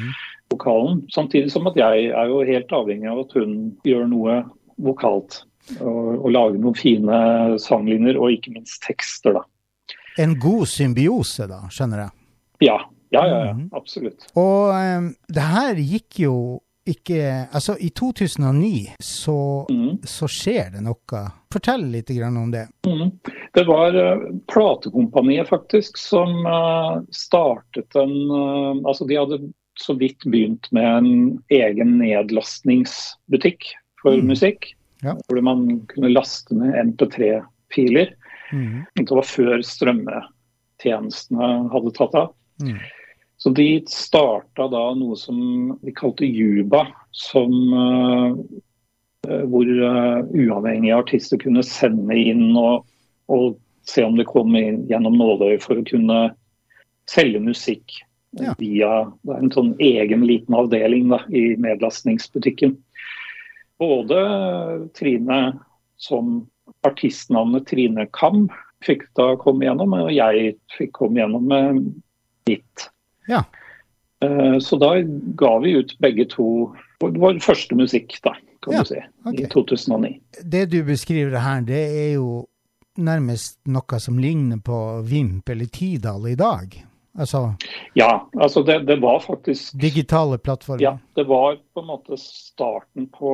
Vokalen. 0.53 1.03
Samtidig 1.12 1.53
som 1.55 1.68
at 1.70 1.78
jeg 1.78 2.11
er 2.12 2.30
jo 2.30 2.42
helt 2.46 2.76
avhengig 2.76 3.11
av 3.11 3.24
at 3.24 3.34
hun 3.38 3.57
gjør 3.88 4.07
noe 4.11 4.38
vokalt. 4.82 5.42
Og, 5.78 6.07
og 6.18 6.30
lager 6.34 6.59
noen 6.59 6.74
fine 6.74 7.18
sanglinjer, 7.62 8.18
og 8.18 8.34
ikke 8.34 8.55
minst 8.57 8.82
tekster, 8.82 9.38
da. 9.38 9.44
En 10.20 10.34
god 10.42 10.66
symbiose, 10.68 11.46
da, 11.48 11.62
skjønner 11.72 12.05
jeg. 12.05 12.12
Ja, 12.66 12.80
ja, 13.14 13.22
ja, 13.26 13.38
ja 13.46 13.55
Absolutt. 13.55 13.78
absolutt. 13.78 14.26
Og 14.40 14.74
um, 14.74 15.09
det 15.32 15.46
her 15.55 15.80
gikk 15.80 16.20
jo 16.24 16.36
ikke 16.82 17.46
Altså, 17.53 17.76
i 17.78 17.88
2009 17.94 18.96
så, 18.98 19.66
mm. 19.70 20.00
så 20.03 20.28
skjer 20.28 20.72
det 20.74 20.82
noe. 20.82 21.22
Fortell 21.53 21.84
litt 21.92 22.11
grann 22.11 22.36
om 22.40 22.50
det. 22.50 22.66
Mm. 22.86 23.12
Det 23.55 23.64
var 23.68 23.94
uh, 23.94 24.24
platekompaniet 24.50 25.48
faktisk 25.48 25.98
som 26.00 26.42
uh, 26.46 26.98
startet 27.14 27.94
en 27.94 28.16
uh, 28.32 28.82
Altså 28.82 29.07
de 29.07 29.20
hadde 29.20 29.40
så 29.81 29.95
vidt 29.95 30.25
begynt 30.25 30.73
med 30.73 30.87
en 30.87 31.43
egen 31.49 31.99
nedlastningsbutikk 31.99 33.64
for 34.03 34.16
Mm. 34.16 34.27
musikk. 34.27 34.75
Ja. 35.03 35.16
Hvor 35.29 35.43
man 35.43 35.87
kunne 35.87 36.12
laste 36.12 36.55
ned 36.55 36.75
MP3-filer. 36.75 38.12
Mm. 38.53 38.85
Det 38.95 39.11
var 39.11 39.27
før 39.27 39.62
strømmetjenestene 39.64 41.49
hadde 41.73 41.95
tatt 41.97 42.14
av. 42.14 42.35
Mm. 42.62 42.79
Så 43.43 43.51
de 43.51 43.83
starta 43.91 44.68
da 44.70 44.83
noe 44.95 45.16
som 45.18 45.73
de 45.83 45.93
kalte 45.93 46.29
Juba, 46.29 46.85
som 47.11 47.51
eh, 47.75 48.37
eh, 49.29 49.43
hvor 49.51 49.66
eh, 49.66 50.20
uavhengige 50.31 50.95
artister 50.95 51.41
kunne 51.43 51.64
sende 51.66 52.14
inn 52.14 52.55
og, 52.55 52.87
og 53.27 53.59
se 53.83 54.05
om 54.07 54.14
det 54.16 54.29
kom 54.31 54.55
inn 54.55 54.85
gjennom 54.87 55.18
nåløyet 55.18 55.64
for 55.64 55.81
å 55.81 55.89
kunne 55.89 56.20
selge 57.11 57.43
musikk 57.43 57.99
ja. 58.41 58.55
via 58.59 58.93
Det 59.22 59.35
er 59.35 59.45
en 59.45 59.53
sånn 59.55 59.72
egen 59.83 60.24
liten 60.28 60.57
avdeling 60.57 61.11
da, 61.12 61.20
i 61.28 61.53
nedlastningsbutikken. 61.61 62.76
Både 63.83 64.22
Trine 64.97 65.41
som 66.01 66.43
artistnavnet 66.87 67.66
Trine 67.70 68.07
Kam 68.16 68.47
fikk 68.83 69.05
da 69.18 69.33
komme 69.39 69.66
gjennom, 69.66 69.95
og 69.95 70.12
jeg 70.14 70.55
fikk 70.76 70.95
komme 70.99 71.22
gjennom 71.22 71.45
med 71.51 71.83
mitt. 72.49 72.87
Ja. 73.30 73.45
Eh, 74.24 74.59
så 74.59 74.78
da 74.80 74.95
ga 75.39 75.53
vi 75.62 75.76
ut 75.78 75.95
begge 76.03 76.26
to 76.30 76.47
vår 77.03 77.39
første 77.43 77.76
musikk, 77.78 78.16
da, 78.22 78.35
kan 78.62 78.76
ja, 78.78 78.83
du 78.83 78.91
si, 78.95 79.03
okay. 79.24 79.45
i 79.45 79.51
2009. 79.51 80.14
Det 80.55 80.64
du 80.70 80.80
beskriver 80.87 81.39
her, 81.43 81.62
det 81.66 81.83
er 81.83 82.11
jo 82.16 82.45
nærmest 83.03 83.59
noe 83.72 84.01
som 84.03 84.18
ligner 84.22 84.61
på 84.62 84.78
Vimp 85.09 85.49
eller 85.49 85.70
Tidal 85.72 86.28
i 86.30 86.37
dag? 86.39 86.76
Altså, 87.13 87.43
ja, 87.93 88.23
altså 88.41 88.63
det, 88.65 88.79
det, 88.89 88.97
var 89.03 89.19
faktisk 89.21 89.75
Digitale 89.77 90.39
plattformer? 90.41 90.81
Ja, 90.81 90.93
det 91.15 91.27
var 91.29 91.59
på 91.75 91.83
en 91.83 91.91
måte 91.91 92.17
starten 92.17 93.09
på 93.13 93.33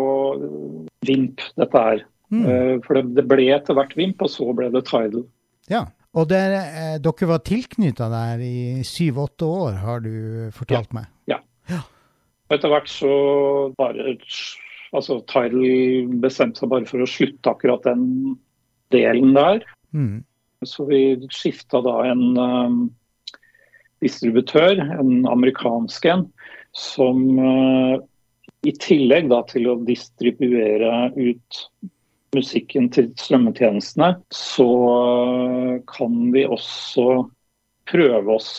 Vimp, 1.07 1.45
dette 1.55 1.83
her. 1.85 2.03
Mm. 2.35 2.83
For 2.83 2.99
det, 2.99 3.05
det, 3.15 3.25
ble 3.31 3.47
etter 3.55 3.79
hvert 3.79 3.95
Vimp, 3.97 4.25
og 4.27 4.33
så 4.33 4.51
ble 4.57 4.73
det 4.75 4.83
Tidal. 4.89 5.23
Ja, 5.71 5.85
og 6.19 6.27
der, 6.33 6.57
eh, 6.59 6.97
dere 7.05 7.31
var 7.31 7.45
tilknytta 7.47 8.09
der 8.11 8.43
i 8.43 8.83
syv-åtte 8.87 9.47
år, 9.47 9.79
har 9.85 10.03
du 10.03 10.13
fortalt 10.57 10.91
ja. 10.91 10.99
meg? 10.99 11.11
Ja. 11.31 11.39
ja. 11.71 11.85
Etter 12.51 12.73
hvert 12.73 12.91
så 12.91 13.13
bare 13.79 14.17
Altså 14.97 15.19
Tidal 15.29 16.15
bestemte 16.23 16.63
seg 16.63 16.71
bare 16.73 16.89
for 16.89 17.05
å 17.05 17.09
slutte 17.11 17.53
akkurat 17.53 17.85
den 17.85 18.39
delen 18.95 19.35
der. 19.37 19.61
Mm. 19.93 20.25
Så 20.65 20.87
vi 20.89 21.03
skifta 21.29 21.83
da 21.85 21.99
en 22.09 22.23
um, 22.41 22.79
distributør, 24.05 24.81
en 24.99 25.27
amerikansk 25.31 26.09
en, 26.11 26.25
som 26.77 27.23
uh, 27.39 27.99
i 28.67 28.75
tillegg 28.83 29.31
da 29.33 29.43
til 29.51 29.69
å 29.71 29.79
distribuere 29.89 31.11
ut 31.17 31.63
musikken 32.37 32.91
til 32.95 33.11
strømmetjenestene, 33.19 34.15
så 34.35 34.71
uh, 34.89 35.75
kan 35.91 36.19
vi 36.35 36.47
også 36.47 37.25
prøve 37.89 38.37
oss 38.37 38.53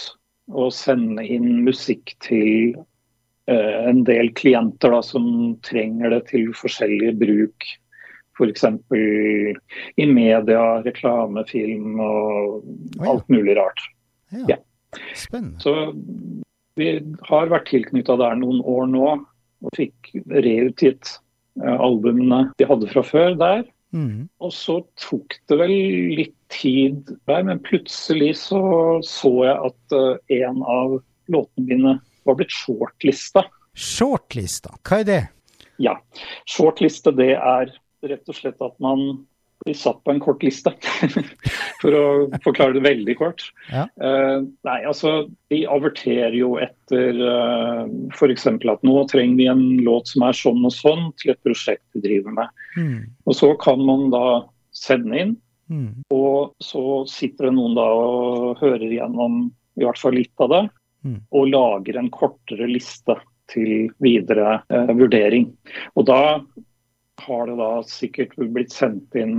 å 0.50 0.70
sende 0.74 1.26
inn 1.26 1.62
musikk 1.68 2.16
til 2.26 2.74
uh, 3.52 3.78
en 3.86 4.02
del 4.08 4.34
klienter 4.40 4.96
da, 4.96 5.04
som 5.06 5.30
trenger 5.66 6.16
det 6.16 6.26
til 6.34 6.50
forskjellig 6.58 7.14
bruk 7.22 7.70
F.eks. 8.40 8.64
i 10.00 10.06
media, 10.08 10.62
reklame, 10.86 11.44
film 11.50 12.00
og 12.00 13.04
alt 13.04 13.26
mulig 13.28 13.58
rart. 13.58 13.82
Ja. 14.48 14.56
Spennende. 15.18 15.60
Så 15.64 15.74
vi 16.80 16.94
har 17.28 17.52
vært 17.52 17.70
tilknytta 17.70 18.16
der 18.20 18.38
noen 18.40 18.62
år 18.64 18.88
nå 18.90 19.10
og 19.60 19.76
fikk 19.76 20.14
reutgitt 20.32 21.18
eh, 21.60 21.76
albumene 21.76 22.46
de 22.60 22.68
hadde 22.70 22.90
fra 22.92 23.04
før 23.06 23.36
der. 23.40 23.66
Mm. 23.96 24.30
Og 24.46 24.52
så 24.54 24.78
tok 25.02 25.36
det 25.50 25.58
vel 25.60 25.74
litt 26.20 26.36
tid 26.54 27.10
der, 27.30 27.42
men 27.48 27.62
plutselig 27.66 28.36
så 28.44 28.62
så 29.06 29.32
jeg 29.48 29.56
at 29.72 29.96
uh, 29.98 30.12
en 30.36 30.62
av 30.62 31.00
låtene 31.30 31.66
mine 31.66 31.96
var 32.28 32.38
blitt 32.38 32.54
shortlista. 32.54 33.44
Shortlista, 33.74 34.76
hva 34.86 35.02
er 35.02 35.10
det? 35.10 35.22
Ja, 35.82 35.96
shortliste 36.50 37.14
det 37.18 37.34
er 37.38 37.74
rett 38.06 38.30
og 38.30 38.38
slett 38.38 38.62
at 38.62 38.76
man 38.84 39.24
blir 39.66 39.76
satt 39.78 40.04
på 40.04 40.12
en 40.12 40.22
kort 40.24 40.44
liste. 40.44 40.74
For 41.82 41.96
å 41.96 42.06
forklare 42.44 42.76
det 42.78 42.84
veldig 42.86 43.16
kort. 43.20 43.44
Ja. 43.72 43.86
Uh, 44.02 44.48
nei, 44.68 44.80
altså, 44.88 45.30
De 45.52 45.62
averterer 45.70 46.36
jo 46.38 46.56
etter 46.62 47.20
uh, 47.20 47.86
eh, 47.86 47.92
f.eks. 48.16 48.48
at 48.50 48.88
nå 48.88 48.96
trenger 49.12 49.40
vi 49.40 49.50
en 49.52 49.66
låt 49.86 50.12
som 50.12 50.26
er 50.28 50.38
sånn 50.38 50.66
og 50.68 50.76
sånn 50.76 51.10
til 51.22 51.34
et 51.34 51.44
prosjekt 51.46 51.86
vi 51.96 52.04
driver 52.06 52.36
med. 52.42 52.66
Mm. 52.78 52.98
Og 53.26 53.38
Så 53.38 53.54
kan 53.62 53.84
man 53.86 54.10
da 54.14 54.26
sende 54.76 55.24
inn, 55.24 55.32
mm. 55.72 56.06
og 56.14 56.54
så 56.64 57.04
sitter 57.10 57.50
det 57.50 57.56
noen 57.58 57.76
da 57.76 57.88
og 57.90 58.62
hører 58.62 58.92
gjennom 58.94 59.48
i 59.80 59.88
hvert 59.88 60.00
fall 60.00 60.16
litt 60.16 60.44
av 60.44 60.52
det, 60.54 60.62
mm. 61.08 61.20
og 61.36 61.52
lager 61.52 62.00
en 62.00 62.12
kortere 62.14 62.68
liste 62.70 63.16
til 63.50 63.90
videre 64.04 64.60
eh, 64.70 64.92
vurdering. 64.94 65.50
Og 65.98 66.06
da 66.10 66.22
har 67.26 67.48
det 67.50 67.58
da 67.60 67.70
sikkert 67.88 68.36
blitt 68.40 68.74
sendt 68.76 69.16
inn 69.18 69.38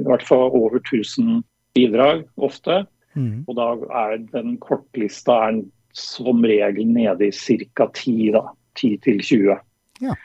i 0.00 0.06
hvert 0.06 0.24
fall 0.26 0.50
over 0.50 0.80
1000 0.80 1.42
bidrag 1.76 2.24
ofte. 2.36 2.82
Mm. 3.14 3.44
Og 3.46 3.56
da 3.58 3.68
er 4.04 4.18
den 4.32 4.56
kortlista 4.62 5.38
er 5.48 5.62
som 5.92 6.44
regel 6.44 6.88
nede 6.88 7.28
i 7.28 7.32
ca. 7.76 7.88
10, 7.92 8.32
da. 8.32 8.46
10 8.80 8.96
til 9.04 9.20
20. 9.20 9.58
Ja. 10.00 10.16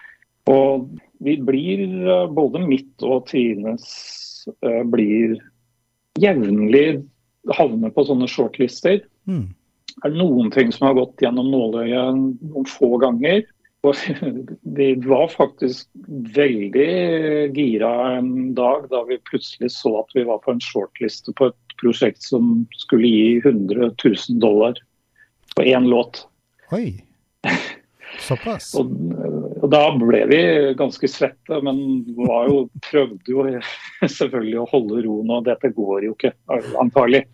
Og 0.47 0.87
vi 1.19 1.35
blir, 1.43 1.83
eh, 2.07 2.31
både 2.31 2.61
mitt 2.63 3.03
og 3.03 3.25
Trines 3.27 3.87
uh, 4.63 4.83
blir 4.87 5.35
jevnlig 6.21 7.01
havner 7.57 7.91
på 7.91 8.05
sånne 8.07 8.29
shortlister. 8.31 9.01
Mm. 9.27 9.49
Er 10.05 10.13
det 10.13 10.19
noen 10.19 10.51
ting 10.53 10.71
som 10.71 10.87
har 10.87 10.97
gått 10.97 11.23
gjennom 11.25 11.49
nåløyet 11.51 12.15
noen 12.15 12.67
få 12.69 12.95
ganger, 13.01 13.43
vi 14.77 14.95
var 15.05 15.27
faktisk 15.27 15.87
veldig 16.35 16.89
gira 17.55 17.91
en 18.17 18.53
dag 18.57 18.87
da 18.91 19.03
vi 19.07 19.19
plutselig 19.29 19.71
så 19.75 19.99
at 20.01 20.15
vi 20.17 20.25
var 20.27 20.41
på 20.43 20.55
en 20.55 20.63
shortliste 20.63 21.33
på 21.37 21.51
et 21.51 21.77
prosjekt 21.81 22.23
som 22.25 22.65
skulle 22.81 23.07
gi 23.07 23.27
100 23.43 23.91
000 23.91 24.39
dollar 24.41 24.79
på 25.55 25.63
én 25.63 25.87
låt. 25.89 26.25
Oi, 26.71 26.97
såpass? 28.27 28.73
og, 28.77 28.91
og, 29.61 29.69
da 29.71 29.83
ble 29.97 30.23
vi 30.31 30.41
ganske 30.77 31.09
svette, 31.11 31.61
men 31.63 31.79
var 32.17 32.49
jo, 32.49 32.65
prøvde 32.89 33.31
jo 33.31 33.45
selvfølgelig 34.17 34.59
å 34.63 34.67
holde 34.73 35.05
roen. 35.05 35.33
Og 35.37 35.47
dette 35.47 35.71
går 35.75 36.09
jo 36.09 36.17
ikke, 36.17 36.33
antagelig. 36.81 37.25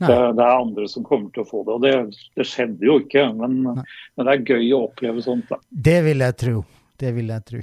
Det, 0.00 0.16
det, 0.36 0.44
er 0.44 0.62
andre 0.62 0.86
som 0.88 1.04
kommer 1.04 1.28
til 1.34 1.44
å 1.44 1.48
få 1.48 1.62
det. 1.66 1.74
og 1.74 1.82
Det, 1.84 2.20
det 2.38 2.46
skjedde 2.48 2.86
jo 2.88 2.96
ikke, 3.02 3.26
men, 3.36 3.58
men, 3.68 4.22
det 4.24 4.32
er 4.32 4.54
gøy 4.54 4.70
å 4.72 4.84
oppleve 4.86 5.24
sånt. 5.24 5.50
Da. 5.50 5.60
Det 5.68 5.98
vil 6.06 6.24
jeg 6.24 6.36
tro. 6.40 6.62
Det 7.00 7.12
vil 7.16 7.34
jeg 7.34 7.46
tro. 7.50 7.60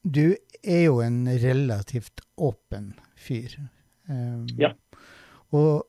Du 0.00 0.24
er 0.62 0.82
jo 0.86 1.00
en 1.04 1.20
relativt 1.42 2.24
åpen 2.40 2.94
fyr. 3.20 3.58
Um, 4.08 4.48
ja. 4.60 4.72
Og 5.52 5.84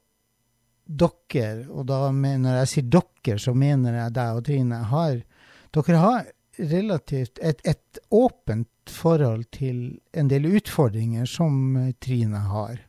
dere, 0.91 1.63
og 1.71 1.87
da 1.87 2.03
når 2.11 2.61
jeg 2.61 2.71
sier 2.73 2.91
dere, 2.97 3.39
så 3.39 3.55
mener 3.55 4.01
jeg 4.01 4.15
deg 4.17 4.37
og 4.37 4.45
Trine, 4.47 4.83
har, 4.91 5.17
dere 5.71 6.03
har 6.03 6.29
relativt 6.59 7.39
et, 7.39 7.63
et 7.63 7.99
åpent 8.11 8.67
forhold 8.91 9.47
til 9.55 10.01
en 10.17 10.27
del 10.31 10.49
utfordringer 10.51 11.29
som 11.29 11.77
Trine 12.03 12.43
har. 12.51 12.81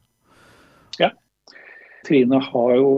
Trine 2.06 2.40
har 2.42 2.76
jo 2.76 2.92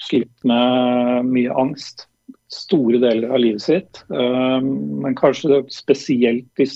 slitt 0.00 0.46
med 0.46 1.30
mye 1.30 1.54
angst 1.58 2.06
store 2.52 3.00
deler 3.02 3.32
av 3.34 3.42
livet 3.42 3.64
sitt. 3.64 4.00
Um, 4.08 5.00
men 5.02 5.16
kanskje 5.18 5.62
spesielt 5.72 6.46
de 6.58 6.66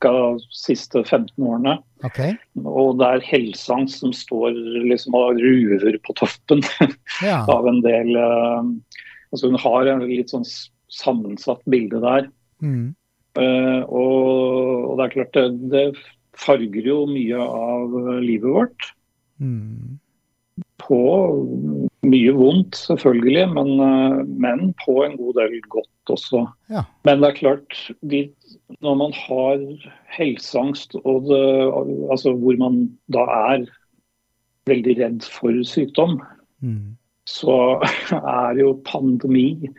ca. 0.00 0.12
siste 0.52 1.02
15 1.04 1.30
årene. 1.40 1.76
Okay. 2.04 2.36
Og 2.64 2.98
det 3.00 3.08
er 3.08 3.28
helseangst 3.30 4.02
som 4.02 4.12
står 4.14 4.56
liksom 4.90 5.16
og 5.16 5.40
ruver 5.40 5.98
på 6.04 6.16
toppen 6.18 6.62
ja. 7.24 7.42
av 7.48 7.68
en 7.70 7.82
del 7.86 8.16
um, 8.16 8.78
Altså 9.34 9.50
hun 9.50 9.58
har 9.58 9.88
en 9.90 10.04
litt 10.06 10.30
sånn 10.30 10.44
sammensatt 10.94 11.64
bilde 11.68 11.98
der. 12.00 12.28
Mm. 12.62 12.94
Og, 13.36 14.28
og, 14.30 14.92
det 14.96 15.02
er 15.02 15.12
klart 15.12 15.34
det, 15.34 15.42
det 15.72 15.82
farger 16.38 16.86
jo 16.86 17.00
mye 17.10 17.42
av 17.42 17.96
livet 18.22 18.54
vårt. 18.54 18.86
Mm 19.42 19.98
på 20.86 21.00
mye 22.06 22.32
vondt, 22.36 22.76
selvfølgelig, 22.78 23.46
men, 23.54 23.70
eh, 23.82 24.18
men, 24.26 24.74
på 24.84 25.00
en 25.04 25.16
god 25.18 25.40
del 25.40 25.56
godt 25.72 26.12
også. 26.14 26.44
Ja. 26.70 26.84
Men 27.08 27.22
det 27.22 27.30
er 27.30 27.40
klart, 27.40 27.78
de, 28.10 28.22
når 28.84 28.98
man 29.02 29.16
har 29.16 29.64
helseangst, 30.16 30.94
og 31.04 31.26
det, 31.30 31.42
altså 32.10 32.36
hvor 32.38 32.58
man 32.60 32.84
da 33.12 33.26
er 33.52 33.66
veldig 34.70 34.96
redd 35.00 35.26
for 35.30 35.62
sykdom, 35.66 36.20
mm. 36.60 36.96
så 37.26 37.80
er 38.42 38.62
jo 38.62 38.76
pandemi 38.86 39.70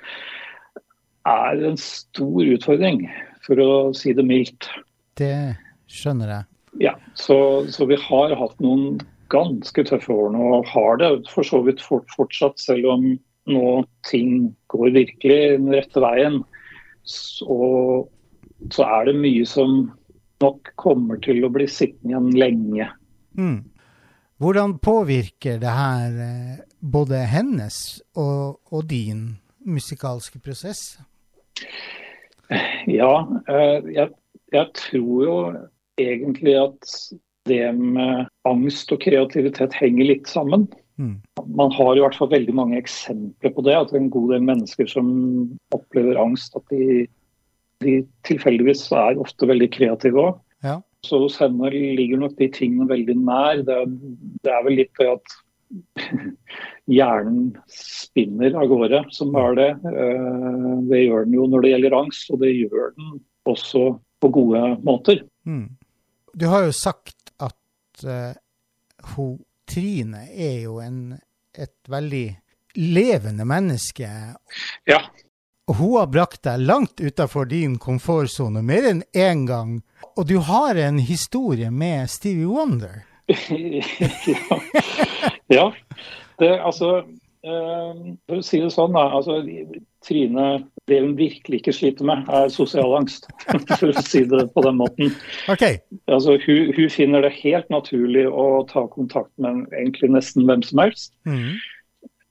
er 1.28 1.64
en 1.68 1.80
stor 1.80 2.43
utfordring, 2.55 3.08
for 3.43 3.60
å 3.60 3.72
si 3.95 4.14
det 4.16 4.24
mildt. 4.28 4.70
Det 5.20 5.58
skjønner 5.91 6.32
jeg. 6.32 6.47
Ja, 6.84 6.93
så, 7.18 7.66
så 7.74 7.88
vi 7.89 7.97
har 7.99 8.36
hatt 8.38 8.60
noen 8.64 8.99
ganske 9.32 9.84
tøffe 9.88 10.13
årene 10.13 10.41
og 10.57 10.67
har 10.71 10.99
det 11.01 11.11
for 11.32 11.47
så 11.47 11.61
vidt 11.65 11.84
fortsatt, 11.84 12.59
selv 12.61 12.89
om 12.93 13.07
nå 13.47 13.71
ting 14.07 14.51
går 14.71 14.91
virkelig 14.95 15.39
den 15.55 15.71
rette 15.71 16.03
veien. 16.03 16.41
Så, 17.07 17.57
så 18.73 18.88
er 18.88 19.07
det 19.07 19.15
mye 19.21 19.47
som 19.47 19.80
nok 20.43 20.73
kommer 20.80 21.19
til 21.23 21.45
å 21.45 21.51
bli 21.53 21.67
sittende 21.71 22.13
igjen 22.13 22.32
lenge. 22.38 22.89
Mm. 23.38 23.59
Hvordan 24.38 24.75
påvirker 24.84 25.57
det 25.61 25.73
her 25.73 26.17
eh, 26.21 26.57
både 26.80 27.23
hennes 27.32 28.01
og, 28.19 28.59
og 28.69 28.84
din 28.89 29.39
musikalske 29.65 30.41
prosess? 30.43 30.99
Ja, 32.88 33.13
eh, 33.49 33.88
jeg, 33.95 34.11
jeg 34.53 34.67
tror 34.78 35.23
jo 35.25 35.38
egentlig 35.97 36.53
at 36.59 36.91
det 37.49 37.63
med 37.77 38.27
angst 38.47 38.91
og 38.93 39.01
kreativitet 39.03 39.75
henger 39.77 40.11
litt 40.11 40.29
sammen. 40.31 40.67
Mm. 40.97 41.19
Man 41.55 41.71
har 41.75 41.95
i 41.95 42.01
hvert 42.01 42.17
fall 42.17 42.31
veldig 42.31 42.55
mange 42.57 42.79
eksempler 42.79 43.53
på 43.53 43.63
det. 43.67 43.77
At 43.77 43.93
en 43.95 44.09
god 44.13 44.33
del 44.33 44.45
mennesker 44.47 44.89
som 44.89 45.07
opplever 45.75 46.19
angst, 46.21 46.57
at 46.57 46.65
de, 46.73 47.05
de 47.85 47.99
tilfeldigvis 48.27 48.87
er 48.95 49.21
ofte 49.21 49.49
veldig 49.49 49.71
kreative 49.75 50.29
òg. 50.29 50.37
Ja. 50.65 50.79
Så 51.05 51.21
hos 51.21 51.37
henne 51.39 51.69
ligger 51.71 52.23
nok 52.23 52.37
de 52.39 52.49
tingene 52.53 52.89
veldig 52.89 53.17
nær. 53.21 53.61
Det, 53.67 53.83
det 54.43 54.53
er 54.53 54.65
vel 54.65 54.81
litt 54.81 54.93
det 54.99 55.11
at 55.13 55.37
hjernen 56.97 57.51
spinner 57.71 58.55
av 58.57 58.69
gårde, 58.71 59.03
som 59.13 59.35
er 59.37 59.57
det. 59.59 59.71
Eh, 59.91 60.69
det 60.89 61.03
gjør 61.05 61.27
den 61.27 61.37
jo 61.37 61.47
når 61.51 61.65
det 61.65 61.73
gjelder 61.75 61.99
angst, 62.01 62.31
og 62.33 62.41
det 62.43 62.55
gjør 62.55 62.93
den 62.97 63.19
også 63.47 63.83
på 64.23 64.31
gode 64.33 64.63
måter. 64.85 65.21
Mm. 65.45 65.69
Du 66.37 66.47
har 66.49 66.65
jo 66.67 66.73
sagt 66.75 67.16
at 67.97 68.05
uh, 68.05 68.33
hun 69.15 69.39
Trine 69.67 70.29
er 70.31 70.61
jo 70.63 70.79
en, 70.79 71.17
et 71.57 71.89
veldig 71.89 72.37
levende 72.79 73.45
menneske. 73.45 74.07
Ja. 74.87 75.01
Hun 75.67 75.97
har 75.99 76.07
brakt 76.07 76.43
deg 76.47 76.63
langt 76.63 77.01
utafor 77.03 77.49
din 77.51 77.75
komfortsone 77.75 78.61
mer 78.63 78.87
enn 78.87 79.03
én 79.11 79.43
gang. 79.49 79.81
Og 80.15 80.29
du 80.29 80.37
har 80.39 80.79
en 80.79 81.01
historie 81.03 81.71
med 81.71 82.07
Stevie 82.09 82.47
Wonder. 82.47 83.03
ja. 83.27 84.59
ja. 85.51 85.67
Det, 86.39 86.53
altså, 86.55 87.03
øh, 87.43 88.01
for 88.23 88.39
å 88.39 88.45
si 88.45 88.61
det 88.63 88.71
sånn, 88.71 88.95
da. 88.95 89.09
Altså, 89.19 89.41
Trine, 90.05 90.47
det 90.88 90.99
hun 91.03 91.15
virkelig 91.19 91.61
ikke 91.61 91.75
sliter 91.75 92.07
med, 92.07 92.27
er 92.31 92.51
sosial 92.53 92.95
angst. 92.97 93.27
for 93.79 93.91
å 93.91 94.03
si 94.07 94.23
det 94.27 94.45
på 94.53 94.63
den 94.65 94.77
måten. 94.79 95.15
Okay. 95.51 95.81
Altså, 96.07 96.38
hun, 96.43 96.73
hun, 96.75 96.91
finner 96.93 97.25
det 97.25 97.35
helt 97.41 97.67
naturlig 97.73 98.27
å 98.27 98.63
ta 98.71 98.88
kontakt 98.91 99.33
med 99.41 99.67
egentlig 99.75 100.13
nesten 100.15 100.47
hvem 100.47 100.63
som 100.65 100.83
helst. 100.85 101.11
Mm. 101.27 101.57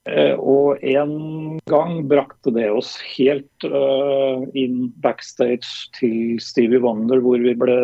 Eh, 0.07 0.35
og 0.39 0.83
en 0.87 1.59
gang 1.67 1.99
brakte 2.07 2.53
det 2.55 2.69
oss 2.71 2.95
helt 3.17 3.67
uh, 3.67 4.45
inn 4.55 4.87
backstage 5.03 5.91
til 5.97 6.37
Stevie 6.43 6.81
Wonder, 6.83 7.21
hvor 7.23 7.41
vi 7.43 7.53
ble 7.59 7.83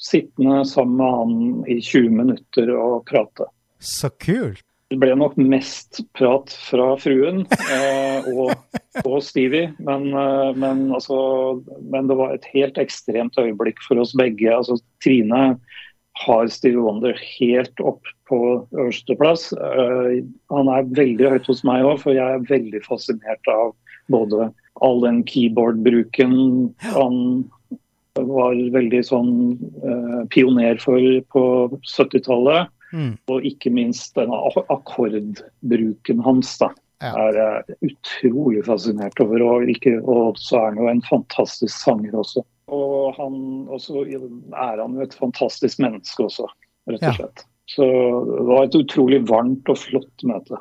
sittende 0.00 0.62
sammen 0.68 0.96
med 0.98 1.16
han 1.18 1.34
i 1.68 1.78
20 1.82 2.14
minutter 2.22 2.72
og 2.74 3.02
prate. 3.10 3.50
Så 3.82 4.10
kult. 4.22 4.64
Det 4.92 4.98
ble 5.00 5.14
nok 5.16 5.38
mest 5.40 6.02
prat 6.12 6.52
fra 6.66 6.90
fruen 7.00 7.46
eh, 7.72 8.26
og, 8.28 8.50
og, 9.06 9.14
Stevie, 9.24 9.70
men, 9.80 10.10
eh, 10.12 10.50
men, 10.52 10.82
altså, 10.92 11.16
men, 11.80 12.10
det 12.10 12.18
var 12.18 12.34
et 12.34 12.48
helt 12.52 12.76
ekstremt 12.82 13.38
øyeblikk 13.40 13.80
for 13.86 14.02
oss 14.02 14.12
begge. 14.18 14.50
Altså, 14.52 14.76
Trine 15.00 15.54
har 16.26 16.50
Stevie 16.52 16.82
Wonder 16.84 17.16
helt 17.38 17.80
opp 17.80 18.04
på 18.28 18.42
øverste 18.76 19.16
plass. 19.16 19.48
Eh, 19.56 20.20
han 20.52 20.72
er 20.74 20.92
veldig 21.00 21.32
høyt 21.38 21.48
hos 21.48 21.64
meg 21.64 21.88
òg, 21.88 22.02
for 22.04 22.12
jeg 22.18 22.36
er 22.36 22.44
veldig 22.50 22.84
fascinert 22.84 23.48
av 23.48 23.72
både 24.12 24.50
all 24.84 25.00
den 25.06 25.22
keyboard-bruken 25.24 26.36
han 26.92 27.18
var 28.20 28.60
veldig 28.76 29.00
sånn 29.08 29.32
eh, 29.80 30.22
pioner 30.32 30.76
for 30.84 31.00
på 31.32 31.44
70-tallet. 31.80 32.68
Mm. 32.92 33.16
Og 33.32 33.44
ikke 33.48 33.72
minst 33.72 34.16
denne 34.18 34.38
akkordbruken 34.72 36.24
hans. 36.26 36.56
da. 36.60 36.72
Ja. 37.02 37.16
er 37.18 37.34
jeg 37.34 37.76
utrolig 37.90 38.60
fascinert 38.66 39.20
over. 39.20 39.42
Og, 39.42 39.70
ikke, 39.70 39.96
og 40.06 40.36
så 40.38 40.60
er 40.60 40.68
han 40.70 40.78
jo 40.78 40.90
en 40.90 41.04
fantastisk 41.08 41.74
sanger 41.82 42.14
også. 42.20 42.44
Og 42.72 43.14
han, 43.18 43.38
også 43.74 44.04
er 44.06 44.76
han 44.78 44.94
jo 44.94 45.02
et 45.02 45.16
fantastisk 45.18 45.80
menneske 45.82 46.28
også, 46.28 46.46
rett 46.88 47.02
og 47.02 47.16
slett. 47.18 47.42
Ja. 47.42 47.48
Så 47.72 47.86
det 48.28 48.44
var 48.46 48.68
et 48.68 48.76
utrolig 48.76 49.22
varmt 49.28 49.70
og 49.72 49.80
flott 49.80 50.24
møte. 50.28 50.60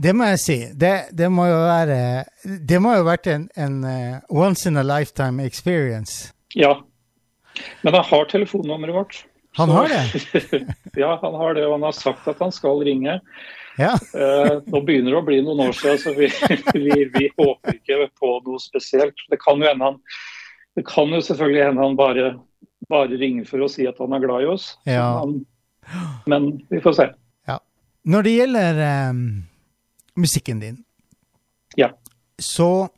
Det 0.00 0.14
må 0.16 0.30
jeg 0.30 0.40
si. 0.40 0.58
Det, 0.80 0.92
det 1.16 1.28
må 1.32 1.44
jo 1.50 1.58
være 1.66 1.98
Det 2.44 2.78
må 2.80 2.94
jo 2.94 3.02
ha 3.02 3.08
vært 3.10 3.28
en, 3.32 3.48
en 3.56 3.82
uh, 3.84 4.20
once 4.32 4.68
in 4.68 4.80
a 4.80 4.84
lifetime 4.86 5.44
experience. 5.44 6.32
Ja, 6.56 6.78
men 7.82 7.94
jeg 7.94 8.08
har 8.08 8.30
telefonnummeret 8.30 8.96
vårt. 8.96 9.18
Han 9.58 9.70
har 9.74 9.88
det? 9.88 10.04
ja, 11.02 11.18
han 11.22 11.34
har 11.34 11.54
det, 11.54 11.64
og 11.66 11.78
han 11.78 11.88
har 11.88 11.96
sagt 11.96 12.28
at 12.30 12.38
han 12.42 12.52
skal 12.54 12.84
ringe. 12.86 13.18
Ja. 13.80 13.94
uh, 14.14 14.60
nå 14.66 14.82
begynner 14.84 15.14
det 15.14 15.20
å 15.20 15.24
bli 15.26 15.38
noen 15.42 15.62
år 15.68 15.76
siden, 15.76 16.00
så 16.02 16.12
vi, 16.16 16.28
vi, 16.86 17.06
vi, 17.14 17.30
håper 17.38 17.78
ikke 17.78 18.10
på 18.20 18.34
noe 18.46 18.60
spesielt. 18.62 19.24
Det 19.30 19.40
kan 19.42 19.62
jo 19.62 19.72
han 19.72 19.98
det 20.78 20.84
kan 20.86 21.10
jo 21.10 21.20
selvfølgelig 21.24 21.64
hende 21.64 21.82
han 21.82 21.96
bare, 21.98 22.26
bare 22.88 23.18
ringer 23.18 23.48
for 23.48 23.64
å 23.64 23.70
si 23.70 23.88
at 23.90 23.98
han 23.98 24.14
er 24.14 24.22
glad 24.22 24.44
i 24.44 24.50
oss. 24.52 24.68
Ja. 24.88 25.06
Han, 25.18 25.40
men 26.30 26.52
vi 26.70 26.82
får 26.84 26.96
se. 27.00 27.08
Ja. 27.50 27.58
Når 28.06 28.26
det 28.26 28.36
gjelder 28.36 28.80
um, 29.10 29.24
musikken 30.20 30.62
din, 30.62 30.78
ja. 31.78 31.90
så 32.38 32.88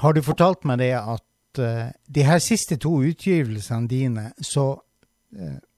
har 0.00 0.16
du 0.16 0.22
fortalt 0.24 0.64
meg 0.64 0.80
det 0.80 0.94
at 0.96 1.60
uh, 1.60 1.92
de 1.92 2.26
her 2.26 2.40
siste 2.42 2.80
to 2.80 2.96
utgivelsene 3.04 3.90
dine, 3.90 4.30
så 4.40 4.72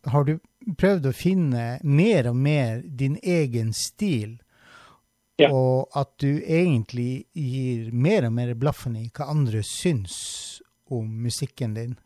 har 0.06 0.26
du 0.26 0.36
prøvd 0.78 1.08
å 1.10 1.14
finne 1.14 1.64
mer 1.82 2.30
og 2.30 2.36
mer 2.36 2.82
din 2.84 3.16
egen 3.22 3.72
stil. 3.76 4.36
Ja. 5.36 5.50
Og 5.52 5.92
at 5.96 6.14
du 6.22 6.40
egentlig 6.40 7.26
gir 7.36 7.90
mer 7.92 8.28
og 8.28 8.36
mer 8.38 8.54
blaffen 8.56 8.96
i 8.96 9.08
hva 9.12 9.28
andre 9.34 9.60
syns 9.66 10.16
om 10.88 11.08
musikken 11.26 11.74
din. 11.76 11.96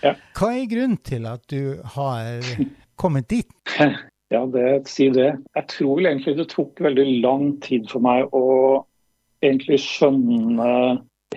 Ja. 0.00 0.14
Hva 0.38 0.54
er 0.54 0.70
grunnen 0.70 1.00
til 1.04 1.26
at 1.28 1.44
du 1.50 1.82
har 1.96 2.40
kommet 2.96 3.30
dit? 3.30 3.52
Ja, 4.28 4.42
det, 4.44 4.84
si 4.92 5.06
det. 5.08 5.38
Jeg 5.56 5.64
tror 5.72 6.02
egentlig 6.04 6.34
det 6.36 6.50
tok 6.52 6.82
veldig 6.84 7.04
lang 7.24 7.46
tid 7.64 7.86
for 7.88 8.04
meg 8.04 8.28
å 8.36 8.82
egentlig 9.40 9.78
skjønne 9.80 10.66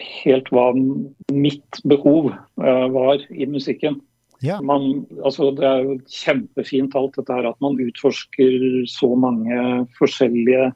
helt 0.01 0.49
hva 0.51 0.65
mitt 0.75 1.79
behov 1.87 2.33
uh, 2.33 2.87
var 2.91 3.23
i 3.31 3.47
musikken. 3.47 4.01
Ja. 4.41 4.57
Man, 4.65 5.05
altså, 5.23 5.51
det 5.53 5.65
er 5.67 5.83
jo 5.85 5.97
kjempefint 6.09 6.95
alt 6.97 7.17
dette 7.19 7.35
her 7.37 7.49
at 7.51 7.59
man 7.61 7.77
utforsker 7.81 8.83
så 8.89 9.11
mange 9.19 9.85
forskjellige 9.99 10.71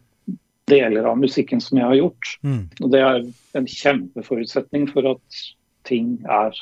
deler 0.69 1.05
av 1.09 1.17
musikken 1.21 1.61
som 1.61 1.79
jeg 1.79 1.89
har 1.89 1.99
gjort. 1.99 2.31
Mm. 2.45 2.63
Og 2.81 2.91
det 2.93 3.01
er 3.01 3.27
en 3.57 3.69
kjempeforutsetning 3.69 4.87
for 4.93 5.15
at 5.15 5.43
ting 5.85 6.17
er, 6.29 6.55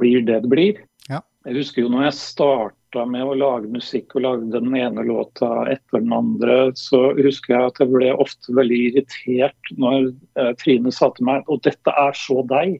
blir 0.00 0.24
det 0.26 0.42
det 0.44 0.52
blir. 0.52 0.82
Ja. 1.08 1.22
Jeg 1.46 1.60
husker 1.60 1.84
jo 1.84 1.92
når 1.92 2.08
jeg 2.08 2.18
starta 2.18 3.04
med 3.08 3.24
å 3.24 3.36
lage 3.36 3.70
musikk 3.72 4.16
og 4.16 4.24
lagde 4.26 4.60
den 4.60 4.76
ene 4.76 5.04
låta 5.06 5.48
etter 5.72 6.02
den 6.02 6.12
andre, 6.16 6.58
så 6.76 7.10
husker 7.16 7.54
jeg 7.54 7.70
at 7.70 7.80
jeg 7.82 7.92
ble 7.92 8.12
ofte 8.16 8.56
veldig 8.56 8.80
irritert 8.90 9.72
når 9.80 10.10
eh, 10.40 10.52
Trine 10.60 10.92
sa 10.94 11.10
til 11.16 11.28
meg 11.28 11.48
og 11.52 11.64
dette 11.66 11.96
er 12.04 12.16
så 12.18 12.42
deg. 12.50 12.78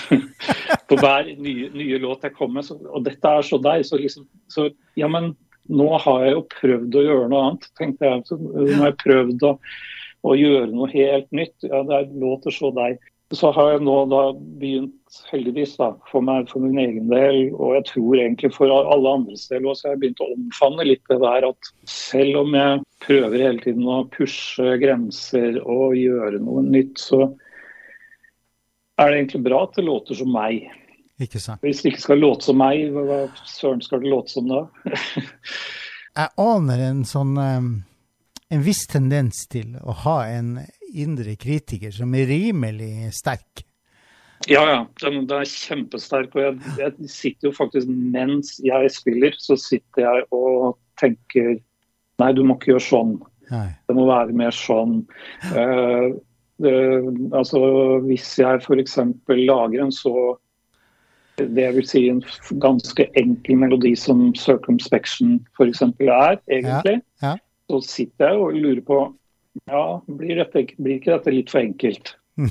På 0.88 0.98
hver 1.00 1.30
nye, 1.38 1.70
nye, 1.74 2.00
låt 2.02 2.26
jeg 2.26 2.34
kom 2.36 2.54
med, 2.56 2.68
og 2.88 3.06
dette 3.06 3.32
er 3.38 3.46
så 3.46 3.58
deg. 3.62 3.86
Så 3.88 4.00
liksom, 4.00 4.26
så, 4.52 4.68
ja, 4.98 5.08
men 5.12 5.32
nå 5.72 5.88
har 6.04 6.26
jeg 6.26 6.36
jo 6.36 6.44
prøvd 6.56 6.98
å 6.98 7.06
gjøre 7.06 7.30
noe 7.30 7.46
annet, 7.48 7.70
tenkte 7.78 8.08
jeg. 8.08 8.26
Så 8.28 8.38
nå 8.40 8.68
har 8.80 8.90
jeg 8.90 9.00
prøvd 9.04 9.48
å, 9.48 9.54
å 10.28 10.36
gjøre 10.38 10.70
noe 10.72 10.90
helt 10.92 11.30
nytt. 11.34 11.56
Ja, 11.68 11.82
det 11.88 12.04
låter 12.18 12.54
så 12.54 12.72
deg. 12.76 13.00
Så 13.32 13.48
har 13.56 13.70
jeg 13.72 13.84
nå 13.86 13.94
da 14.12 14.22
begynt, 14.60 15.20
heldigvis 15.30 15.78
da, 15.78 15.94
for 16.10 16.24
meg 16.24 16.50
for 16.52 16.64
min 16.64 16.76
egen 16.82 17.06
del, 17.08 17.46
og 17.56 17.78
jeg 17.78 17.86
tror 17.88 18.20
egentlig 18.20 18.50
for 18.52 18.72
alle 18.72 19.14
andres 19.16 19.46
del 19.48 19.64
også, 19.68 19.86
jeg 19.86 19.94
har 19.94 20.02
begynt 20.02 20.20
å 20.20 20.28
omfavne 20.34 20.84
litt 20.84 21.00
det 21.08 21.16
der 21.22 21.46
at 21.48 21.70
selv 21.88 22.42
om 22.42 22.52
jeg 22.56 22.82
prøver 23.06 23.46
hele 23.46 23.64
tiden 23.64 23.88
å 23.88 24.02
pushe 24.12 24.76
grenser 24.82 25.56
og 25.64 25.96
gjøre 25.96 26.42
noe 26.44 26.64
nytt, 26.66 27.00
så 27.00 27.30
er 29.02 29.12
det 29.12 29.20
egentlig 29.20 29.42
bra 29.44 29.62
at 29.66 29.78
det 29.78 29.86
låter 29.86 30.18
som 30.18 30.32
meg. 30.34 30.66
Ikke 31.22 31.40
sant. 31.42 31.62
Hvis 31.62 31.82
det 31.82 31.92
ikke 31.92 32.04
skal 32.06 32.22
låte 32.22 32.48
som 32.48 32.58
meg, 32.58 32.88
hva 32.94 33.24
søren 33.46 33.82
skal 33.84 34.02
det 34.02 34.12
låte 34.12 34.34
som 34.34 34.48
da? 34.50 34.62
jeg 36.18 36.30
aner 36.42 36.86
en 36.88 37.02
sånn 37.08 37.34
en 38.52 38.64
viss 38.64 38.84
tendens 38.90 39.46
til 39.48 39.76
å 39.80 39.94
ha 40.04 40.16
en 40.28 40.56
indre 40.92 41.38
kritiker 41.40 41.92
som 41.94 42.12
er 42.18 42.28
rimelig 42.28 43.08
sterk. 43.16 43.62
Ja, 44.50 44.62
ja. 44.68 44.80
Den, 45.00 45.22
den 45.30 45.44
er 45.44 45.48
kjempesterk. 45.48 46.34
Og 46.36 46.42
jeg, 46.42 46.72
jeg, 46.80 47.10
sitter 47.10 47.48
jo 47.48 47.54
faktisk 47.56 47.88
mens 47.88 48.56
jeg 48.64 48.90
spiller, 48.92 49.36
så 49.40 49.56
sitter 49.60 50.04
jeg 50.04 50.26
og 50.34 50.76
tenker 51.00 51.54
Nei, 52.20 52.28
du 52.36 52.42
må 52.44 52.58
ikke 52.58 52.74
gjøre 52.74 52.84
sånn. 52.84 53.14
Nei. 53.50 53.68
Det 53.88 53.94
må 53.96 54.04
være 54.06 54.34
mer 54.36 54.52
sånn. 54.54 54.98
Uh, 55.48 56.12
det, 56.62 56.76
altså, 57.36 57.60
hvis 58.06 58.30
jeg 58.40 58.62
f.eks. 58.62 58.98
lager 59.28 59.84
en 59.84 59.92
så 59.94 60.14
det 61.36 61.70
vil 61.74 61.86
si 61.88 62.02
en 62.10 62.20
ganske 62.60 63.06
enkel 63.18 63.56
melodi 63.56 63.94
som 63.96 64.32
'Circumspection' 64.36 65.40
f.eks. 65.56 65.82
er, 65.82 66.38
egentlig, 66.50 67.00
ja, 67.22 67.32
ja. 67.32 67.36
så 67.70 67.80
sitter 67.80 68.28
jeg 68.28 68.38
og 68.38 68.52
lurer 68.52 68.84
på 68.86 69.00
Ja, 69.68 70.00
blir, 70.08 70.38
dette, 70.40 70.64
blir 70.80 70.96
ikke 70.96 71.12
dette 71.12 71.32
litt 71.34 71.50
for 71.52 71.60
enkelt? 71.60 72.14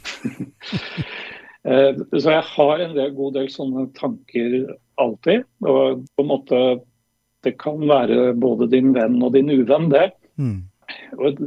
Eh, 1.61 1.93
så 2.17 2.31
jeg 2.31 2.41
har 2.55 2.79
en 2.81 2.95
del, 2.95 3.11
god 3.13 3.35
del 3.35 3.49
sånne 3.53 3.83
tanker 3.93 4.71
alltid. 4.97 5.43
Og 5.61 5.99
på 6.09 6.23
en 6.23 6.31
måte 6.31 6.61
Det 7.45 7.51
kan 7.61 7.83
være 7.85 8.33
både 8.33 8.67
din 8.69 8.91
venn 8.93 9.21
og 9.21 9.33
din 9.33 9.49
uvenn, 9.49 9.91
det. 9.93 10.11
Mm. 10.41 10.70
Og, 11.17 11.41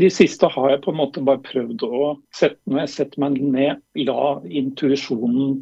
De 0.00 0.10
siste 0.12 0.48
har 0.52 0.70
jeg 0.70 0.82
på 0.84 0.92
en 0.92 1.00
måte 1.00 1.24
bare 1.24 1.42
prøvd 1.44 1.84
å 1.86 2.12
sette 2.36 2.60
Når 2.70 2.84
jeg 2.84 2.92
setter 2.94 3.22
meg 3.24 3.40
ned, 3.40 3.82
la 4.06 4.26
intuisjonen 4.44 5.56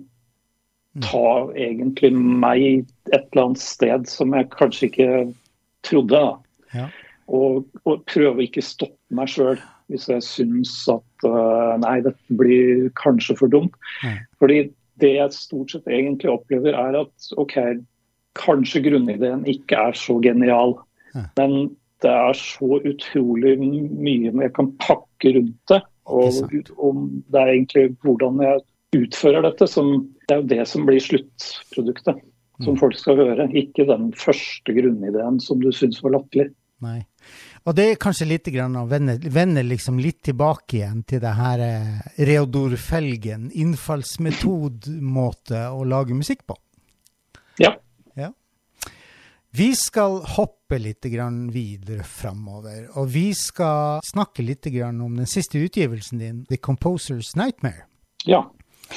mm. 0.97 1.05
ta 1.07 1.29
egentlig 1.55 2.13
meg 2.15 2.85
et 3.13 3.27
eller 3.33 3.47
annet 3.49 3.63
sted 3.63 4.09
som 4.11 4.35
jeg 4.37 4.51
kanskje 4.55 4.91
ikke 4.91 5.11
trodde. 5.85 6.23
Ja. 6.75 6.89
Og, 7.29 7.65
og, 7.85 8.05
prøve 8.11 8.41
å 8.41 8.45
ikke 8.45 8.65
stoppe 8.65 9.17
meg 9.17 9.31
sjøl 9.33 9.61
hvis 9.93 10.07
jeg 10.09 10.25
syns 10.25 10.73
at 10.89 11.27
uh, 11.29 11.77
nei, 11.81 11.99
dette 12.05 12.37
blir 12.39 12.89
kanskje 12.97 13.37
for 13.37 13.53
dumt. 13.53 13.75
Mm. 14.01 14.21
Fordi 14.41 14.59
det 15.03 15.11
jeg 15.19 15.37
stort 15.37 15.75
sett 15.75 15.91
egentlig 15.91 16.33
opplever, 16.33 16.77
er 16.77 16.97
at 17.03 17.29
OK, 17.41 17.57
kanskje 18.39 18.85
grunnideen 18.87 19.45
ikke 19.51 19.79
er 19.91 19.99
så 19.99 20.17
genial. 20.25 20.79
Mm. 21.13 21.27
Men 21.39 21.57
det 22.05 22.13
er 22.13 22.35
så 22.39 22.79
utrolig 22.85 23.57
mye 23.59 24.31
jeg 24.31 24.53
kan 24.57 24.71
pakke 24.83 25.29
rundt 25.39 25.73
det. 25.73 25.81
Og, 26.05 26.29
om 26.85 26.97
det 27.33 27.39
er 27.41 27.49
egentlig 27.55 27.85
hvordan 28.05 28.35
jeg 28.45 28.57
utfører 29.01 29.43
dette, 29.47 29.65
som 29.71 29.87
det 30.29 30.35
er 30.35 30.41
jo 30.43 30.51
det 30.53 30.65
som 30.69 30.81
blir 30.89 31.01
sluttproduktet. 31.03 32.17
Som 32.63 32.73
mm. 32.77 32.81
folk 32.83 32.97
skal 32.99 33.17
høre, 33.19 33.45
ikke 33.57 33.85
den 33.89 34.05
første 34.15 34.73
grunnideen 34.77 35.37
som 35.43 35.57
du 35.63 35.71
syns 35.75 36.03
var 36.05 36.13
latterlig. 36.19 36.49
Nei. 36.85 37.01
Og 37.65 37.73
det 37.79 37.85
er 37.89 38.01
kanskje 38.01 38.27
litt 38.29 38.49
grann 38.53 38.77
å 38.77 38.87
vende, 38.87 39.19
vende 39.33 39.63
liksom 39.65 39.99
litt 40.03 40.23
tilbake 40.29 40.77
igjen 40.79 41.03
til 41.09 41.21
det 41.23 41.35
her 41.39 41.59
eh, 41.65 42.01
Reodor 42.29 42.77
Felgen, 42.79 43.51
innfallsmetodmåte 43.51 45.61
å 45.73 45.85
lage 45.89 46.15
musikk 46.15 46.47
på. 46.47 46.55
Ja. 47.63 47.73
Vi 49.57 49.69
skal 49.79 50.17
hoppe 50.35 50.81
litt 50.83 51.07
videre 51.55 52.03
framover, 52.03 52.89
og 52.99 53.07
vi 53.15 53.29
skal 53.39 54.01
snakke 54.03 54.43
litt 54.43 54.67
om 54.83 55.15
den 55.15 55.29
siste 55.31 55.61
utgivelsen 55.63 56.19
din, 56.19 56.41
The 56.49 56.57
Composer's 56.59 57.37
Nightmare. 57.39 57.87
Ja. 58.27 58.51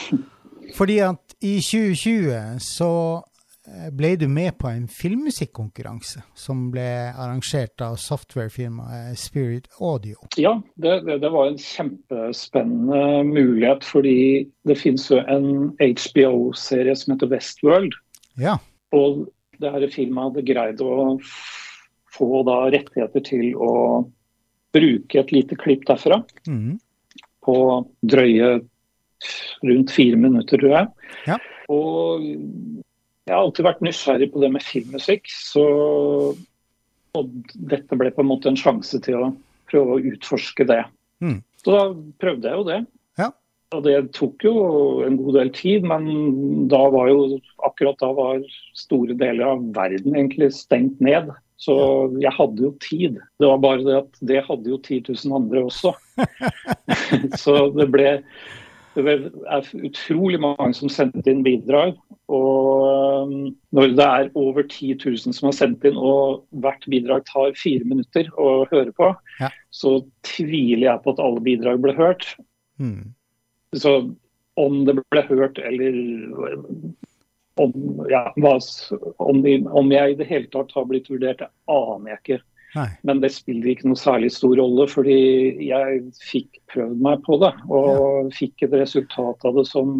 Fordi 0.78 0.98
at 1.06 1.36
i 1.46 1.60
2020 1.62 2.58
så 2.66 2.90
eh, 3.70 3.92
ble 3.94 4.16
du 4.18 4.26
med 4.28 4.58
på 4.58 4.72
en 4.72 4.88
filmmusikkonkurranse 4.90 6.24
som 6.34 6.72
ble 6.74 6.90
arrangert 7.14 7.78
av 7.86 8.00
softwarefirmaet 8.02 9.14
Spirit 9.22 9.70
Audio. 9.78 10.18
Ja, 10.42 10.58
det, 10.74 11.04
det, 11.06 11.22
det, 11.22 11.34
var 11.38 11.52
en 11.52 11.62
kjempespennende 11.62 13.22
mulighet, 13.30 13.86
fordi 13.86 14.48
det 14.66 14.82
finnes 14.82 15.06
jo 15.14 15.22
en 15.22 15.76
HBO-serie 15.78 16.98
som 16.98 17.14
heter 17.14 17.30
Westworld. 17.30 17.94
Ja. 18.42 18.58
Og 18.98 19.28
det 19.62 19.72
her 19.74 19.88
firmaet 19.94 20.32
hadde 20.32 20.48
greid 20.48 20.82
å 20.84 21.18
få 22.18 22.42
da 22.48 22.58
rettigheter 22.74 23.24
til 23.26 23.52
å 23.56 23.74
bruke 24.76 25.22
et 25.22 25.34
lite 25.34 25.58
klipp 25.60 25.86
derfra. 25.88 26.22
Mm. 26.50 26.78
På 27.46 27.58
drøye 28.04 28.58
rundt 29.66 29.94
fire 29.94 30.20
minutter, 30.20 30.60
tror 30.60 30.74
jeg. 30.74 31.14
Ja. 31.30 31.38
Og 31.74 32.26
jeg 32.28 33.34
har 33.34 33.42
alltid 33.42 33.68
vært 33.68 33.84
nysgjerrig 33.84 34.30
på 34.34 34.44
det 34.44 34.52
med 34.54 34.64
filmmusikk. 34.64 35.32
Så 35.32 35.66
og 37.18 37.54
dette 37.56 37.98
ble 37.98 38.12
på 38.14 38.24
en 38.24 38.30
måte 38.30 38.52
en 38.52 38.60
sjanse 38.60 39.00
til 39.04 39.18
å 39.18 39.32
prøve 39.72 39.96
å 39.96 40.14
utforske 40.14 40.68
det. 40.68 40.84
Mm. 41.24 41.40
Så 41.64 41.74
da 41.74 41.82
prøvde 42.22 42.52
jeg 42.52 42.60
jo 42.60 42.68
det. 42.68 42.80
Og 43.76 43.84
det 43.84 43.96
tok 44.16 44.46
jo 44.48 44.54
en 45.04 45.18
god 45.20 45.36
del 45.42 45.50
tid, 45.56 45.88
men 45.88 46.06
da 46.72 46.86
var 46.94 47.10
jo 47.12 47.40
akkurat 47.68 48.00
da 48.00 48.14
var 48.16 48.46
store 48.78 49.18
deler 49.20 49.44
av 49.50 49.66
verden 49.76 50.16
egentlig 50.16 50.54
stengt 50.56 51.02
ned. 51.04 51.34
Så 51.60 51.76
jeg 52.22 52.32
hadde 52.38 52.64
jo 52.64 52.76
tid. 52.84 53.18
Det 53.42 53.50
var 53.50 53.60
bare 53.64 53.84
det 53.84 53.98
at 53.98 54.22
det 54.30 54.46
hadde 54.46 54.72
jo 54.72 54.78
10 54.80 55.02
000 55.10 55.36
andre 55.36 55.66
også. 55.68 55.92
så 57.44 57.56
det 57.76 57.90
ble, 57.92 58.14
det 58.96 59.16
er 59.18 59.72
utrolig 59.90 60.40
mange 60.44 60.70
som 60.78 60.94
sendte 60.94 61.28
inn 61.34 61.44
bidrag. 61.44 61.98
Og 62.32 63.28
um, 63.28 63.36
når 63.76 63.98
det 63.98 64.08
er 64.08 64.32
over 64.38 64.64
10 64.64 64.96
000 65.02 65.36
som 65.36 65.50
har 65.50 65.58
sendt 65.58 65.84
inn, 65.88 65.98
og 65.98 66.46
hvert 66.64 66.88
bidrag 66.88 67.28
tar 67.28 67.58
fire 67.60 67.84
minutter 67.90 68.30
å 68.40 68.64
høre 68.72 68.94
på, 68.96 69.12
ja. 69.42 69.52
så 69.74 69.98
tviler 70.30 70.92
jeg 70.92 71.04
på 71.04 71.18
at 71.18 71.24
alle 71.26 71.44
bidrag 71.44 71.84
ble 71.84 71.98
hørt. 71.98 72.30
Mm. 72.78 73.17
Så 73.76 73.98
om 74.58 74.78
det 74.88 74.96
ble 75.12 75.24
hørt 75.28 75.60
eller 75.60 75.98
om, 77.58 77.74
ja, 78.10 78.34
om, 79.18 79.42
de, 79.42 79.58
om, 79.66 79.92
jeg 79.92 80.14
i 80.14 80.20
det 80.20 80.28
hele 80.30 80.50
tatt 80.54 80.72
har 80.78 80.86
blitt 80.90 81.10
vurdert, 81.10 81.42
det 81.42 81.50
aner 81.74 82.14
jeg 82.14 82.22
ikke. 82.22 82.40
Nei. 82.76 82.88
Men 83.08 83.22
det 83.24 83.32
spiller 83.34 83.72
ikke 83.72 83.90
noe 83.90 84.00
særlig 84.00 84.30
stor 84.36 84.54
rolle, 84.60 84.86
fordi 84.92 85.20
jeg 85.66 86.02
fikk 86.22 86.60
prøvd 86.74 87.02
meg 87.06 87.24
på 87.26 87.40
det. 87.42 87.54
Og 87.72 87.94
ja. 87.96 88.34
fikk 88.38 88.68
et 88.68 88.76
resultat 88.78 89.48
av 89.48 89.58
det 89.58 89.66
som 89.70 89.94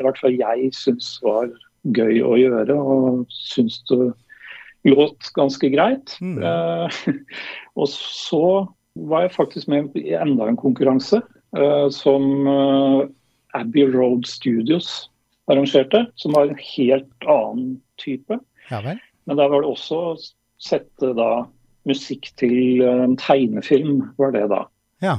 i 0.00 0.04
hvert 0.04 0.20
fall 0.20 0.36
jeg 0.36 0.72
syns 0.76 1.14
var 1.24 1.48
gøy 1.96 2.20
å 2.26 2.34
gjøre. 2.40 2.76
Og 2.76 3.24
syns 3.32 3.80
det 3.88 4.10
låt 4.88 5.32
ganske 5.36 5.72
greit. 5.72 6.16
Mm. 6.20 6.40
Uh, 6.42 7.24
og 7.80 7.88
så 7.92 8.44
var 9.08 9.24
jeg 9.24 9.36
faktisk 9.36 9.70
med 9.70 9.94
i 9.96 10.12
enda 10.18 10.50
en 10.50 10.60
konkurranse. 10.60 11.22
Eh, 11.56 11.88
som 11.88 12.46
eh, 12.46 13.08
Abbey 13.60 13.86
Road 13.86 14.26
Studios 14.26 15.10
arrangerte, 15.50 16.06
som 16.14 16.32
var 16.32 16.46
en 16.46 16.58
helt 16.76 17.26
annen 17.26 17.80
type. 17.98 18.38
Ja, 18.70 18.82
Men 19.24 19.36
der 19.36 19.48
var 19.50 19.62
det 19.62 19.72
også 19.72 19.98
å 20.12 20.18
sette 20.62 21.10
da 21.18 21.48
musikk 21.88 22.30
til 22.38 22.84
eh, 22.84 23.02
en 23.02 23.16
tegnefilm, 23.18 24.04
var 24.20 24.36
det 24.36 24.46
da. 24.52 24.62
Ja. 25.02 25.16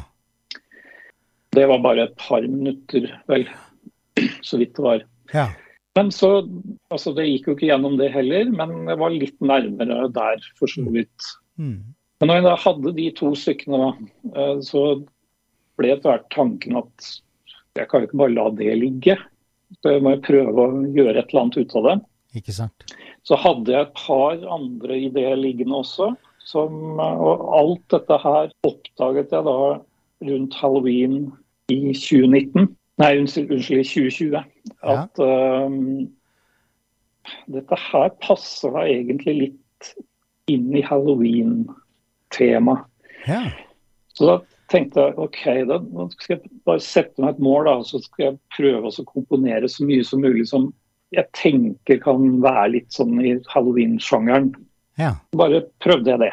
Det 1.51 1.67
var 1.67 1.83
bare 1.83 2.07
et 2.07 2.15
par 2.21 2.47
minutter, 2.47 3.11
vel. 3.27 3.49
Så 4.47 4.61
vidt 4.61 4.77
det 4.79 4.87
var. 4.87 5.03
Ja. 5.35 5.49
Men 5.99 6.07
så, 6.15 6.45
altså 6.87 7.11
Det 7.11 7.25
gikk 7.27 7.49
jo 7.49 7.53
ikke 7.57 7.67
gjennom 7.67 7.97
det 7.99 8.13
heller, 8.13 8.47
men 8.47 8.85
jeg 8.87 8.99
var 9.01 9.11
litt 9.11 9.35
nærmere 9.43 10.05
der, 10.15 10.45
for 10.55 10.71
så 10.71 10.85
vidt. 10.87 11.25
Mm. 11.59 11.91
Men 12.21 12.29
når 12.31 12.37
jeg 12.37 12.45
da 12.45 12.53
hadde 12.63 12.93
de 12.95 13.07
to 13.17 13.31
stykkene, 13.35 13.89
så 14.63 14.83
ble 15.81 15.93
etter 15.95 16.13
hvert 16.13 16.29
tanken 16.33 16.79
at 16.79 17.11
jeg 17.77 17.87
kan 17.89 18.01
jo 18.01 18.09
ikke 18.09 18.21
bare 18.21 18.35
la 18.35 18.47
det 18.55 18.73
ligge. 18.79 19.15
Så 19.79 19.93
jeg 19.95 20.03
må 20.03 20.15
jo 20.15 20.25
prøve 20.25 20.65
å 20.65 20.81
gjøre 20.91 21.17
et 21.19 21.29
eller 21.31 21.41
annet 21.45 21.61
ut 21.61 21.77
av 21.79 21.83
det. 21.87 21.95
Ikke 22.41 22.55
sant. 22.55 22.93
Så 23.27 23.37
hadde 23.39 23.71
jeg 23.71 23.87
et 23.87 23.95
par 23.99 24.35
andre 24.55 24.93
ideer 25.07 25.37
liggende 25.39 25.79
også. 25.83 26.11
Som, 26.51 26.99
og 26.99 27.43
alt 27.55 27.83
dette 27.93 28.15
her 28.19 28.49
oppdaget 28.67 29.31
jeg 29.31 29.43
da 29.45 29.57
rundt 30.27 30.53
halloween 30.57 31.15
i 31.71 31.93
2019. 31.95 32.67
Nei, 33.01 33.11
unnskyld, 33.21 33.51
unnskyld 33.55 33.79
i 33.79 33.87
2020. 33.87 34.35
At 34.91 35.21
ja. 35.21 35.25
uh, 35.25 35.69
dette 37.55 37.75
her 37.87 38.09
passer 38.23 38.69
da 38.75 38.81
egentlig 38.89 39.35
litt 39.39 39.83
inn 40.51 40.75
i 40.75 40.83
halloween-temaet. 40.85 42.81
Ja. 43.29 43.43
Så 44.17 44.25
da 44.27 44.35
tenkte 44.71 45.05
jeg 45.05 45.17
ok, 45.21 45.41
da 45.69 45.79
skal 46.15 46.35
jeg 46.37 46.51
bare 46.67 46.83
sette 46.83 47.23
meg 47.23 47.35
et 47.35 47.43
mål, 47.43 47.67
da, 47.67 47.75
så 47.87 48.01
skal 48.03 48.25
jeg 48.25 48.39
prøve 48.55 48.91
å 48.91 49.07
komponere 49.09 49.69
så 49.71 49.85
mye 49.87 50.05
som 50.07 50.23
mulig 50.23 50.47
som 50.49 50.71
jeg 51.11 51.27
tenker 51.35 51.99
kan 52.03 52.37
være 52.43 52.69
litt 52.77 52.93
sånn 52.95 53.17
i 53.19 53.35
halloween-sjangeren. 53.51 54.53
Ja. 54.99 55.15
Bare 55.35 55.63
prøvde 55.83 56.13
jeg 56.13 56.21
det. 56.21 56.31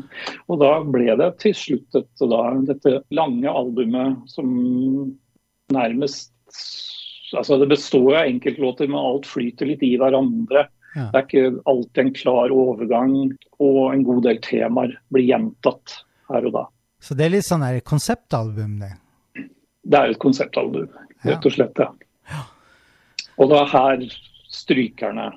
og 0.50 0.60
da 0.60 0.72
ble 0.84 1.16
det 1.20 1.30
til 1.40 1.56
slutt 1.56 1.96
et, 1.98 2.10
da, 2.20 2.42
dette 2.68 3.00
lange 3.16 3.48
albumet 3.48 4.30
som 4.32 4.50
nærmest 5.72 6.34
Altså 7.30 7.60
det 7.60 7.68
består 7.70 8.16
av 8.18 8.24
enkeltlåter, 8.26 8.88
men 8.90 8.98
alt 8.98 9.26
flyter 9.30 9.68
litt 9.68 9.84
i 9.86 9.92
hverandre. 10.00 10.64
Ja. 10.96 11.04
Det 11.12 11.20
er 11.20 11.26
ikke 11.28 11.60
alltid 11.70 12.00
en 12.02 12.10
klar 12.16 12.50
overgang, 12.50 13.12
og 13.62 13.78
en 13.92 14.02
god 14.08 14.24
del 14.26 14.40
temaer 14.42 14.96
blir 15.14 15.28
gjentatt 15.28 16.00
her 16.26 16.48
og 16.50 16.56
da. 16.56 16.64
Så 17.00 17.16
det 17.16 17.26
er 17.26 17.34
litt 17.36 17.48
sånn 17.48 17.64
her 17.64 17.80
konseptalbum, 17.84 18.78
det? 18.82 18.92
Det 19.82 19.98
er 19.98 20.12
et 20.12 20.20
konseptalbum, 20.20 20.90
rett 21.24 21.46
og 21.46 21.54
slett. 21.54 21.80
ja. 21.80 21.92
ja. 22.30 22.42
Og 23.40 23.48
da 23.48 23.64
her 23.72 24.04
strykerne 24.52 25.30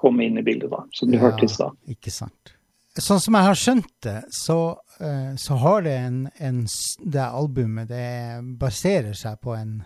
kom 0.00 0.20
inn 0.22 0.38
i 0.38 0.44
bildet, 0.46 0.70
da, 0.70 0.84
som 0.94 1.10
du 1.10 1.18
ja, 1.18 1.24
hørte 1.26 1.44
i 1.44 1.50
stad. 1.50 1.76
Ikke 1.90 2.12
sant. 2.14 2.54
Sånn 2.98 3.20
som 3.22 3.36
jeg 3.36 3.46
har 3.46 3.58
skjønt 3.58 3.90
det, 4.06 4.16
så, 4.34 4.58
uh, 5.00 5.32
så 5.38 5.58
har 5.62 5.84
det 5.86 5.96
en, 5.98 6.20
en, 6.42 6.64
Det 7.00 7.26
albumet 7.26 7.90
det 7.90 8.40
baserer 8.58 9.14
seg 9.18 9.38
på 9.44 9.54
en, 9.54 9.80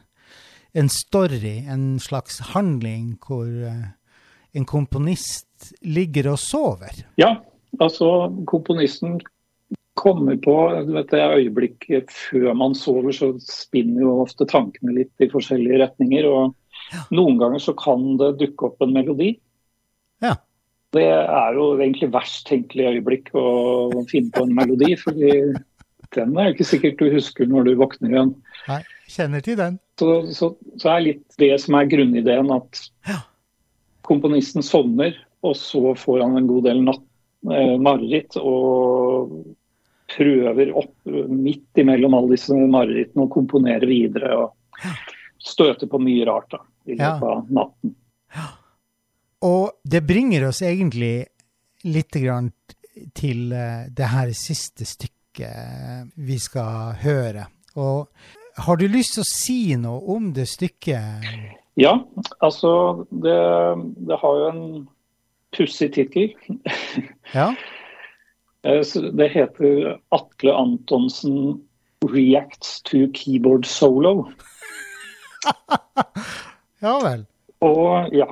en 0.73 0.89
story, 0.93 1.57
en 1.69 1.99
slags 2.01 2.41
handling, 2.55 3.17
hvor 3.27 3.49
uh, 3.49 3.93
en 4.55 4.69
komponist 4.69 5.73
ligger 5.83 6.33
og 6.35 6.39
sover. 6.41 7.05
Ja, 7.21 7.37
altså 7.81 8.31
komponisten 8.47 9.19
kommer 9.95 10.37
på 10.43 10.55
vet, 10.91 11.11
det 11.13 11.23
øyeblikket 11.23 12.13
før 12.13 12.55
man 12.59 12.75
sover, 12.79 13.15
så 13.15 13.33
spinner 13.43 14.03
jo 14.05 14.17
ofte 14.25 14.47
tankene 14.51 14.97
litt 14.97 15.23
i 15.23 15.31
forskjellige 15.31 15.81
retninger. 15.85 16.27
og 16.29 16.55
ja. 16.93 17.05
Noen 17.15 17.39
ganger 17.41 17.63
så 17.63 17.75
kan 17.79 18.17
det 18.21 18.35
dukke 18.43 18.71
opp 18.71 18.83
en 18.85 18.95
melodi. 18.95 19.35
Ja. 20.25 20.37
Det 20.95 21.07
er 21.11 21.57
jo 21.57 21.73
egentlig 21.79 22.13
verst 22.15 22.47
tenkelig 22.47 22.93
øyeblikk 22.93 23.33
å 23.39 23.47
finne 24.11 24.35
på 24.35 24.45
en 24.47 24.55
melodi. 24.55 24.95
fordi 25.01 25.31
den 26.15 26.37
er 26.39 26.51
jo 26.51 26.55
ikke 26.55 26.69
sikkert 26.69 27.01
du 27.01 27.09
husker 27.15 27.49
når 27.51 27.69
du 27.69 27.75
våkner 27.81 28.13
igjen. 28.13 28.35
Nei, 28.71 28.81
kjenner 29.11 29.43
til 29.45 29.59
den. 29.59 29.81
Så, 29.99 30.11
så, 30.35 30.53
så 30.79 30.95
er 30.95 31.07
litt 31.09 31.39
det 31.41 31.55
som 31.63 31.79
er 31.79 31.91
grunnideen, 31.91 32.51
at 32.55 32.85
ja. 33.09 33.21
komponisten 34.07 34.63
sovner, 34.63 35.17
og 35.45 35.59
så 35.59 35.95
får 35.99 36.23
han 36.23 36.39
en 36.39 36.49
god 36.51 36.69
del 36.69 36.83
natt, 36.87 37.05
eh, 37.51 37.75
mareritt. 37.83 38.39
Og 38.39 39.35
prøver 40.15 40.71
opp 40.79 41.11
midt 41.29 41.83
imellom 41.83 42.15
alle 42.17 42.37
disse 42.37 42.57
marerittene 42.57 43.27
å 43.27 43.33
komponere 43.33 43.89
videre. 43.91 44.37
og 44.39 44.93
støter 45.45 45.87
på 45.87 46.01
mye 46.03 46.25
rart 46.27 46.55
da, 46.55 46.61
i 46.89 46.97
løpet 46.97 47.27
av 47.29 47.51
natten. 47.53 47.97
Ja. 48.35 48.47
Og 49.45 49.65
det 49.85 50.01
bringer 50.09 50.49
oss 50.49 50.63
egentlig 50.65 51.27
litt 51.85 52.17
grann 52.17 52.49
til 53.17 53.53
uh, 53.53 53.85
det 53.93 54.09
her 54.09 54.33
siste 54.37 54.87
stykket 54.89 56.15
vi 56.15 56.39
skal 56.41 56.95
høre. 57.03 57.49
Og 57.77 58.09
har 58.65 58.81
du 58.81 58.87
lyst 58.89 59.17
til 59.19 59.25
å 59.25 59.29
si 59.29 59.59
noe 59.81 60.01
om 60.15 60.31
det 60.35 60.47
stykket? 60.49 61.29
Ja, 61.77 61.99
altså 62.39 63.05
det, 63.11 63.39
det 64.09 64.21
har 64.23 64.41
jo 64.41 64.51
en 64.53 64.67
pussig 65.55 65.93
tittel. 65.99 66.33
ja. 67.35 67.53
Eh, 68.65 68.83
det 69.13 69.29
heter 69.29 69.99
Atle 70.09 70.53
Antonsen 70.53 71.61
'Reacts 72.05 72.83
to 72.83 73.07
Keyboard 73.15 73.67
Solo'. 73.67 74.33
ja 76.85 76.99
vel. 77.05 77.25
Og 77.65 78.13
ja. 78.13 78.29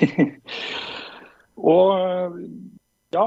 og 1.74 2.40
ja, 3.14 3.26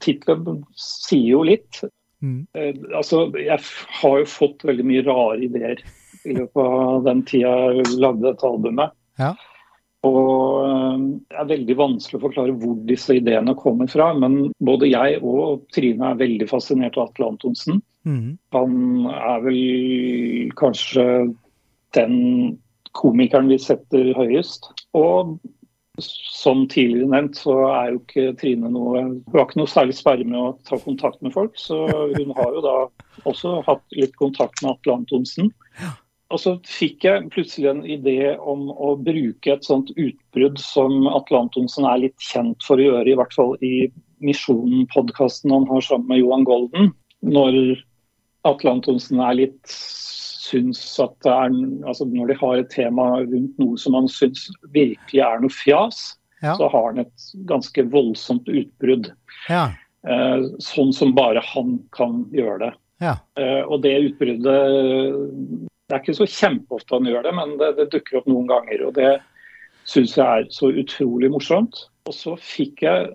tittelen 0.00 0.62
sier 0.76 1.30
jo 1.32 1.42
litt. 1.48 1.82
Mm. 2.24 2.46
Eh, 2.56 2.76
altså, 2.96 3.26
jeg 3.40 3.60
har 4.00 4.20
jo 4.22 4.28
fått 4.28 4.64
veldig 4.64 4.86
mye 4.86 5.04
rare 5.08 5.40
ideer 5.44 5.82
i 6.26 6.36
løpet 6.36 6.62
av 6.62 7.04
den 7.06 7.22
tida 7.28 7.52
jeg 7.76 7.98
lagde 8.00 8.28
dette 8.28 8.48
albumet. 8.48 8.96
Ja. 9.20 9.34
Og 10.04 10.66
eh, 10.66 11.06
Det 11.30 11.40
er 11.40 11.50
veldig 11.52 11.78
vanskelig 11.78 12.20
å 12.20 12.26
forklare 12.26 12.56
hvor 12.60 12.76
disse 12.88 13.16
ideene 13.18 13.56
kommer 13.58 13.90
fra. 13.90 14.12
Men 14.18 14.52
både 14.64 14.90
jeg 14.92 15.20
og 15.22 15.66
Trine 15.74 16.12
er 16.12 16.22
veldig 16.22 16.50
fascinert 16.50 16.98
av 16.98 17.10
Atle 17.10 17.32
Antonsen. 17.32 17.82
Mm. 18.06 18.36
Han 18.54 19.10
er 19.10 19.42
vel 19.46 19.60
kanskje 20.58 21.06
den 21.96 22.16
komikeren 22.96 23.50
vi 23.50 23.58
setter 23.60 24.12
høyest. 24.16 24.70
Og 24.96 25.36
som 26.00 26.66
tidligere 26.68 27.08
nevnt, 27.08 27.38
så 27.40 27.54
er 27.70 27.92
jo 27.92 28.00
ikke 28.02 28.34
Trine 28.40 28.68
noe 28.72 29.00
Hun 29.00 29.20
har 29.32 29.46
ikke 29.46 29.60
noe 29.62 29.70
særlig 29.70 29.96
sperre 29.96 30.26
med 30.28 30.38
å 30.38 30.56
ta 30.68 30.78
kontakt 30.82 31.22
med 31.24 31.32
folk, 31.32 31.56
så 31.56 31.78
hun 32.12 32.34
har 32.36 32.52
jo 32.52 32.64
da 32.64 32.74
også 33.24 33.60
hatt 33.66 33.96
litt 33.96 34.16
kontakt 34.20 34.60
med 34.62 34.74
Atle 34.74 34.98
Antonsen. 35.00 35.48
Og 36.34 36.40
så 36.42 36.56
fikk 36.66 37.04
jeg 37.06 37.28
plutselig 37.30 37.68
en 37.70 37.84
idé 37.86 38.34
om 38.34 38.66
å 38.72 38.96
bruke 38.98 39.52
et 39.52 39.66
sånt 39.66 39.92
utbrudd 39.94 40.58
som 40.58 41.06
Atle 41.06 41.44
Antonsen 41.44 41.86
er 41.86 42.02
litt 42.02 42.18
kjent 42.22 42.66
for 42.66 42.82
å 42.82 42.88
gjøre, 42.88 43.12
i 43.12 43.18
hvert 43.18 43.36
fall 43.36 43.54
i 43.62 43.74
Misjonen-podkasten 44.26 45.52
han 45.54 45.68
har 45.70 45.84
sammen 45.86 46.08
med 46.10 46.22
Johan 46.22 46.46
Golden. 46.48 46.90
Når 47.22 47.78
Atle 48.48 48.74
Antonsen 48.78 49.22
er 49.22 49.38
litt 49.38 49.76
syns 50.46 50.80
at 51.02 51.14
det 51.26 51.32
er 51.32 51.54
altså 51.88 52.06
Når 52.06 52.30
de 52.30 52.36
har 52.38 52.60
et 52.60 52.70
tema 52.70 53.06
rundt 53.24 53.56
noe 53.58 53.78
som 53.80 53.96
han 53.98 54.06
syns 54.10 54.46
virkelig 54.74 55.22
er 55.26 55.42
noe 55.42 55.52
fjas, 55.52 56.16
ja. 56.42 56.54
så 56.54 56.68
har 56.72 56.90
han 56.90 57.02
et 57.02 57.28
ganske 57.50 57.86
voldsomt 57.90 58.48
utbrudd. 58.50 59.10
Ja. 59.50 59.68
Eh, 60.06 60.46
sånn 60.62 60.92
som 60.94 61.14
bare 61.16 61.42
han 61.54 61.78
kan 61.96 62.24
gjøre 62.34 62.60
det. 62.66 62.72
Ja. 63.02 63.16
Eh, 63.38 63.62
og 63.66 63.82
det 63.84 63.96
utbruddet 64.10 65.66
Det 65.86 65.94
er 65.94 66.02
ikke 66.02 66.18
så 66.18 66.26
kjempeofte 66.26 66.96
han 66.96 67.06
gjør 67.06 67.26
det, 67.28 67.32
men 67.36 67.52
det, 67.60 67.68
det 67.78 67.90
dukker 67.92 68.20
opp 68.20 68.30
noen 68.30 68.48
ganger. 68.50 68.88
Og 68.88 68.96
det 68.96 69.12
syns 69.86 70.16
jeg 70.18 70.26
er 70.26 70.48
så 70.50 70.72
utrolig 70.74 71.30
morsomt. 71.30 71.86
Og 72.10 72.14
så 72.14 72.34
fikk 72.42 72.82
jeg 72.86 73.12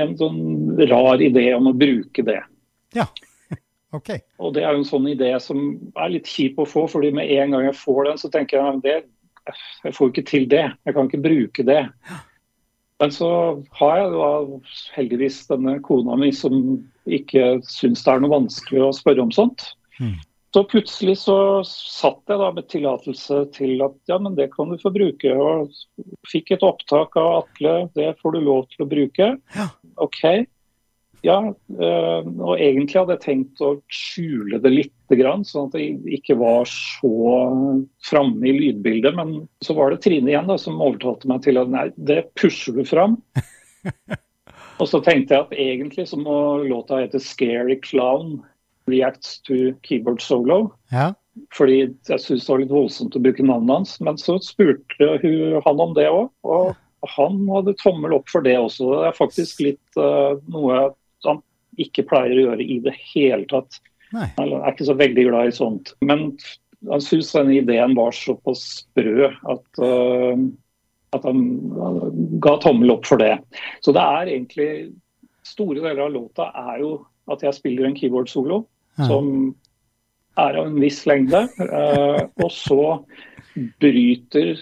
en 0.00 0.14
sånn 0.16 0.40
rar 0.88 1.20
idé 1.20 1.50
om 1.56 1.68
å 1.68 1.76
bruke 1.76 2.24
det. 2.24 2.40
Ja. 2.96 3.06
ok. 3.98 4.14
Og 4.40 4.56
Det 4.56 4.64
er 4.64 4.72
jo 4.72 4.82
en 4.82 4.88
sånn 4.88 5.10
idé 5.12 5.34
som 5.44 5.62
er 5.92 6.14
litt 6.14 6.30
kjip 6.32 6.60
å 6.62 6.68
få, 6.68 6.86
fordi 6.88 7.12
med 7.16 7.28
en 7.36 7.56
gang 7.56 7.68
jeg 7.68 7.80
får 7.82 8.08
den, 8.08 8.20
så 8.20 8.32
tenker 8.32 8.58
jeg 8.58 8.80
at 8.80 9.60
jeg 9.84 9.96
får 9.96 10.12
ikke 10.12 10.28
til 10.32 10.48
det. 10.48 10.66
Jeg 10.86 10.96
kan 10.96 11.08
ikke 11.10 11.24
bruke 11.24 11.66
det. 11.66 11.82
Men 13.02 13.12
så 13.12 13.28
har 13.80 13.96
jeg 13.98 14.10
da 14.14 14.32
heldigvis 14.94 15.40
denne 15.48 15.80
kona 15.82 16.16
mi 16.16 16.30
som 16.36 16.76
ikke 17.10 17.56
syns 17.66 18.04
det 18.04 18.12
er 18.12 18.22
noe 18.22 18.36
vanskelig 18.36 18.84
å 18.86 18.92
spørre 18.94 19.24
om 19.24 19.32
sånt. 19.34 19.72
Mm. 19.98 20.20
Så 20.52 20.64
plutselig 20.68 21.14
så 21.22 21.34
satt 21.64 22.28
jeg 22.28 22.40
da 22.42 22.50
med 22.52 22.66
tillatelse 22.68 23.38
til 23.56 23.80
at 23.86 23.94
ja, 24.10 24.18
men 24.20 24.34
det 24.36 24.50
kan 24.52 24.68
du 24.68 24.76
få 24.80 24.92
bruke. 24.92 25.32
Og 25.32 25.72
fikk 26.28 26.52
et 26.52 26.66
opptak 26.66 27.16
av 27.16 27.38
Atle, 27.38 27.76
det 27.96 28.10
får 28.20 28.36
du 28.36 28.42
lov 28.44 28.66
til 28.72 28.84
å 28.84 28.90
bruke. 28.90 29.30
Ja. 29.56 29.70
OK. 30.04 30.20
Ja, 31.22 31.38
øh, 31.54 32.28
og 32.42 32.56
egentlig 32.58 32.98
hadde 32.98 33.14
jeg 33.14 33.22
tenkt 33.22 33.62
å 33.62 33.76
skjule 33.94 34.58
det 34.60 34.74
litt, 34.74 34.96
sånn 35.46 35.68
at 35.68 35.76
det 35.76 36.16
ikke 36.18 36.34
var 36.40 36.64
så 36.68 37.12
framme 38.08 38.48
i 38.48 38.54
lydbildet. 38.56 39.16
Men 39.16 39.34
så 39.64 39.76
var 39.78 39.92
det 39.92 40.02
Trine 40.04 40.32
igjen 40.32 40.50
da, 40.50 40.58
som 40.60 40.82
overtalte 40.82 41.30
meg 41.30 41.44
til 41.46 41.60
at 41.62 41.72
nei, 41.72 41.88
det 41.96 42.26
pusher 42.36 42.76
du 42.76 42.82
fram. 42.88 43.20
og 44.80 44.88
så 44.90 45.00
tenkte 45.04 45.38
jeg 45.38 45.46
at 45.46 45.56
egentlig 45.56 46.08
så 46.10 46.18
må 46.20 46.38
låta 46.66 47.00
hete 47.00 47.22
'Scary 47.22 47.78
Clown 47.86 48.40
Reacts 48.92 49.40
to 49.48 49.72
Keyboard 49.86 50.22
Solo'. 50.24 50.70
Ja. 50.92 51.10
Fordi 51.56 51.78
jeg 51.80 52.20
syntes 52.20 52.44
det 52.44 52.52
var 52.52 52.60
litt 52.60 52.74
voldsomt 52.74 53.16
å 53.16 53.22
bruke 53.24 53.44
navnet 53.46 53.74
hans. 53.74 53.94
Men 54.04 54.18
så 54.20 54.36
spurte 54.44 55.14
hun, 55.22 55.60
han 55.64 55.84
om 55.84 55.94
det 55.96 56.08
òg. 56.12 56.28
Og 56.44 56.74
han 57.16 57.40
hadde 57.50 57.76
tommel 57.80 58.16
opp 58.18 58.28
for 58.30 58.44
det 58.44 58.56
også. 58.60 58.90
Det 58.90 59.08
er 59.08 59.16
faktisk 59.16 59.62
litt 59.64 60.00
uh, 60.00 60.36
noe 60.52 60.90
han 61.26 61.40
ikke 61.80 62.04
pleier 62.10 62.36
å 62.36 62.44
gjøre 62.50 62.66
i 62.66 62.78
det 62.84 62.94
hele 63.14 63.46
tatt. 63.50 63.80
Nei. 64.12 64.28
Han 64.36 64.58
er 64.58 64.74
ikke 64.74 64.90
så 64.90 64.98
veldig 64.98 65.24
glad 65.30 65.48
i 65.48 65.54
sånt. 65.56 65.94
Men 66.04 66.26
han 66.90 67.04
syntes 67.04 67.32
denne 67.34 67.56
ideen 67.60 67.96
var 67.96 68.12
såpass 68.16 68.64
sprø 68.82 69.30
at, 69.30 69.64
uh, 69.80 70.36
at 71.16 71.24
han 71.28 71.40
ga 72.44 72.58
tommel 72.62 72.92
opp 72.98 73.08
for 73.08 73.22
det. 73.22 73.38
Så 73.84 73.94
det 73.96 74.04
er 74.18 74.34
egentlig 74.36 74.72
Store 75.42 75.80
deler 75.80 76.04
av 76.04 76.12
låta 76.14 76.44
er 76.54 76.76
jo 76.84 76.90
at 77.32 77.40
jeg 77.42 77.56
spiller 77.56 77.88
en 77.88 77.96
keyboard-solo 77.98 78.60
ja. 78.98 79.08
som 79.08 79.54
er 80.40 80.56
av 80.56 80.70
en 80.70 80.80
viss 80.80 81.02
lengde. 81.08 81.44
Uh, 81.60 82.24
og 82.42 82.50
så 82.54 82.82
bryter 83.82 84.56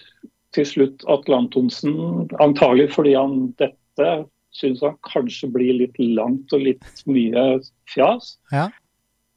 til 0.55 0.67
slutt 0.67 1.05
Atle 1.11 1.45
Antonsen, 1.45 1.95
antagelig 2.43 2.91
fordi 2.97 3.15
han 3.15 3.53
dette 3.61 4.11
syns 4.57 4.83
han 4.83 4.97
kanskje 5.07 5.51
blir 5.55 5.77
litt 5.79 5.99
langt 5.99 6.53
og 6.55 6.65
litt 6.67 7.05
mye 7.07 7.61
fjas. 7.91 8.35
Ja. 8.51 8.67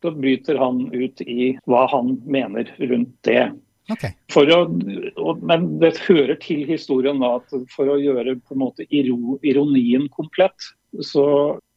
Så 0.01 0.11
bryter 0.17 0.57
han 0.59 0.87
ut 0.93 1.21
i 1.21 1.53
hva 1.69 1.85
han 1.91 2.17
mener 2.25 2.71
rundt 2.81 3.13
det. 3.27 3.51
Okay. 3.91 4.15
Å, 4.39 5.33
men 5.43 5.67
det 5.81 5.97
hører 6.07 6.37
til 6.41 6.63
historien 6.67 7.19
da, 7.21 7.35
at 7.41 7.69
for 7.71 7.91
å 7.91 7.99
gjøre 7.99 8.37
på 8.39 8.55
en 8.55 8.63
måte 8.63 8.87
ironien 8.89 10.07
komplett, 10.15 10.71
så 11.03 11.25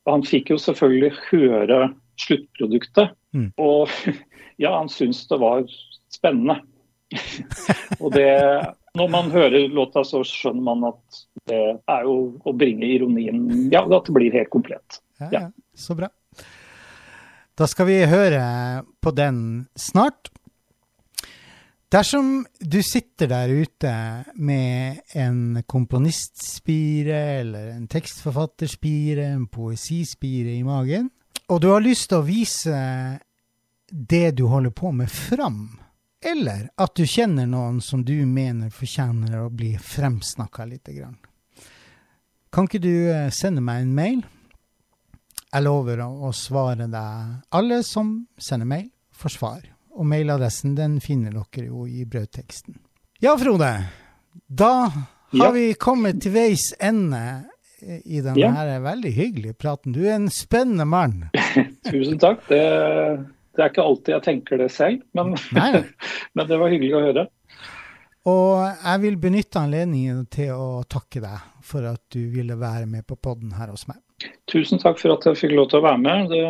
han 0.06 0.22
fikk 0.26 0.52
jo 0.54 0.58
selvfølgelig 0.62 1.12
høre 1.28 1.80
sluttproduktet. 2.20 3.14
Mm. 3.36 3.50
Og 3.60 3.92
ja, 4.62 4.72
han 4.78 4.90
syntes 4.92 5.26
det 5.30 5.40
var 5.42 5.66
spennende. 6.12 6.60
og 8.02 8.10
det 8.16 8.30
når 8.96 9.08
man 9.12 9.30
hører 9.30 9.68
låta, 9.68 10.04
så 10.04 10.22
skjønner 10.24 10.64
man 10.64 10.86
at 10.88 11.18
det 11.46 11.60
er 11.76 12.06
jo 12.06 12.16
å 12.42 12.54
bringe 12.56 12.88
ironien 12.88 13.68
Ja, 13.72 13.84
at 13.84 14.08
det 14.08 14.14
blir 14.16 14.34
helt 14.34 14.50
komplett. 14.50 15.00
Ja, 15.20 15.28
ja. 15.32 15.42
Så 15.76 15.96
bra. 15.98 16.08
Da 17.56 17.68
skal 17.68 17.88
vi 17.88 17.98
høre 18.08 18.42
på 19.00 19.12
den 19.16 19.66
snart. 19.78 20.30
Dersom 21.92 22.46
du 22.58 22.80
sitter 22.82 23.30
der 23.30 23.52
ute 23.52 23.92
med 24.34 25.04
en 25.14 25.62
komponistspire 25.68 27.20
eller 27.40 27.70
en 27.76 27.86
tekstforfatterspire, 27.88 29.28
en 29.36 29.46
poesispire 29.48 30.56
i 30.56 30.64
magen, 30.66 31.12
og 31.48 31.60
du 31.62 31.70
har 31.70 31.84
lyst 31.84 32.10
til 32.10 32.20
å 32.20 32.26
vise 32.26 32.76
det 33.86 34.30
du 34.38 34.46
holder 34.50 34.74
på 34.74 34.90
med, 34.92 35.10
fram 35.10 35.66
eller 36.26 36.70
at 36.74 36.94
du 36.96 37.04
kjenner 37.06 37.46
noen 37.46 37.80
som 37.84 38.02
du 38.04 38.16
mener 38.26 38.72
fortjener 38.74 39.38
å 39.44 39.50
bli 39.52 39.76
fremsnakka 39.78 40.64
litt. 40.66 40.88
Kan 42.50 42.66
ikke 42.66 42.82
du 42.82 42.94
eh, 43.12 43.28
sende 43.30 43.62
meg 43.62 43.84
en 43.84 43.94
mail? 43.94 44.24
Jeg 45.52 45.64
lover 45.64 46.02
å 46.02 46.32
svare 46.34 46.88
deg. 46.90 47.36
Alle 47.54 47.82
som 47.86 48.16
sender 48.42 48.68
mail, 48.68 48.88
får 49.14 49.36
svar. 49.36 49.60
Og 49.96 50.08
mailadressen 50.08 50.74
den 50.76 50.98
finner 51.00 51.36
dere 51.36 51.68
jo 51.68 51.86
i 51.86 52.04
brødteksten. 52.04 52.76
Ja, 53.22 53.36
Frode. 53.40 53.70
Da 54.46 54.72
har 54.90 55.46
ja. 55.46 55.52
vi 55.54 55.70
kommet 55.80 56.20
til 56.24 56.34
veis 56.34 56.72
ende 56.82 57.22
i 57.82 58.20
denne 58.20 58.40
ja. 58.40 58.50
her 58.56 58.80
veldig 58.84 59.12
hyggelige 59.12 59.56
praten. 59.58 59.92
Du 59.92 60.02
er 60.06 60.16
en 60.16 60.30
spennende 60.32 60.86
mann. 60.88 61.26
Tusen 61.90 62.18
takk. 62.22 62.44
Det, 62.48 62.60
det, 63.56 63.62
er 63.62 63.72
ikke 63.72 63.84
alltid 63.84 64.14
jeg 64.16 64.26
tenker 64.26 64.62
det 64.62 64.70
selv, 64.74 65.02
men, 65.16 65.34
men 66.36 66.48
det 66.48 66.60
var 66.60 66.72
hyggelig 66.72 66.96
å 66.96 67.04
høre. 67.08 67.26
Og 68.26 68.64
jeg 68.66 69.02
vil 69.04 69.18
benytte 69.22 69.60
anledningen 69.62 70.24
til 70.34 70.50
å 70.56 70.70
takke 70.90 71.22
deg 71.22 71.44
for 71.66 71.86
at 71.86 72.02
du 72.10 72.24
ville 72.32 72.56
være 72.58 72.88
med 72.90 73.06
på 73.06 73.18
podden 73.22 73.52
her 73.54 73.70
hos 73.70 73.86
meg. 73.86 74.00
Tusen 74.50 74.80
takk 74.82 74.98
for 74.98 75.14
at 75.14 75.28
jeg 75.28 75.38
fikk 75.38 75.54
lov 75.54 75.68
til 75.70 75.78
å 75.78 75.86
være 75.86 76.00
med. 76.02 76.32
Det, 76.32 76.42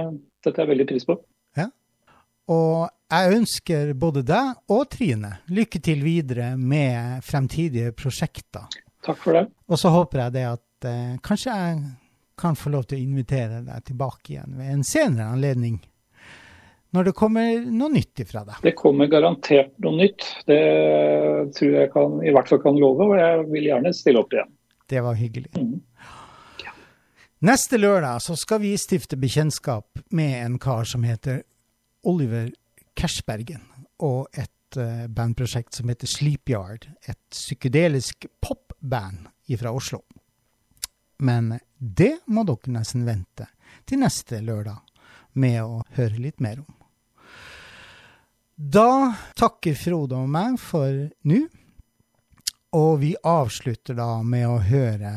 dette 0.46 0.62
er 0.62 0.64
jeg 0.64 0.72
veldig 0.72 0.88
pris 0.88 1.04
på. 1.08 1.18
Ja. 1.58 1.68
Og 2.54 2.86
jeg 3.12 3.36
ønsker 3.40 3.92
både 3.98 4.22
deg 4.26 4.72
og 4.72 4.86
Trine 4.94 5.34
lykke 5.52 5.82
til 5.84 6.00
videre 6.06 6.54
med 6.56 7.20
fremtidige 7.26 7.92
prosjekter. 7.98 8.70
Takk 9.06 9.20
for 9.20 9.36
det. 9.36 9.44
Og 9.68 9.78
så 9.78 9.92
håper 9.94 10.24
jeg 10.24 10.36
det 10.38 10.46
at 10.48 10.62
eh, 10.84 11.16
kanskje 11.24 11.54
jeg 11.56 11.78
kan 12.36 12.56
få 12.58 12.70
lov 12.74 12.84
til 12.84 12.98
å 12.98 13.04
invitere 13.06 13.62
deg 13.64 13.84
tilbake 13.88 14.34
igjen 14.34 14.58
ved 14.58 14.72
en 14.74 14.84
senere 14.84 15.32
anledning 15.32 15.78
når 16.96 17.08
det 17.08 17.16
kommer 17.18 17.64
noe 17.66 17.92
nytt 17.92 18.22
ifra 18.22 18.42
deg? 18.46 18.60
Det 18.64 18.72
kommer 18.78 19.08
garantert 19.12 19.74
noe 19.84 19.98
nytt. 19.98 20.24
Det 20.48 20.60
tror 21.56 21.74
jeg 21.74 21.90
kan, 21.92 22.20
i 22.24 22.32
hvert 22.32 22.48
fall 22.48 22.62
kan 22.62 22.78
love, 22.80 23.10
og 23.10 23.18
jeg 23.18 23.42
vil 23.50 23.68
gjerne 23.68 23.92
stille 23.96 24.22
opp 24.22 24.32
igjen. 24.32 24.52
Det 24.88 25.02
var 25.04 25.18
hyggelig. 25.18 25.50
Mm. 25.58 25.80
Ja. 26.62 26.72
Neste 27.44 27.80
lørdag 27.80 28.22
så 28.24 28.36
skal 28.38 28.62
vi 28.62 28.72
stifte 28.80 29.18
bekjentskap 29.20 30.00
med 30.14 30.38
en 30.44 30.60
kar 30.62 30.88
som 30.88 31.04
heter 31.04 31.42
Oliver 32.06 32.52
Cashbergen, 32.96 33.66
og 34.00 34.30
et 34.32 34.78
uh, 34.80 35.04
bandprosjekt 35.12 35.76
som 35.76 35.90
heter 35.92 36.08
Sleepyard. 36.08 36.86
Et 37.04 37.20
psykedelisk 37.34 38.28
popband 38.40 39.28
fra 39.58 39.74
Oslo. 39.74 40.00
Men 41.18 41.58
det 41.78 42.18
må 42.26 42.44
dere 42.44 42.74
nesten 42.78 43.06
vente 43.06 43.48
til 43.88 44.02
neste 44.02 44.40
lørdag 44.44 44.82
med 45.36 45.60
å 45.62 45.82
høre 45.96 46.20
litt 46.20 46.40
mer 46.40 46.60
om. 46.62 46.72
Da 48.56 49.12
takker 49.36 49.76
Frode 49.76 50.16
og 50.16 50.30
meg 50.32 50.56
for 50.60 51.10
nå. 51.28 51.42
Og 52.76 52.98
vi 53.00 53.12
avslutter 53.24 53.96
da 53.96 54.22
med 54.24 54.48
å 54.48 54.56
høre 54.64 55.12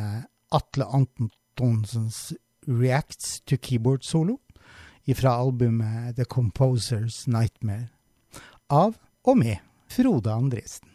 Atle 0.56 0.86
Antonsens 0.86 2.34
'Reacts 2.68 3.40
to 3.46 3.58
Keyboard 3.58 4.04
Solo' 4.04 4.40
fra 5.16 5.32
albumet 5.42 6.16
'The 6.16 6.26
Composer's 6.26 7.28
Nightmare' 7.28 7.90
av 8.70 8.98
og 9.24 9.38
med 9.38 9.58
Frode 9.90 10.32
Andresen. 10.32 10.88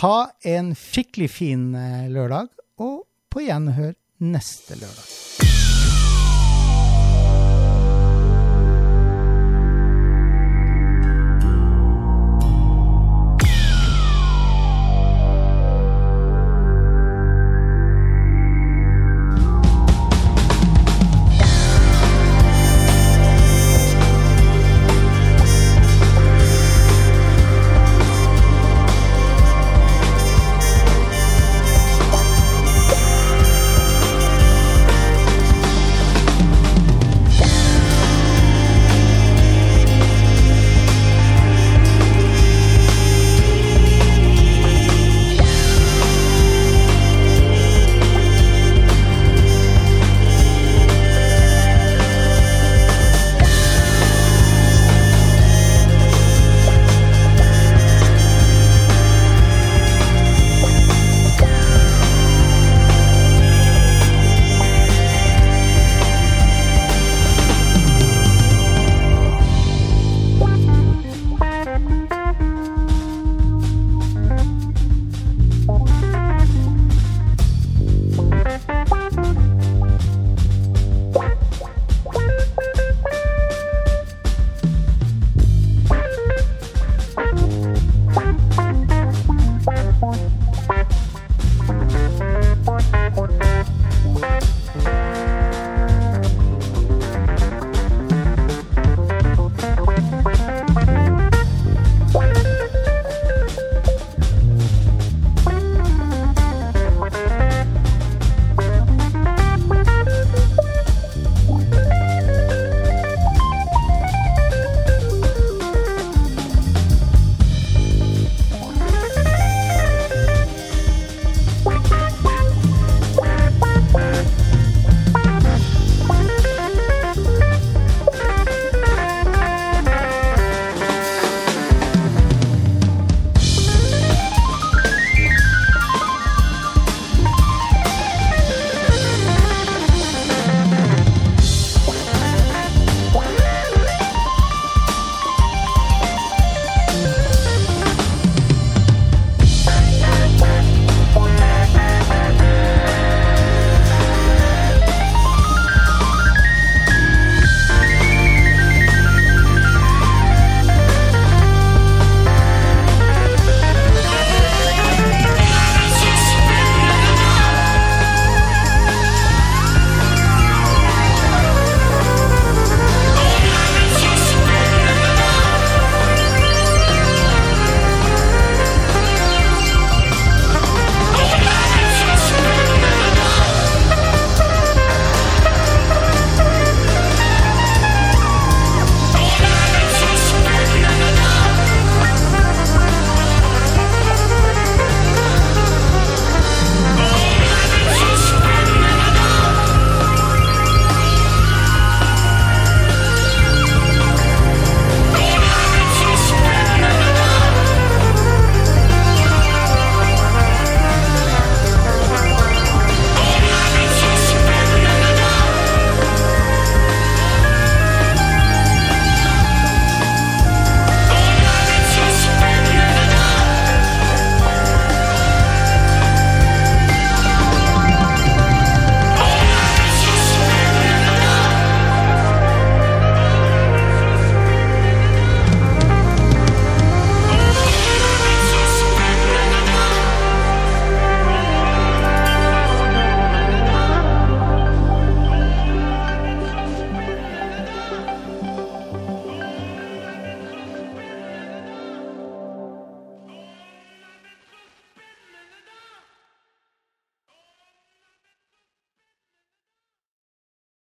Ha 0.00 0.32
en 0.44 0.74
skikkelig 0.74 1.30
fin 1.30 1.74
eh, 1.74 2.08
lørdag, 2.10 2.48
og 2.80 3.04
på 3.30 3.44
gjenhør 3.44 3.94
neste 4.22 4.74
lørdag. 4.74 5.51